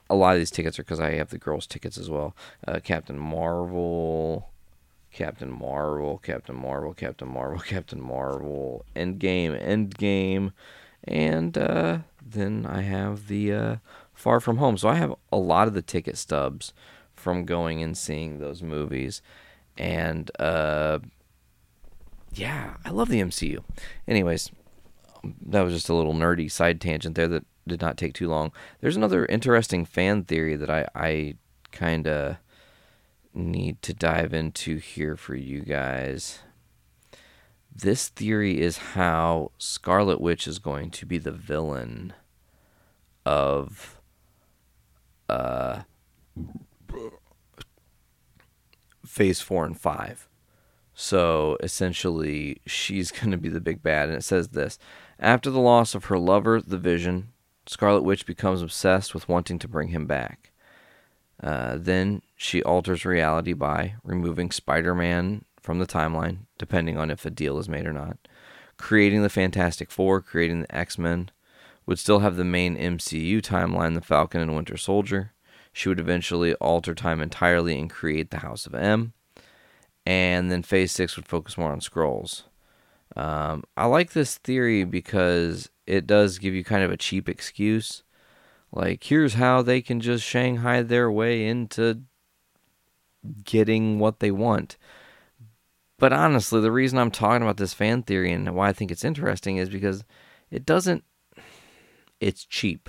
a 0.09 0.15
lot 0.15 0.35
of 0.35 0.41
these 0.41 0.51
tickets 0.51 0.79
are 0.79 0.83
because 0.83 1.01
I 1.01 1.13
have 1.13 1.31
the 1.31 1.39
girls' 1.39 1.67
tickets 1.67 1.99
as 1.99 2.09
well. 2.09 2.35
Uh, 2.67 2.81
Captain 2.83 3.19
Marvel, 3.19 4.51
Captain 5.13 5.51
Marvel, 5.51 6.19
Captain 6.19 6.57
Marvel, 6.57 6.95
Captain 6.95 7.29
Marvel, 7.29 7.59
Captain 7.67 8.01
Marvel, 8.01 8.85
Endgame, 8.95 9.61
Endgame, 9.63 10.53
and 11.05 11.57
uh, 11.57 11.99
then 12.25 12.67
I 12.67 12.83
have 12.83 13.29
the 13.29 13.53
uh, 13.53 13.77
Far 14.15 14.41
From 14.41 14.59
Home. 14.59 14.77
So 14.77 14.89
I 14.89 14.95
have 14.95 15.15
a 15.33 15.39
lot 15.39 15.69
of 15.69 15.75
the 15.75 15.83
ticket 15.83 16.19
stubs 16.19 16.73
from 17.15 17.45
going 17.45 17.83
and 17.83 17.97
seeing 17.97 18.39
those 18.39 18.63
movies. 18.63 19.23
And 19.79 20.31
uh, 20.39 21.01
yeah, 22.37 22.75
I 22.85 22.91
love 22.91 23.09
the 23.09 23.21
MCU. 23.21 23.65
Anyways, 24.07 24.51
that 25.47 25.63
was 25.63 25.73
just 25.73 25.89
a 25.89 25.95
little 25.95 26.15
nerdy 26.15 26.51
side 26.51 26.81
tangent 26.81 27.17
there 27.17 27.29
that 27.29 27.47
did 27.67 27.81
not 27.81 27.97
take 27.97 28.15
too 28.15 28.29
long. 28.29 28.53
There's 28.81 28.97
another 28.97 29.27
interesting 29.27 29.85
fan 29.85 30.25
theory 30.25 30.55
that 30.55 30.71
I, 30.71 30.87
I 30.95 31.35
kind 31.73 32.07
of 32.07 32.37
need 33.35 33.81
to 33.83 33.95
dive 33.95 34.35
into 34.35 34.77
here 34.77 35.17
for 35.17 35.35
you 35.35 35.63
guys. 35.63 36.41
This 37.75 38.09
theory 38.09 38.61
is 38.61 38.79
how 38.79 39.53
Scarlet 39.59 40.21
Witch 40.21 40.47
is 40.47 40.59
going 40.59 40.91
to 40.93 41.07
be 41.07 41.19
the 41.19 41.33
villain 41.33 42.15
of 43.25 44.01
uh 45.29 45.83
phase 49.05 49.41
four 49.41 49.65
and 49.65 49.79
five. 49.79 50.29
So 50.99 51.59
essentially, 51.63 52.63
she's 52.67 53.13
going 53.13 53.31
to 53.31 53.37
be 53.37 53.51
the 53.51 53.61
big 53.61 53.83
bad. 53.83 54.09
And 54.09 54.19
it 54.19 54.25
says 54.25 54.49
this 54.49 54.81
After 55.21 55.51
the 55.51 55.61
loss 55.61 55.95
of 55.95 56.07
her 56.07 56.19
lover, 56.19 56.61
the 56.61 56.79
Vision, 56.79 57.29
Scarlet 57.67 58.03
Witch 58.03 58.27
becomes 58.27 58.63
obsessed 58.63 59.15
with 59.15 59.29
wanting 59.29 59.61
to 59.61 59.69
bring 59.69 59.89
him 59.89 60.07
back. 60.07 60.51
Uh, 61.41 61.77
then 61.79 62.23
she 62.35 62.63
alters 62.63 63.05
reality 63.05 63.53
by 63.53 63.97
removing 64.03 64.51
Spider 64.51 64.95
Man 64.95 65.45
from 65.61 65.79
the 65.79 65.87
timeline, 65.87 66.39
depending 66.59 66.97
on 66.97 67.11
if 67.11 67.27
a 67.27 67.31
deal 67.31 67.59
is 67.59 67.69
made 67.69 67.87
or 67.87 67.93
not, 67.93 68.17
creating 68.79 69.23
the 69.23 69.29
Fantastic 69.29 69.91
Four, 69.91 70.23
creating 70.23 70.61
the 70.61 70.75
X 70.75 70.97
Men, 70.97 71.31
would 71.85 71.99
still 71.99 72.21
have 72.21 72.37
the 72.37 72.45
main 72.45 72.77
MCU 72.77 73.43
timeline, 73.43 73.95
the 73.95 74.01
Falcon 74.01 74.41
and 74.41 74.57
Winter 74.57 74.79
Soldier. 74.79 75.33
She 75.75 75.91
would 75.91 76.01
eventually 76.01 76.55
alter 76.55 76.95
time 76.95 77.21
entirely 77.21 77.79
and 77.79 77.91
create 77.91 78.31
the 78.31 78.39
House 78.39 78.67
of 78.67 78.75
M. 78.75 79.13
And 80.07 80.51
then 80.51 80.63
Phase 80.63 80.93
6 80.93 81.17
would 81.17 81.27
focus 81.27 81.59
more 81.59 81.73
on 81.73 81.81
Skrulls. 81.81 82.45
Um, 83.17 83.65
I 83.77 83.87
like 83.87 84.13
this 84.13 84.39
theory 84.39 84.85
because 84.85 85.69
it 85.87 86.07
does 86.07 86.39
give 86.39 86.55
you 86.55 86.63
kind 86.63 86.85
of 86.85 86.93
a 86.93 86.97
cheap 86.97 87.29
excuse. 87.29 88.05
Like, 88.73 89.03
here's 89.03 89.35
how 89.35 89.63
they 89.63 89.81
can 89.81 90.01
just 90.01 90.25
Shanghai 90.25 90.83
their 90.83 91.11
way 91.11 91.47
into 91.47 92.03
getting 93.45 93.99
what 93.99 94.21
they 94.21 94.31
want. 94.31 94.77
But 95.99 96.13
honestly, 96.13 96.61
the 96.61 96.71
reason 96.71 96.99
I'm 96.99 97.11
talking 97.11 97.43
about 97.43 97.57
this 97.57 97.75
fan 97.75 98.03
theory 98.03 98.33
and 98.33 98.55
why 98.55 98.69
I 98.69 98.73
think 98.73 98.91
it's 98.91 99.05
interesting 99.05 99.57
is 99.57 99.71
because 99.71 100.05
it 100.51 100.67
doesn't. 100.67 101.05
It's 102.21 102.45
cheap. 102.45 102.89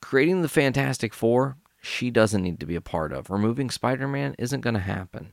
Creating 0.00 0.42
the 0.42 0.48
Fantastic 0.48 1.14
Four, 1.14 1.56
she 1.80 2.10
doesn't 2.10 2.42
need 2.42 2.60
to 2.60 2.66
be 2.66 2.76
a 2.76 2.80
part 2.80 3.12
of. 3.12 3.30
Removing 3.30 3.70
Spider 3.70 4.08
Man 4.08 4.34
isn't 4.38 4.62
going 4.62 4.74
to 4.74 4.80
happen. 4.80 5.32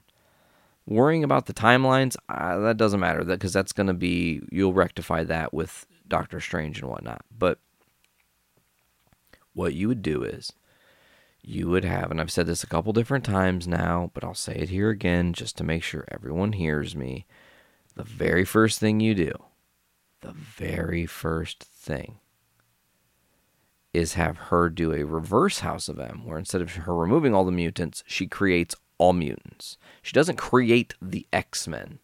Worrying 0.85 1.23
about 1.23 1.45
the 1.45 1.53
timelines, 1.53 2.15
uh, 2.27 2.59
that 2.59 2.77
doesn't 2.77 2.99
matter 2.99 3.23
because 3.23 3.53
that's 3.53 3.71
going 3.71 3.87
to 3.87 3.93
be, 3.93 4.41
you'll 4.51 4.73
rectify 4.73 5.23
that 5.23 5.53
with 5.53 5.85
Doctor 6.07 6.39
Strange 6.39 6.79
and 6.79 6.89
whatnot. 6.89 7.21
But 7.37 7.59
what 9.53 9.73
you 9.73 9.87
would 9.87 10.01
do 10.01 10.23
is 10.23 10.51
you 11.43 11.69
would 11.69 11.85
have, 11.85 12.11
and 12.11 12.19
I've 12.19 12.31
said 12.31 12.47
this 12.47 12.63
a 12.63 12.67
couple 12.67 12.93
different 12.93 13.25
times 13.25 13.67
now, 13.67 14.11
but 14.13 14.23
I'll 14.23 14.33
say 14.33 14.55
it 14.55 14.69
here 14.69 14.89
again 14.89 15.33
just 15.33 15.57
to 15.57 15.63
make 15.63 15.83
sure 15.83 16.05
everyone 16.09 16.53
hears 16.53 16.95
me. 16.95 17.25
The 17.95 18.03
very 18.03 18.45
first 18.45 18.79
thing 18.79 18.99
you 18.99 19.13
do, 19.13 19.33
the 20.21 20.33
very 20.33 21.05
first 21.05 21.63
thing 21.63 22.19
is 23.93 24.13
have 24.13 24.37
her 24.37 24.69
do 24.69 24.93
a 24.93 25.03
reverse 25.03 25.59
House 25.59 25.89
of 25.89 25.99
M, 25.99 26.25
where 26.25 26.37
instead 26.37 26.61
of 26.61 26.71
her 26.75 26.95
removing 26.95 27.33
all 27.33 27.43
the 27.43 27.51
mutants, 27.51 28.03
she 28.07 28.27
creates 28.27 28.75
all 29.01 29.13
mutants. 29.13 29.77
She 30.01 30.13
doesn't 30.13 30.35
create 30.35 30.93
the 31.01 31.25
X 31.33 31.67
Men. 31.67 31.99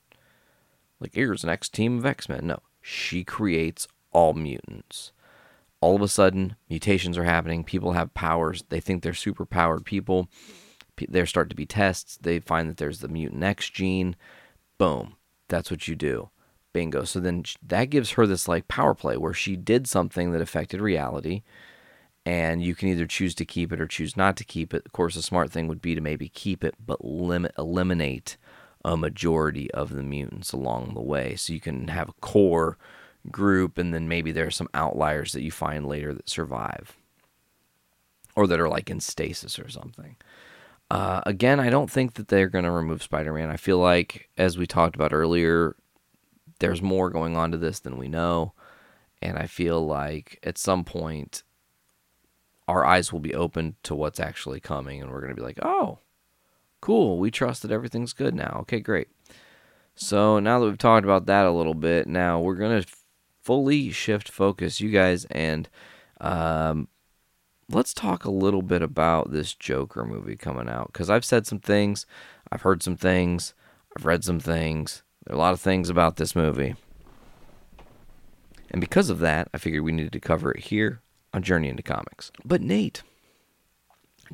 Like, 1.00 1.14
here's 1.14 1.44
an 1.44 1.50
X 1.50 1.70
team 1.70 1.98
of 2.00 2.06
X 2.06 2.28
Men. 2.28 2.48
No, 2.48 2.60
she 2.82 3.24
creates 3.24 3.88
all 4.12 4.34
mutants. 4.34 5.12
All 5.80 5.96
of 5.96 6.02
a 6.02 6.08
sudden 6.08 6.56
mutations 6.70 7.18
are 7.18 7.24
happening. 7.24 7.64
People 7.64 7.92
have 7.92 8.14
powers. 8.16 8.64
They 8.70 8.80
think 8.80 9.04
they're 9.04 9.14
super 9.14 9.46
powered 9.46 9.86
people 9.86 10.28
there 11.08 11.26
start 11.26 11.50
to 11.50 11.56
be 11.56 11.66
tests. 11.66 12.18
They 12.20 12.40
find 12.40 12.70
that 12.70 12.78
there's 12.78 13.00
the 13.00 13.08
mutant 13.08 13.44
x 13.44 13.70
gene. 13.70 14.16
Boom. 14.78 15.16
That's 15.48 15.70
what 15.70 15.88
you 15.88 15.96
do. 15.96 16.30
Bingo. 16.74 17.04
So 17.04 17.20
then 17.20 17.44
that 17.66 17.86
gives 17.86 18.12
her 18.12 18.26
this 18.26 18.48
like 18.48 18.68
power 18.68 18.94
play 18.94 19.18
where 19.18 19.34
she 19.34 19.56
did 19.56 19.88
something 19.88 20.32
that 20.32 20.42
affected 20.42 20.82
reality 20.82 21.44
and 22.28 22.62
you 22.62 22.76
can 22.76 22.90
either 22.90 23.06
choose 23.06 23.34
to 23.34 23.46
keep 23.46 23.72
it 23.72 23.80
or 23.80 23.88
choose 23.88 24.18
not 24.18 24.36
to 24.36 24.44
keep 24.44 24.74
it 24.74 24.84
of 24.86 24.92
course 24.92 25.16
a 25.16 25.22
smart 25.22 25.52
thing 25.52 25.68
would 25.68 25.82
be 25.82 25.96
to 25.96 26.02
maybe 26.02 26.30
keep 26.30 26.64
it 26.64 26.76
but 26.86 27.04
limit 27.04 27.52
eliminate 27.58 28.38
a 28.84 28.96
majority 28.96 29.70
of 29.72 29.94
the 29.94 30.04
mutants 30.04 30.52
along 30.52 30.94
the 30.94 31.02
way 31.02 31.36
so 31.36 31.54
you 31.54 31.60
can 31.60 31.88
have 31.90 32.10
a 32.10 32.14
core 32.22 32.78
group, 33.32 33.78
and 33.78 33.94
then 33.94 34.08
maybe 34.08 34.32
there 34.32 34.48
are 34.48 34.52
some 34.52 34.70
outliers 34.74 35.34
that 35.34 35.42
you 35.42 35.52
find 35.52 35.86
later 35.86 36.14
that 36.14 36.30
survive 36.30 36.96
or 38.36 38.48
that 38.48 38.60
are 38.60 38.70
like 38.70 38.90
in 38.90 39.00
stasis 39.00 39.60
or 39.60 39.70
something. 39.70 40.16
Uh, 40.90 41.22
again, 41.26 41.60
I 41.60 41.70
don't 41.70 41.92
think 41.92 42.14
that 42.14 42.30
they're 42.30 42.50
going 42.50 42.64
to 42.64 42.72
remove 42.72 43.04
Spider 43.04 43.34
Man. 43.34 43.50
I 43.50 43.58
feel 43.58 43.78
like, 43.78 44.30
as 44.38 44.58
we 44.58 44.66
talked 44.66 44.96
about 44.96 45.14
earlier, 45.14 45.76
there's 46.60 46.82
more 46.82 47.10
going 47.10 47.36
on 47.36 47.52
to 47.52 47.58
this 47.58 47.80
than 47.80 47.98
we 47.98 48.08
know. 48.08 48.54
And 49.22 49.38
I 49.38 49.48
feel 49.48 49.86
like 49.86 50.40
at 50.44 50.58
some 50.58 50.84
point, 50.84 51.44
our 52.68 52.86
eyes 52.86 53.14
will 53.14 53.20
be 53.20 53.34
open 53.34 53.76
to 53.84 53.96
what's 53.96 54.20
actually 54.20 54.60
coming, 54.60 55.02
and 55.02 55.12
we're 55.12 55.22
going 55.22 55.34
to 55.34 55.40
be 55.40 55.46
like, 55.46 55.60
oh, 55.62 56.00
cool. 56.82 57.18
We 57.18 57.32
trust 57.32 57.62
that 57.62 57.72
everything's 57.72 58.14
good 58.14 58.36
now. 58.36 58.58
Okay, 58.62 58.80
great. 58.80 59.08
So 59.96 60.40
now 60.40 60.60
that 60.60 60.66
we've 60.66 60.78
talked 60.78 61.06
about 61.06 61.26
that 61.26 61.46
a 61.46 61.52
little 61.52 61.74
bit, 61.74 62.08
now 62.08 62.40
we're 62.40 62.56
going 62.56 62.82
to 62.82 62.88
fully 63.42 63.92
shift 63.92 64.30
focus, 64.30 64.82
you 64.82 64.92
guys, 64.92 65.26
and 65.26 65.70
um, 66.20 66.90
let's 67.70 67.94
talk 67.94 68.26
a 68.26 68.32
little 68.32 68.62
bit 68.62 68.82
about 68.82 69.32
this 69.32 69.54
Joker 69.54 70.04
movie 70.04 70.36
coming 70.36 70.70
out. 70.70 70.92
Because 70.92 71.10
I've 71.10 71.26
said 71.26 71.48
some 71.48 71.60
things, 71.60 72.06
I've 72.52 72.62
heard 72.62 72.84
some 72.84 72.98
things, 72.98 73.54
I've 73.98 74.06
read 74.06 74.24
some 74.24 74.40
things. 74.40 75.04
There 75.26 75.34
are 75.34 75.38
a 75.38 75.42
lot 75.42 75.54
of 75.54 75.62
things 75.62 75.90
about 75.90 76.18
this 76.18 76.36
movie. 76.36 76.76
And 78.70 78.82
because 78.82 79.10
of 79.10 79.20
that, 79.20 79.48
I 79.54 79.58
figured 79.58 79.84
we 79.84 79.94
needed 79.94 80.14
to 80.14 80.20
cover 80.20 80.52
it 80.52 80.66
here 80.66 81.02
on 81.38 81.44
Journey 81.44 81.70
into 81.70 81.84
Comics. 81.84 82.32
But 82.44 82.62
Nate, 82.62 83.04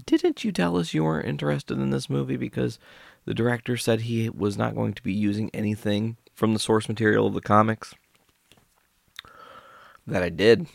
didn't 0.05 0.43
you 0.43 0.51
tell 0.51 0.77
us 0.77 0.93
you 0.93 1.03
weren't 1.03 1.27
interested 1.27 1.77
in 1.77 1.91
this 1.91 2.09
movie 2.09 2.37
because 2.37 2.79
the 3.25 3.33
director 3.33 3.77
said 3.77 4.01
he 4.01 4.29
was 4.29 4.57
not 4.57 4.75
going 4.75 4.93
to 4.93 5.03
be 5.03 5.13
using 5.13 5.51
anything 5.53 6.17
from 6.33 6.53
the 6.53 6.59
source 6.59 6.89
material 6.89 7.27
of 7.27 7.35
the 7.35 7.41
comics? 7.41 7.93
that 10.07 10.23
I 10.23 10.29
did. 10.29 10.67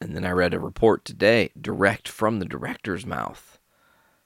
And 0.00 0.14
then 0.14 0.24
I 0.24 0.30
read 0.30 0.52
a 0.54 0.60
report 0.60 1.04
today, 1.04 1.50
direct 1.58 2.08
from 2.08 2.38
the 2.38 2.44
director's 2.44 3.06
mouth, 3.06 3.58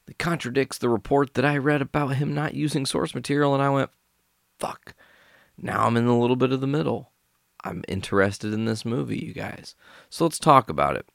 that 0.07 0.19
contradicts 0.19 0.79
the 0.79 0.89
report 0.89 1.35
that 1.35 1.45
I 1.45 1.57
read 1.57 1.81
about 1.81 2.17
him 2.17 2.35
not 2.35 2.55
using 2.55 2.85
source 2.85 3.15
material. 3.15 3.55
And 3.55 3.63
I 3.63 3.71
went, 3.71 3.91
fuck. 4.59 4.95
Now 5.57 5.87
I'm 5.87 5.97
in 5.97 6.07
a 6.07 6.19
little 6.19 6.37
bit 6.37 6.53
of 6.53 6.61
the 6.61 6.67
middle. 6.67 7.13
I'm 7.63 7.85
interested 7.87 8.53
in 8.53 8.65
this 8.65 8.85
movie, 8.85 9.19
you 9.19 9.33
guys. 9.33 9.77
So 10.09 10.25
let's 10.25 10.39
talk 10.39 10.69
about 10.69 10.97
it. 10.97 11.07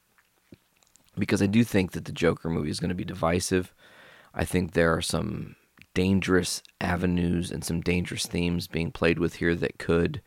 Because 1.17 1.41
I 1.41 1.45
do 1.45 1.63
think 1.63 1.91
that 1.93 2.05
the 2.05 2.11
Joker 2.11 2.49
movie 2.49 2.69
is 2.69 2.79
going 2.79 2.89
to 2.89 2.95
be 2.95 3.05
divisive. 3.05 3.73
I 4.33 4.43
think 4.43 4.73
there 4.73 4.93
are 4.93 5.01
some 5.01 5.55
dangerous 5.93 6.61
avenues 6.81 7.51
and 7.51 7.63
some 7.63 7.81
dangerous 7.81 8.25
themes 8.25 8.67
being 8.67 8.91
played 8.91 9.17
with 9.17 9.35
here 9.35 9.55
that 9.55 9.79
could 9.79 10.21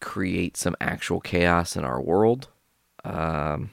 create 0.00 0.56
some 0.56 0.74
actual 0.80 1.20
chaos 1.20 1.76
in 1.76 1.84
our 1.84 2.00
world. 2.00 2.48
Um, 3.04 3.70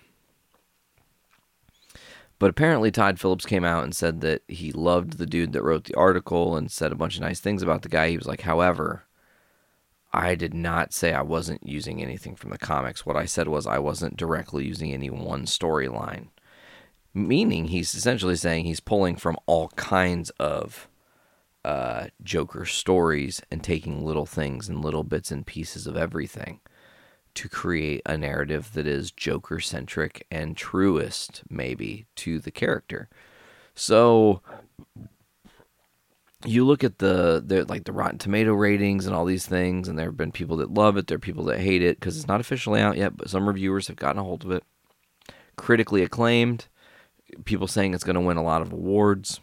but 2.39 2.49
apparently, 2.51 2.91
Todd 2.91 3.19
Phillips 3.19 3.45
came 3.45 3.63
out 3.63 3.83
and 3.83 3.95
said 3.95 4.21
that 4.21 4.43
he 4.47 4.71
loved 4.71 5.17
the 5.17 5.25
dude 5.25 5.53
that 5.53 5.63
wrote 5.63 5.85
the 5.85 5.95
article 5.95 6.55
and 6.55 6.71
said 6.71 6.91
a 6.91 6.95
bunch 6.95 7.15
of 7.15 7.21
nice 7.21 7.39
things 7.39 7.63
about 7.63 7.81
the 7.81 7.89
guy. 7.89 8.09
He 8.09 8.17
was 8.17 8.27
like, 8.27 8.41
however, 8.41 9.05
I 10.18 10.34
did 10.34 10.55
not 10.55 10.93
say 10.93 11.13
I 11.13 11.22
wasn't 11.22 11.68
using 11.68 12.01
anything 12.01 12.36
from 12.36 12.49
the 12.49 12.57
comics. 12.57 13.05
What 13.05 13.15
I 13.15 13.26
said 13.26 13.47
was 13.47 13.68
I 13.68 13.78
wasn't 13.78 14.18
directly 14.18 14.65
using 14.65 14.91
any 14.91 15.11
one 15.11 15.45
storyline. 15.45 16.30
Meaning, 17.13 17.65
he's 17.65 17.93
essentially 17.93 18.36
saying 18.36 18.65
he's 18.65 18.80
pulling 18.80 19.15
from 19.15 19.38
all 19.45 19.68
kinds 19.76 20.32
of 20.39 20.89
uh, 21.63 22.07
Joker 22.24 22.65
stories 22.65 23.43
and 23.51 23.63
taking 23.63 24.03
little 24.03 24.26
things 24.26 24.68
and 24.68 24.84
little 24.84 25.03
bits 25.03 25.30
and 25.30 25.45
pieces 25.45 25.86
of 25.86 25.95
everything 25.95 26.61
to 27.36 27.47
create 27.47 28.01
a 28.07 28.18
narrative 28.18 28.74
that 28.74 28.88
is 28.88 29.11
Joker 29.11 29.59
centric 29.59 30.26
and 30.32 30.57
truest, 30.57 31.43
maybe, 31.47 32.07
to 32.15 32.39
the 32.39 32.49
character. 32.49 33.07
So 33.76 34.41
you 36.45 36.65
look 36.65 36.83
at 36.83 36.99
the, 36.99 37.43
the 37.45 37.65
like 37.65 37.85
the 37.85 37.91
Rotten 37.91 38.19
Tomato 38.19 38.53
ratings 38.53 39.05
and 39.05 39.15
all 39.15 39.25
these 39.25 39.45
things, 39.45 39.88
and 39.88 39.97
there 39.97 40.07
have 40.07 40.17
been 40.17 40.31
people 40.31 40.57
that 40.57 40.73
love 40.73 40.97
it, 40.97 41.07
there 41.07 41.15
are 41.15 41.19
people 41.19 41.45
that 41.45 41.59
hate 41.59 41.81
it 41.81 41.99
because 41.99 42.17
it's 42.17 42.27
not 42.27 42.39
officially 42.39 42.79
out 42.79 42.97
yet, 42.97 43.17
but 43.17 43.29
some 43.29 43.47
reviewers 43.47 43.88
have 43.88 43.95
gotten 43.95 44.19
a 44.19 44.23
hold 44.23 44.45
of 44.45 44.51
it. 44.51 44.63
Critically 45.55 46.03
acclaimed, 46.03 46.67
people 47.45 47.67
saying 47.67 47.93
it's 47.93 48.03
going 48.03 48.15
to 48.15 48.21
win 48.21 48.38
a 48.38 48.43
lot 48.43 48.61
of 48.61 48.71
awards. 48.71 49.39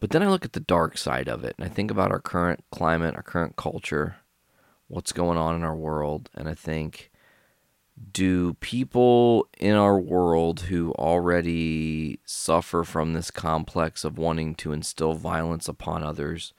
But 0.00 0.10
then 0.10 0.22
I 0.22 0.28
look 0.28 0.44
at 0.44 0.52
the 0.52 0.60
dark 0.60 0.98
side 0.98 1.28
of 1.28 1.44
it 1.44 1.54
and 1.56 1.64
I 1.64 1.68
think 1.68 1.90
about 1.90 2.10
our 2.10 2.20
current 2.20 2.64
climate, 2.70 3.14
our 3.14 3.22
current 3.22 3.56
culture, 3.56 4.16
what's 4.88 5.12
going 5.12 5.38
on 5.38 5.54
in 5.54 5.62
our 5.62 5.76
world, 5.76 6.30
and 6.34 6.48
I 6.48 6.54
think 6.54 7.11
do 8.12 8.54
people 8.54 9.48
in 9.58 9.74
our 9.74 9.98
world 9.98 10.62
who 10.62 10.92
already 10.92 12.18
suffer 12.24 12.84
from 12.84 13.12
this 13.12 13.30
complex 13.30 14.04
of 14.04 14.18
wanting 14.18 14.54
to 14.56 14.72
instill 14.72 15.14
violence 15.14 15.68
upon 15.68 16.02
others 16.02 16.52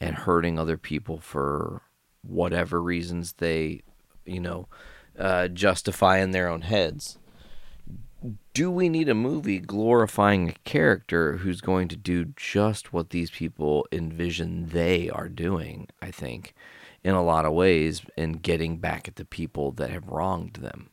and 0.00 0.14
hurting 0.14 0.58
other 0.58 0.76
people 0.76 1.18
for 1.18 1.82
whatever 2.22 2.82
reasons 2.82 3.34
they, 3.34 3.82
you 4.24 4.40
know, 4.40 4.68
uh, 5.18 5.48
justify 5.48 6.18
in 6.18 6.30
their 6.30 6.48
own 6.48 6.62
heads, 6.62 7.18
do 8.52 8.70
we 8.70 8.88
need 8.88 9.08
a 9.08 9.14
movie 9.14 9.60
glorifying 9.60 10.48
a 10.48 10.68
character 10.68 11.38
who's 11.38 11.60
going 11.60 11.88
to 11.88 11.96
do 11.96 12.26
just 12.36 12.92
what 12.92 13.10
these 13.10 13.30
people 13.30 13.86
envision 13.92 14.68
they 14.68 15.08
are 15.08 15.28
doing? 15.28 15.88
I 16.02 16.10
think, 16.10 16.54
in 17.04 17.14
a 17.14 17.22
lot 17.22 17.44
of 17.44 17.52
ways, 17.52 18.02
in 18.16 18.32
getting 18.32 18.78
back 18.78 19.08
at 19.08 19.16
the 19.16 19.24
people 19.24 19.72
that 19.72 19.90
have 19.90 20.08
wronged 20.08 20.54
them. 20.54 20.90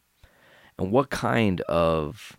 And 0.77 0.91
what 0.91 1.09
kind 1.09 1.61
of 1.61 2.37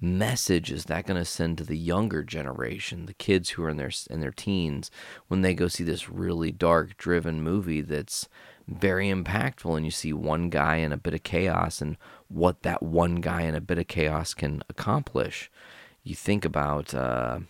message 0.00 0.72
is 0.72 0.86
that 0.86 1.06
going 1.06 1.18
to 1.18 1.24
send 1.24 1.58
to 1.58 1.64
the 1.64 1.76
younger 1.76 2.22
generation, 2.22 3.06
the 3.06 3.12
kids 3.12 3.50
who 3.50 3.62
are 3.62 3.68
in 3.68 3.76
their 3.76 3.90
in 4.08 4.20
their 4.20 4.32
teens, 4.32 4.90
when 5.28 5.42
they 5.42 5.54
go 5.54 5.68
see 5.68 5.84
this 5.84 6.08
really 6.08 6.50
dark, 6.50 6.96
driven 6.96 7.42
movie 7.42 7.82
that's 7.82 8.28
very 8.66 9.08
impactful, 9.08 9.76
and 9.76 9.84
you 9.84 9.90
see 9.90 10.12
one 10.12 10.48
guy 10.48 10.76
in 10.76 10.92
a 10.92 10.96
bit 10.96 11.14
of 11.14 11.22
chaos 11.22 11.80
and 11.80 11.96
what 12.28 12.62
that 12.62 12.82
one 12.82 13.16
guy 13.16 13.42
in 13.42 13.54
a 13.54 13.60
bit 13.60 13.78
of 13.78 13.88
chaos 13.88 14.32
can 14.32 14.62
accomplish. 14.68 15.50
You 16.02 16.14
think 16.14 16.44
about 16.44 16.94
uh, 16.94 17.40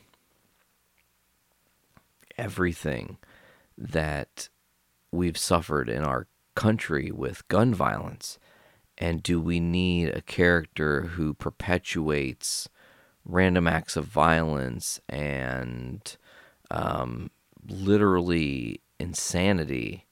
everything 2.37 3.19
that 3.79 4.49
we've 5.13 5.39
suffered 5.39 5.89
in 5.89 6.03
our 6.03 6.27
country 6.55 7.11
with 7.11 7.47
gun 7.49 7.75
violence 7.75 8.39
and 9.01 9.23
do 9.23 9.41
we 9.41 9.61
need 9.61 10.11
a 10.11 10.21
character 10.21 11.03
who 11.03 11.33
perpetuates 11.33 12.69
random 13.25 13.67
acts 13.67 13.97
of 13.97 14.05
violence 14.05 15.01
and 15.09 16.19
um, 16.71 17.31
literally 17.67 18.83
insanity 18.99 20.07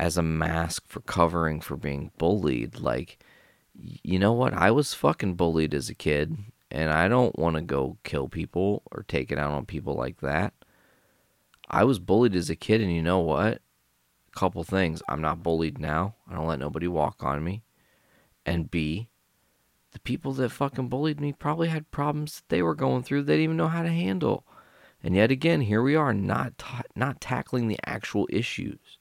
as 0.00 0.18
a 0.18 0.22
mask 0.22 0.88
for 0.88 1.00
covering 1.02 1.60
for 1.60 1.76
being 1.76 2.10
bullied? 2.18 2.80
Like, 2.80 3.22
you 4.02 4.18
know 4.18 4.32
what? 4.32 4.54
I 4.54 4.72
was 4.72 4.92
fucking 4.92 5.34
bullied 5.34 5.72
as 5.72 5.88
a 5.88 5.94
kid, 5.94 6.36
and 6.68 6.90
I 6.90 7.06
don't 7.06 7.38
want 7.38 7.54
to 7.56 7.62
go 7.62 7.96
kill 8.02 8.28
people 8.28 8.82
or 8.90 9.04
take 9.04 9.30
it 9.30 9.38
out 9.38 9.52
on 9.52 9.66
people 9.66 9.94
like 9.94 10.20
that. 10.20 10.52
I 11.70 11.84
was 11.84 12.00
bullied 12.00 12.34
as 12.34 12.50
a 12.50 12.56
kid, 12.56 12.80
and 12.80 12.92
you 12.92 13.02
know 13.02 13.20
what? 13.20 13.62
Couple 14.34 14.62
things. 14.64 15.02
I'm 15.08 15.20
not 15.20 15.42
bullied 15.42 15.78
now. 15.78 16.14
I 16.28 16.34
don't 16.34 16.46
let 16.46 16.60
nobody 16.60 16.86
walk 16.86 17.22
on 17.22 17.42
me. 17.42 17.62
And 18.46 18.70
B, 18.70 19.08
the 19.92 20.00
people 20.00 20.32
that 20.34 20.50
fucking 20.50 20.88
bullied 20.88 21.20
me 21.20 21.32
probably 21.32 21.68
had 21.68 21.90
problems 21.90 22.36
that 22.36 22.48
they 22.48 22.62
were 22.62 22.74
going 22.74 23.02
through 23.02 23.24
they 23.24 23.34
didn't 23.34 23.44
even 23.44 23.56
know 23.56 23.68
how 23.68 23.82
to 23.82 23.90
handle. 23.90 24.46
And 25.02 25.16
yet 25.16 25.30
again, 25.30 25.62
here 25.62 25.82
we 25.82 25.96
are 25.96 26.14
not 26.14 26.58
ta- 26.58 26.82
not 26.94 27.20
tackling 27.20 27.68
the 27.68 27.78
actual 27.84 28.28
issues. 28.30 28.98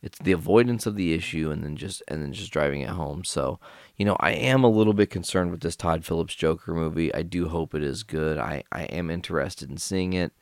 It's 0.00 0.18
the 0.18 0.32
avoidance 0.32 0.86
of 0.86 0.96
the 0.96 1.12
issue 1.12 1.50
and 1.50 1.64
then 1.64 1.76
just 1.76 2.02
and 2.08 2.22
then 2.22 2.32
just 2.32 2.52
driving 2.52 2.80
it 2.80 2.90
home. 2.90 3.24
So, 3.24 3.58
you 3.96 4.04
know, 4.04 4.16
I 4.20 4.30
am 4.30 4.64
a 4.64 4.70
little 4.70 4.92
bit 4.92 5.10
concerned 5.10 5.50
with 5.50 5.60
this 5.60 5.76
Todd 5.76 6.04
Phillips 6.04 6.34
Joker 6.34 6.72
movie. 6.72 7.12
I 7.14 7.22
do 7.22 7.48
hope 7.48 7.74
it 7.74 7.82
is 7.82 8.04
good. 8.04 8.38
I, 8.38 8.62
I 8.70 8.84
am 8.84 9.10
interested 9.10 9.70
in 9.70 9.76
seeing 9.76 10.12
it. 10.12 10.32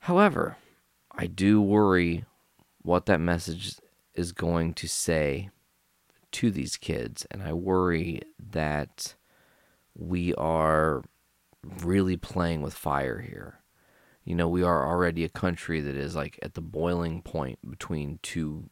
However, 0.00 0.56
I 1.10 1.26
do 1.26 1.60
worry 1.60 2.24
what 2.82 3.06
that 3.06 3.20
message 3.20 3.76
is 4.14 4.32
going 4.32 4.74
to 4.74 4.88
say 4.88 5.50
to 6.32 6.50
these 6.50 6.76
kids. 6.76 7.26
And 7.30 7.42
I 7.42 7.52
worry 7.52 8.22
that 8.50 9.14
we 9.94 10.34
are 10.34 11.02
really 11.82 12.16
playing 12.16 12.62
with 12.62 12.74
fire 12.74 13.20
here. 13.20 13.60
You 14.24 14.34
know, 14.34 14.48
we 14.48 14.62
are 14.62 14.86
already 14.86 15.24
a 15.24 15.28
country 15.28 15.80
that 15.80 15.96
is 15.96 16.14
like 16.14 16.38
at 16.42 16.54
the 16.54 16.60
boiling 16.60 17.22
point 17.22 17.58
between 17.68 18.18
two 18.22 18.68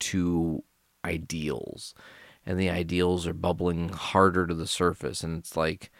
two 0.00 0.64
ideals. 1.04 1.94
And 2.44 2.58
the 2.58 2.70
ideals 2.70 3.26
are 3.26 3.34
bubbling 3.34 3.90
harder 3.90 4.46
to 4.46 4.54
the 4.54 4.66
surface 4.66 5.22
and 5.22 5.38
it's 5.38 5.56
like 5.56 5.90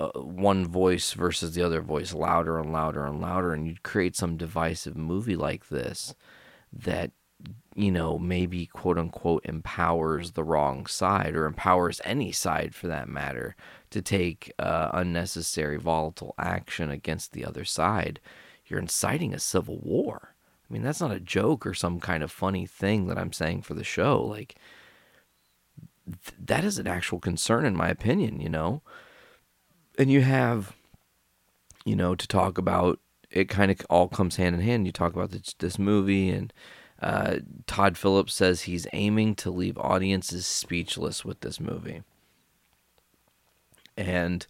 uh, 0.00 0.08
one 0.16 0.66
voice 0.66 1.12
versus 1.12 1.54
the 1.54 1.62
other 1.62 1.80
voice 1.80 2.12
louder 2.12 2.58
and 2.58 2.72
louder 2.72 3.04
and 3.04 3.20
louder 3.20 3.52
and 3.52 3.66
you'd 3.66 3.82
create 3.82 4.16
some 4.16 4.36
divisive 4.36 4.96
movie 4.96 5.36
like 5.36 5.68
this 5.68 6.14
that 6.76 7.10
you 7.74 7.90
know, 7.90 8.18
maybe 8.18 8.66
quote 8.66 8.98
unquote 8.98 9.44
empowers 9.44 10.32
the 10.32 10.44
wrong 10.44 10.86
side 10.86 11.34
or 11.34 11.46
empowers 11.46 12.00
any 12.04 12.30
side 12.30 12.74
for 12.74 12.86
that 12.86 13.08
matter 13.08 13.56
to 13.90 14.00
take 14.00 14.52
uh, 14.58 14.90
unnecessary 14.92 15.76
volatile 15.76 16.34
action 16.38 16.90
against 16.90 17.32
the 17.32 17.44
other 17.44 17.64
side, 17.64 18.20
you're 18.66 18.80
inciting 18.80 19.34
a 19.34 19.38
civil 19.38 19.78
war. 19.78 20.34
I 20.68 20.72
mean, 20.72 20.82
that's 20.82 21.00
not 21.00 21.10
a 21.10 21.20
joke 21.20 21.66
or 21.66 21.74
some 21.74 22.00
kind 22.00 22.22
of 22.22 22.30
funny 22.30 22.64
thing 22.64 23.06
that 23.08 23.18
I'm 23.18 23.32
saying 23.32 23.62
for 23.62 23.74
the 23.74 23.84
show. 23.84 24.22
Like, 24.22 24.56
th- 26.06 26.38
that 26.46 26.64
is 26.64 26.78
an 26.78 26.86
actual 26.86 27.20
concern, 27.20 27.64
in 27.64 27.76
my 27.76 27.88
opinion, 27.88 28.40
you 28.40 28.48
know? 28.48 28.82
And 29.98 30.10
you 30.10 30.22
have, 30.22 30.74
you 31.84 31.94
know, 31.94 32.14
to 32.14 32.26
talk 32.26 32.56
about 32.56 32.98
it 33.34 33.48
kind 33.48 33.70
of 33.70 33.78
all 33.90 34.08
comes 34.08 34.36
hand 34.36 34.54
in 34.54 34.62
hand. 34.62 34.86
You 34.86 34.92
talk 34.92 35.12
about 35.12 35.32
this, 35.32 35.54
this 35.58 35.78
movie 35.78 36.30
and 36.30 36.52
uh, 37.02 37.38
Todd 37.66 37.98
Phillips 37.98 38.32
says 38.32 38.62
he's 38.62 38.86
aiming 38.92 39.34
to 39.36 39.50
leave 39.50 39.76
audiences 39.76 40.46
speechless 40.46 41.24
with 41.24 41.40
this 41.40 41.58
movie. 41.58 42.02
And 43.96 44.46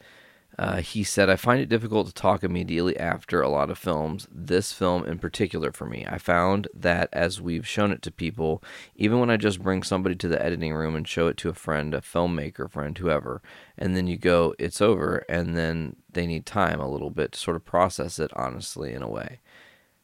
uh, 0.59 0.77
he 0.77 1.03
said, 1.03 1.29
I 1.29 1.37
find 1.37 1.61
it 1.61 1.69
difficult 1.69 2.07
to 2.07 2.13
talk 2.13 2.45
immediately 2.45 2.97
after 2.97 3.41
a 3.41 3.49
lot 3.49 3.71
of 3.71 3.79
films, 3.79 4.29
this 4.31 4.73
film 4.73 5.05
in 5.05 5.19
particular 5.19 5.73
for 5.73 5.87
me. 5.87 6.07
I 6.09 6.19
found 6.19 6.69
that 6.75 7.09
as 7.13 7.41
we've 7.41 7.67
shown 7.67 7.91
it 7.91 8.03
to 8.03 8.13
people, 8.13 8.63
even 8.95 9.19
when 9.19 9.31
I 9.31 9.37
just 9.37 9.63
bring 9.63 9.83
somebody 9.83 10.15
to 10.17 10.29
the 10.29 10.41
editing 10.43 10.73
room 10.73 10.95
and 10.95 11.09
show 11.09 11.27
it 11.27 11.37
to 11.39 11.49
a 11.49 11.55
friend, 11.55 11.93
a 11.93 12.01
filmmaker 12.01 12.71
friend, 12.71 12.97
whoever, 12.97 13.43
and 13.77 13.97
then 13.97 14.07
you 14.07 14.17
go, 14.17 14.55
it's 14.59 14.81
over, 14.81 15.25
and 15.29 15.57
then 15.57 15.97
they 16.13 16.27
need 16.27 16.47
time 16.47 16.81
a 16.81 16.91
little 16.91 17.11
bit 17.11 17.33
to 17.33 17.39
sort 17.39 17.57
of 17.57 17.65
process 17.65 18.19
it 18.19 18.31
honestly 18.37 18.93
in 18.93 19.03
a 19.03 19.11
way. 19.11 19.41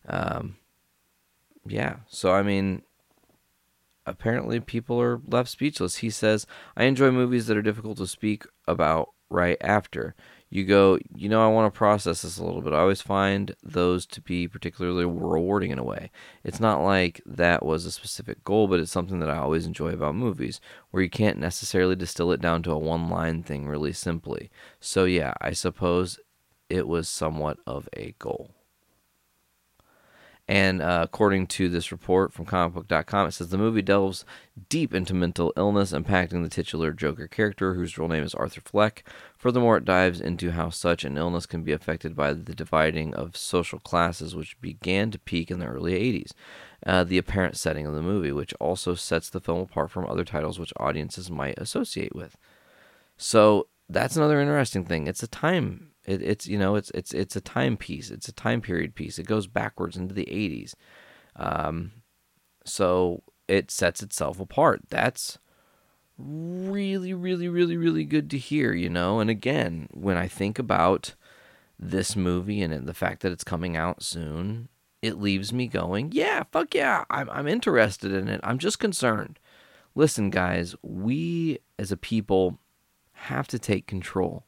Um, 0.08 0.56
yeah. 1.66 1.96
So 2.08 2.32
I 2.32 2.42
mean, 2.42 2.82
apparently 4.06 4.60
people 4.60 5.00
are 5.00 5.20
left 5.26 5.48
speechless. 5.48 5.96
He 5.96 6.10
says, 6.10 6.46
"I 6.76 6.84
enjoy 6.84 7.10
movies 7.10 7.46
that 7.46 7.56
are 7.56 7.62
difficult 7.62 7.98
to 7.98 8.06
speak 8.06 8.44
about 8.66 9.10
right 9.28 9.58
after." 9.60 10.14
You 10.52 10.64
go, 10.64 10.98
you 11.14 11.28
know, 11.28 11.44
I 11.44 11.48
want 11.48 11.72
to 11.72 11.78
process 11.78 12.22
this 12.22 12.36
a 12.36 12.44
little 12.44 12.60
bit. 12.60 12.72
I 12.72 12.80
always 12.80 13.00
find 13.00 13.54
those 13.62 14.04
to 14.06 14.20
be 14.20 14.48
particularly 14.48 15.04
rewarding 15.04 15.70
in 15.70 15.78
a 15.78 15.84
way. 15.84 16.10
It's 16.42 16.58
not 16.58 16.82
like 16.82 17.20
that 17.24 17.64
was 17.64 17.86
a 17.86 17.92
specific 17.92 18.42
goal, 18.42 18.66
but 18.66 18.80
it's 18.80 18.90
something 18.90 19.20
that 19.20 19.30
I 19.30 19.38
always 19.38 19.64
enjoy 19.64 19.92
about 19.92 20.16
movies, 20.16 20.60
where 20.90 21.04
you 21.04 21.08
can't 21.08 21.38
necessarily 21.38 21.94
distill 21.94 22.32
it 22.32 22.40
down 22.40 22.64
to 22.64 22.72
a 22.72 22.78
one 22.78 23.08
line 23.08 23.44
thing 23.44 23.68
really 23.68 23.92
simply. 23.92 24.50
So, 24.80 25.04
yeah, 25.04 25.34
I 25.40 25.52
suppose 25.52 26.18
it 26.68 26.88
was 26.88 27.08
somewhat 27.08 27.58
of 27.64 27.88
a 27.96 28.16
goal. 28.18 28.50
And 30.50 30.82
uh, 30.82 31.02
according 31.04 31.46
to 31.46 31.68
this 31.68 31.92
report 31.92 32.32
from 32.32 32.44
comicbook.com, 32.44 33.28
it 33.28 33.30
says 33.30 33.50
the 33.50 33.56
movie 33.56 33.82
delves 33.82 34.24
deep 34.68 34.92
into 34.92 35.14
mental 35.14 35.52
illness, 35.56 35.92
impacting 35.92 36.42
the 36.42 36.48
titular 36.48 36.90
Joker 36.90 37.28
character, 37.28 37.74
whose 37.74 37.96
real 37.96 38.08
name 38.08 38.24
is 38.24 38.34
Arthur 38.34 38.60
Fleck. 38.60 39.04
Furthermore, 39.38 39.76
it 39.76 39.84
dives 39.84 40.20
into 40.20 40.50
how 40.50 40.68
such 40.68 41.04
an 41.04 41.16
illness 41.16 41.46
can 41.46 41.62
be 41.62 41.70
affected 41.70 42.16
by 42.16 42.32
the 42.32 42.52
dividing 42.52 43.14
of 43.14 43.36
social 43.36 43.78
classes, 43.78 44.34
which 44.34 44.60
began 44.60 45.12
to 45.12 45.20
peak 45.20 45.52
in 45.52 45.60
the 45.60 45.66
early 45.66 45.92
80s. 45.92 46.32
Uh, 46.84 47.04
the 47.04 47.18
apparent 47.18 47.56
setting 47.56 47.86
of 47.86 47.94
the 47.94 48.02
movie, 48.02 48.32
which 48.32 48.52
also 48.54 48.96
sets 48.96 49.30
the 49.30 49.40
film 49.40 49.60
apart 49.60 49.92
from 49.92 50.04
other 50.06 50.24
titles 50.24 50.58
which 50.58 50.72
audiences 50.78 51.30
might 51.30 51.58
associate 51.58 52.16
with. 52.16 52.36
So 53.16 53.68
that's 53.88 54.16
another 54.16 54.40
interesting 54.40 54.84
thing. 54.84 55.06
It's 55.06 55.22
a 55.22 55.28
time 55.28 55.92
it, 56.04 56.22
it's 56.22 56.46
you 56.46 56.58
know 56.58 56.76
it's 56.76 56.90
it's 56.90 57.12
it's 57.12 57.36
a 57.36 57.40
time 57.40 57.76
piece. 57.76 58.10
It's 58.10 58.28
a 58.28 58.32
time 58.32 58.60
period 58.60 58.94
piece. 58.94 59.18
It 59.18 59.26
goes 59.26 59.46
backwards 59.46 59.96
into 59.96 60.14
the 60.14 60.26
80s. 60.26 60.74
Um, 61.36 61.92
so 62.64 63.22
it 63.48 63.70
sets 63.70 64.02
itself 64.02 64.40
apart. 64.40 64.82
That's 64.88 65.38
really 66.18 67.14
really 67.14 67.48
really 67.48 67.76
really 67.76 68.04
good 68.04 68.30
to 68.30 68.38
hear, 68.38 68.72
you 68.72 68.88
know. 68.88 69.20
And 69.20 69.30
again, 69.30 69.88
when 69.92 70.16
I 70.16 70.28
think 70.28 70.58
about 70.58 71.14
this 71.78 72.14
movie 72.14 72.60
and 72.60 72.86
the 72.86 72.94
fact 72.94 73.22
that 73.22 73.32
it's 73.32 73.44
coming 73.44 73.76
out 73.76 74.02
soon, 74.02 74.68
it 75.02 75.18
leaves 75.18 75.52
me 75.52 75.66
going, 75.66 76.10
yeah, 76.12 76.44
fuck 76.50 76.74
yeah, 76.74 77.04
I'm 77.10 77.28
I'm 77.30 77.48
interested 77.48 78.12
in 78.12 78.28
it. 78.28 78.40
I'm 78.42 78.58
just 78.58 78.78
concerned. 78.78 79.38
Listen, 79.94 80.30
guys, 80.30 80.74
we 80.82 81.58
as 81.78 81.90
a 81.90 81.96
people 81.96 82.58
have 83.12 83.48
to 83.48 83.58
take 83.58 83.86
control. 83.86 84.44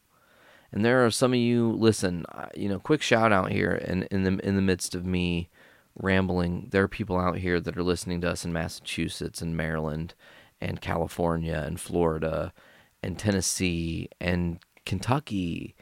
And 0.72 0.84
there 0.84 1.04
are 1.04 1.10
some 1.10 1.32
of 1.32 1.38
you 1.38 1.72
listen, 1.72 2.24
uh, 2.32 2.48
you 2.56 2.68
know, 2.68 2.78
quick 2.78 3.02
shout 3.02 3.30
out 3.32 3.52
here 3.52 3.72
and 3.84 4.04
in, 4.04 4.24
in 4.26 4.36
the 4.36 4.46
in 4.48 4.56
the 4.56 4.62
midst 4.62 4.94
of 4.94 5.04
me 5.04 5.50
rambling, 5.94 6.68
there 6.70 6.82
are 6.82 6.88
people 6.88 7.18
out 7.18 7.38
here 7.38 7.60
that 7.60 7.76
are 7.76 7.82
listening 7.82 8.20
to 8.22 8.30
us 8.30 8.44
in 8.44 8.52
Massachusetts 8.52 9.42
and 9.42 9.56
Maryland 9.56 10.14
and 10.60 10.80
California 10.80 11.62
and 11.66 11.78
Florida 11.78 12.52
and 13.02 13.18
Tennessee 13.18 14.08
and 14.20 14.58
Kentucky 14.86 15.74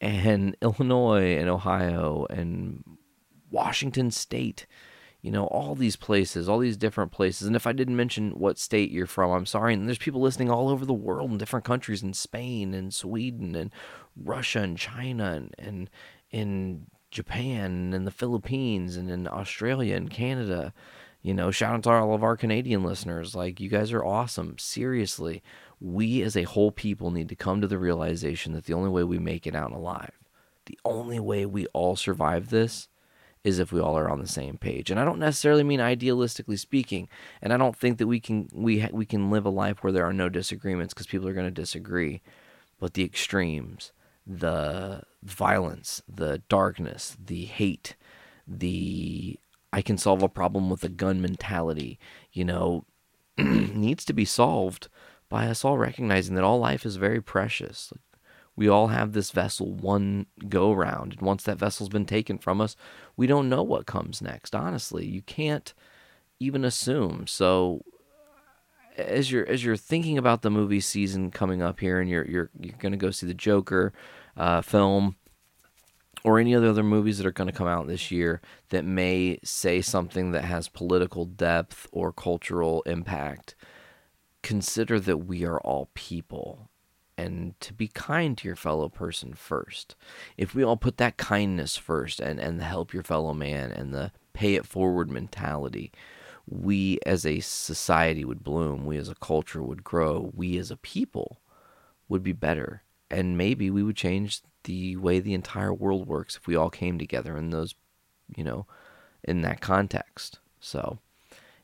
and 0.00 0.56
Illinois 0.62 1.36
and 1.36 1.48
Ohio 1.48 2.26
and 2.30 2.84
Washington 3.50 4.10
state. 4.10 4.66
you 5.22 5.32
know, 5.32 5.46
all 5.46 5.74
these 5.74 5.96
places, 5.96 6.48
all 6.48 6.60
these 6.60 6.76
different 6.76 7.10
places. 7.10 7.48
And 7.48 7.56
if 7.56 7.66
I 7.66 7.72
didn't 7.72 7.96
mention 7.96 8.38
what 8.38 8.58
state 8.58 8.92
you're 8.92 9.06
from, 9.06 9.32
I'm 9.32 9.46
sorry. 9.46 9.74
And 9.74 9.88
there's 9.88 9.98
people 9.98 10.20
listening 10.20 10.50
all 10.50 10.68
over 10.68 10.84
the 10.84 10.92
world 10.92 11.32
in 11.32 11.38
different 11.38 11.64
countries 11.64 12.02
in 12.02 12.12
Spain 12.12 12.74
and 12.74 12.94
Sweden 12.94 13.56
and 13.56 13.72
Russia 14.22 14.60
and 14.60 14.78
China 14.78 15.32
and, 15.32 15.54
and 15.58 15.90
in 16.30 16.86
Japan 17.10 17.92
and 17.94 18.06
the 18.06 18.10
Philippines 18.10 18.96
and 18.96 19.10
in 19.10 19.26
Australia 19.26 19.96
and 19.96 20.10
Canada. 20.10 20.72
You 21.22 21.34
know, 21.34 21.50
shout 21.50 21.74
out 21.74 21.82
to 21.84 21.90
all 21.90 22.14
of 22.14 22.22
our 22.22 22.36
Canadian 22.36 22.84
listeners. 22.84 23.34
Like, 23.34 23.58
you 23.58 23.68
guys 23.68 23.92
are 23.92 24.04
awesome. 24.04 24.58
Seriously, 24.58 25.42
we 25.80 26.22
as 26.22 26.36
a 26.36 26.44
whole 26.44 26.70
people 26.70 27.10
need 27.10 27.28
to 27.28 27.34
come 27.34 27.60
to 27.60 27.66
the 27.66 27.78
realization 27.78 28.52
that 28.52 28.66
the 28.66 28.74
only 28.74 28.90
way 28.90 29.02
we 29.02 29.18
make 29.18 29.46
it 29.46 29.56
out 29.56 29.72
alive, 29.72 30.12
the 30.66 30.78
only 30.84 31.18
way 31.18 31.44
we 31.44 31.66
all 31.68 31.96
survive 31.96 32.50
this 32.50 32.88
is 33.46 33.58
if 33.60 33.72
we 33.72 33.80
all 33.80 33.96
are 33.96 34.10
on 34.10 34.20
the 34.20 34.26
same 34.26 34.58
page. 34.58 34.90
And 34.90 34.98
I 34.98 35.04
don't 35.04 35.20
necessarily 35.20 35.62
mean 35.62 35.78
idealistically 35.78 36.58
speaking, 36.58 37.08
and 37.40 37.52
I 37.52 37.56
don't 37.56 37.76
think 37.76 37.98
that 37.98 38.08
we 38.08 38.18
can 38.18 38.48
we 38.52 38.80
ha- 38.80 38.88
we 38.92 39.06
can 39.06 39.30
live 39.30 39.46
a 39.46 39.50
life 39.50 39.82
where 39.82 39.92
there 39.92 40.04
are 40.04 40.12
no 40.12 40.28
disagreements 40.28 40.92
because 40.92 41.06
people 41.06 41.28
are 41.28 41.34
going 41.34 41.46
to 41.46 41.62
disagree. 41.62 42.22
But 42.80 42.94
the 42.94 43.04
extremes, 43.04 43.92
the 44.26 45.02
violence, 45.22 46.02
the 46.08 46.42
darkness, 46.48 47.16
the 47.24 47.44
hate, 47.44 47.94
the 48.46 49.38
I 49.72 49.82
can 49.82 49.98
solve 49.98 50.22
a 50.22 50.28
problem 50.28 50.70
with 50.70 50.84
a 50.84 50.88
gun 50.88 51.20
mentality, 51.20 51.98
you 52.32 52.44
know, 52.44 52.84
needs 53.38 54.04
to 54.06 54.12
be 54.12 54.24
solved 54.24 54.88
by 55.28 55.46
us 55.48 55.64
all 55.64 55.76
recognizing 55.76 56.34
that 56.34 56.44
all 56.44 56.58
life 56.58 56.86
is 56.86 56.96
very 56.96 57.20
precious 57.20 57.92
we 58.56 58.68
all 58.68 58.88
have 58.88 59.12
this 59.12 59.30
vessel 59.30 59.70
one 59.70 60.26
go 60.48 60.72
round. 60.72 61.12
And 61.12 61.22
once 61.22 61.44
that 61.44 61.58
vessel's 61.58 61.90
been 61.90 62.06
taken 62.06 62.38
from 62.38 62.60
us, 62.60 62.74
we 63.16 63.26
don't 63.26 63.50
know 63.50 63.62
what 63.62 63.86
comes 63.86 64.22
next. 64.22 64.54
Honestly, 64.54 65.04
you 65.04 65.22
can't 65.22 65.74
even 66.40 66.64
assume. 66.64 67.26
So 67.26 67.82
as 68.96 69.30
you're 69.30 69.46
as 69.46 69.64
you're 69.64 69.76
thinking 69.76 70.18
about 70.18 70.42
the 70.42 70.50
movie 70.50 70.80
season 70.80 71.30
coming 71.30 71.62
up 71.62 71.80
here, 71.80 72.00
and 72.00 72.10
you're 72.10 72.26
you're 72.26 72.50
you're 72.58 72.76
gonna 72.78 72.96
go 72.96 73.10
see 73.10 73.26
the 73.26 73.34
Joker 73.34 73.92
uh, 74.36 74.60
film 74.60 75.16
or 76.24 76.38
any 76.40 76.54
other 76.54 76.68
other 76.68 76.82
movies 76.82 77.18
that 77.18 77.26
are 77.26 77.32
going 77.32 77.48
to 77.48 77.56
come 77.56 77.68
out 77.68 77.86
this 77.86 78.10
year 78.10 78.40
that 78.70 78.84
may 78.84 79.38
say 79.44 79.80
something 79.80 80.32
that 80.32 80.44
has 80.44 80.68
political 80.68 81.24
depth 81.24 81.86
or 81.92 82.12
cultural 82.12 82.82
impact, 82.82 83.54
consider 84.42 84.98
that 84.98 85.18
we 85.18 85.44
are 85.44 85.60
all 85.60 85.88
people 85.94 86.68
and 87.18 87.58
to 87.60 87.72
be 87.72 87.88
kind 87.88 88.36
to 88.36 88.48
your 88.48 88.56
fellow 88.56 88.88
person 88.88 89.34
first. 89.34 89.94
If 90.36 90.54
we 90.54 90.62
all 90.62 90.76
put 90.76 90.98
that 90.98 91.16
kindness 91.16 91.76
first 91.76 92.20
and, 92.20 92.38
and 92.38 92.60
the 92.60 92.64
help 92.64 92.92
your 92.92 93.02
fellow 93.02 93.32
man 93.32 93.70
and 93.70 93.94
the 93.94 94.12
pay 94.32 94.54
it 94.54 94.66
forward 94.66 95.10
mentality, 95.10 95.92
we 96.48 96.98
as 97.04 97.26
a 97.26 97.40
society 97.40 98.24
would 98.24 98.44
bloom, 98.44 98.86
we 98.86 98.96
as 98.96 99.08
a 99.08 99.14
culture 99.16 99.62
would 99.62 99.84
grow, 99.84 100.30
we 100.34 100.58
as 100.58 100.70
a 100.70 100.76
people 100.76 101.40
would 102.08 102.22
be 102.22 102.32
better. 102.32 102.82
And 103.10 103.36
maybe 103.38 103.70
we 103.70 103.82
would 103.82 103.96
change 103.96 104.42
the 104.64 104.96
way 104.96 105.20
the 105.20 105.34
entire 105.34 105.72
world 105.72 106.06
works 106.06 106.36
if 106.36 106.46
we 106.46 106.56
all 106.56 106.70
came 106.70 106.98
together 106.98 107.36
in 107.36 107.50
those, 107.50 107.74
you 108.36 108.42
know, 108.42 108.66
in 109.22 109.42
that 109.42 109.60
context. 109.60 110.40
So, 110.60 110.98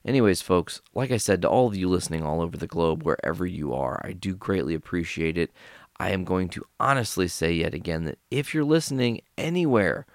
Anyways, 0.05 0.43
folks, 0.43 0.81
like 0.95 1.13
I 1.13 1.17
said 1.17 1.43
to 1.43 1.49
all 1.49 1.69
of 1.69 1.77
you 1.77 1.89
listening 1.89 2.25
all 2.25 2.41
over 2.41 2.57
the 2.57 2.67
globe, 2.67 3.05
wherever 3.05 3.47
you 3.47 3.73
are, 3.73 4.01
I 4.05 4.13
do 4.13 4.35
greatly 4.35 4.75
appreciate 4.75 5.39
it. 5.39 5.53
I 5.99 6.11
am 6.11 6.25
going 6.25 6.49
to 6.51 6.65
honestly 6.81 7.29
say 7.29 7.53
yet 7.53 7.75
again 7.75 8.05
that 8.07 8.19
if 8.31 8.53
you're 8.53 8.65
listening 8.65 9.21
anywhere, 9.39 10.07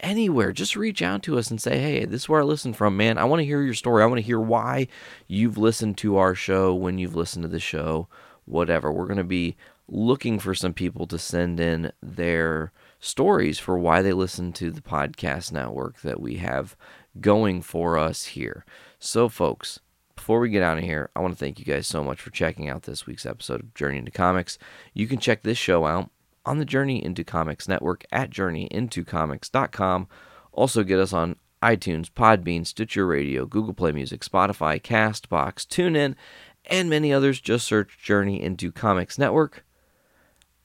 anywhere, 0.00 0.52
just 0.52 0.76
reach 0.76 1.02
out 1.02 1.22
to 1.24 1.38
us 1.38 1.50
and 1.50 1.60
say, 1.60 1.78
hey, 1.78 2.04
this 2.04 2.22
is 2.22 2.28
where 2.28 2.40
I 2.40 2.44
listen 2.44 2.72
from, 2.72 2.96
man. 2.96 3.18
I 3.18 3.24
want 3.24 3.40
to 3.40 3.46
hear 3.46 3.62
your 3.62 3.74
story. 3.74 4.02
I 4.02 4.06
want 4.06 4.18
to 4.18 4.26
hear 4.26 4.40
why 4.40 4.88
you've 5.26 5.58
listened 5.58 5.98
to 5.98 6.16
our 6.16 6.34
show, 6.34 6.74
when 6.74 6.98
you've 6.98 7.16
listened 7.16 7.42
to 7.42 7.48
the 7.48 7.60
show, 7.60 8.08
whatever. 8.44 8.92
We're 8.92 9.06
going 9.06 9.16
to 9.18 9.24
be 9.24 9.56
looking 9.88 10.38
for 10.38 10.54
some 10.54 10.72
people 10.72 11.06
to 11.08 11.18
send 11.18 11.60
in 11.60 11.92
their 12.02 12.72
stories 13.00 13.58
for 13.58 13.78
why 13.78 14.02
they 14.02 14.12
listen 14.12 14.52
to 14.52 14.70
the 14.70 14.82
podcast 14.82 15.52
network 15.52 16.00
that 16.00 16.20
we 16.20 16.36
have 16.36 16.76
going 17.20 17.62
for 17.62 17.98
us 17.98 18.26
here. 18.26 18.64
So, 18.98 19.28
folks, 19.28 19.80
before 20.14 20.40
we 20.40 20.50
get 20.50 20.62
out 20.62 20.78
of 20.78 20.84
here, 20.84 21.10
I 21.16 21.20
want 21.20 21.32
to 21.32 21.38
thank 21.38 21.58
you 21.58 21.64
guys 21.64 21.86
so 21.86 22.04
much 22.04 22.20
for 22.20 22.30
checking 22.30 22.68
out 22.68 22.82
this 22.82 23.06
week's 23.06 23.26
episode 23.26 23.60
of 23.60 23.74
Journey 23.74 23.98
into 23.98 24.10
Comics. 24.10 24.58
You 24.92 25.06
can 25.06 25.18
check 25.18 25.42
this 25.42 25.58
show 25.58 25.86
out 25.86 26.10
on 26.44 26.58
the 26.58 26.64
Journey 26.64 27.04
into 27.04 27.24
Comics 27.24 27.68
network 27.68 28.04
at 28.10 28.30
journeyintocomics.com. 28.30 30.08
Also, 30.52 30.82
get 30.82 30.98
us 30.98 31.12
on 31.12 31.36
iTunes, 31.62 32.10
Podbean, 32.10 32.66
Stitcher 32.66 33.06
Radio, 33.06 33.46
Google 33.46 33.74
Play 33.74 33.92
Music, 33.92 34.22
Spotify, 34.22 34.80
Castbox, 34.80 35.66
TuneIn, 35.66 36.14
and 36.66 36.88
many 36.88 37.12
others. 37.12 37.40
Just 37.40 37.66
search 37.66 37.98
Journey 38.02 38.42
into 38.42 38.72
Comics 38.72 39.18
Network. 39.18 39.64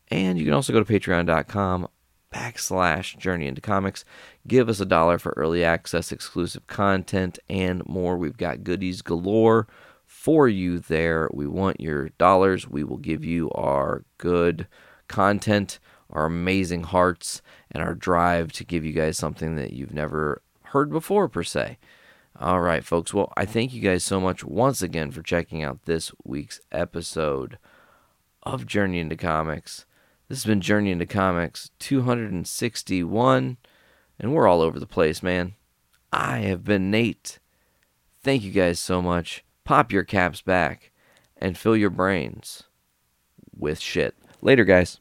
And 0.10 0.38
you 0.38 0.46
can 0.46 0.54
also 0.54 0.72
go 0.72 0.84
to 0.84 0.92
patreon.com 0.92 1.88
backslash 2.34 3.18
journey 3.18 3.48
into 3.48 3.62
comics. 3.62 4.04
Give 4.46 4.68
us 4.68 4.80
a 4.80 4.86
dollar 4.86 5.18
for 5.18 5.34
early 5.38 5.64
access, 5.64 6.12
exclusive 6.12 6.68
content, 6.68 7.40
and 7.50 7.86
more. 7.88 8.18
We've 8.18 8.38
got 8.38 8.64
goodies 8.64 9.02
galore 9.02 9.68
for 10.06 10.48
you 10.48 10.80
there. 10.80 11.30
We 11.34 11.48
want 11.48 11.80
your 11.80 12.10
dollars. 12.18 12.68
We 12.68 12.84
will 12.84 12.98
give 12.98 13.24
you 13.24 13.50
our 13.52 14.04
good 14.18 14.68
content, 15.08 15.80
our 16.10 16.26
amazing 16.26 16.84
hearts, 16.84 17.42
and 17.72 17.82
our 17.84 17.96
drive 17.96 18.52
to 18.54 18.64
give 18.64 18.86
you 18.86 18.94
guys 18.94 19.18
something 19.18 19.56
that 19.56 19.74
you've 19.74 19.94
never 19.94 20.42
heard 20.64 20.90
before, 20.92 21.28
per 21.28 21.44
se. 21.44 21.78
All 22.40 22.62
right, 22.62 22.84
folks. 22.84 23.14
Well, 23.14 23.32
I 23.38 23.46
thank 23.46 23.74
you 23.74 23.82
guys 23.82 24.04
so 24.04 24.20
much 24.20 24.44
once 24.44 24.82
again 24.82 25.12
for 25.12 25.22
checking 25.22 25.64
out 25.64 25.86
this 25.86 26.12
week's 26.24 26.60
episode 26.72 27.58
of 28.44 28.66
Journey 28.66 29.00
into 29.00 29.16
Comics. 29.16 29.86
This 30.28 30.40
has 30.40 30.46
been 30.46 30.60
Journey 30.62 30.92
into 30.92 31.06
Comics 31.06 31.72
261, 31.80 33.58
and 34.20 34.34
we're 34.34 34.48
all 34.48 34.62
over 34.62 34.80
the 34.80 34.86
place, 34.86 35.24
man. 35.24 35.54
I 36.12 36.40
have 36.40 36.64
been 36.64 36.92
Nate. 36.92 37.40
Thank 38.22 38.44
you 38.44 38.52
guys 38.52 38.80
so 38.80 39.02
much. 39.02 39.46
Pop 39.64 39.92
your 39.92 40.04
caps 40.04 40.42
back 40.42 40.92
and 41.38 41.58
fill 41.58 41.78
your 41.78 41.90
brains 41.90 42.64
with 43.58 43.80
shit. 43.80 44.16
Later, 44.46 44.64
guys. 44.64 45.00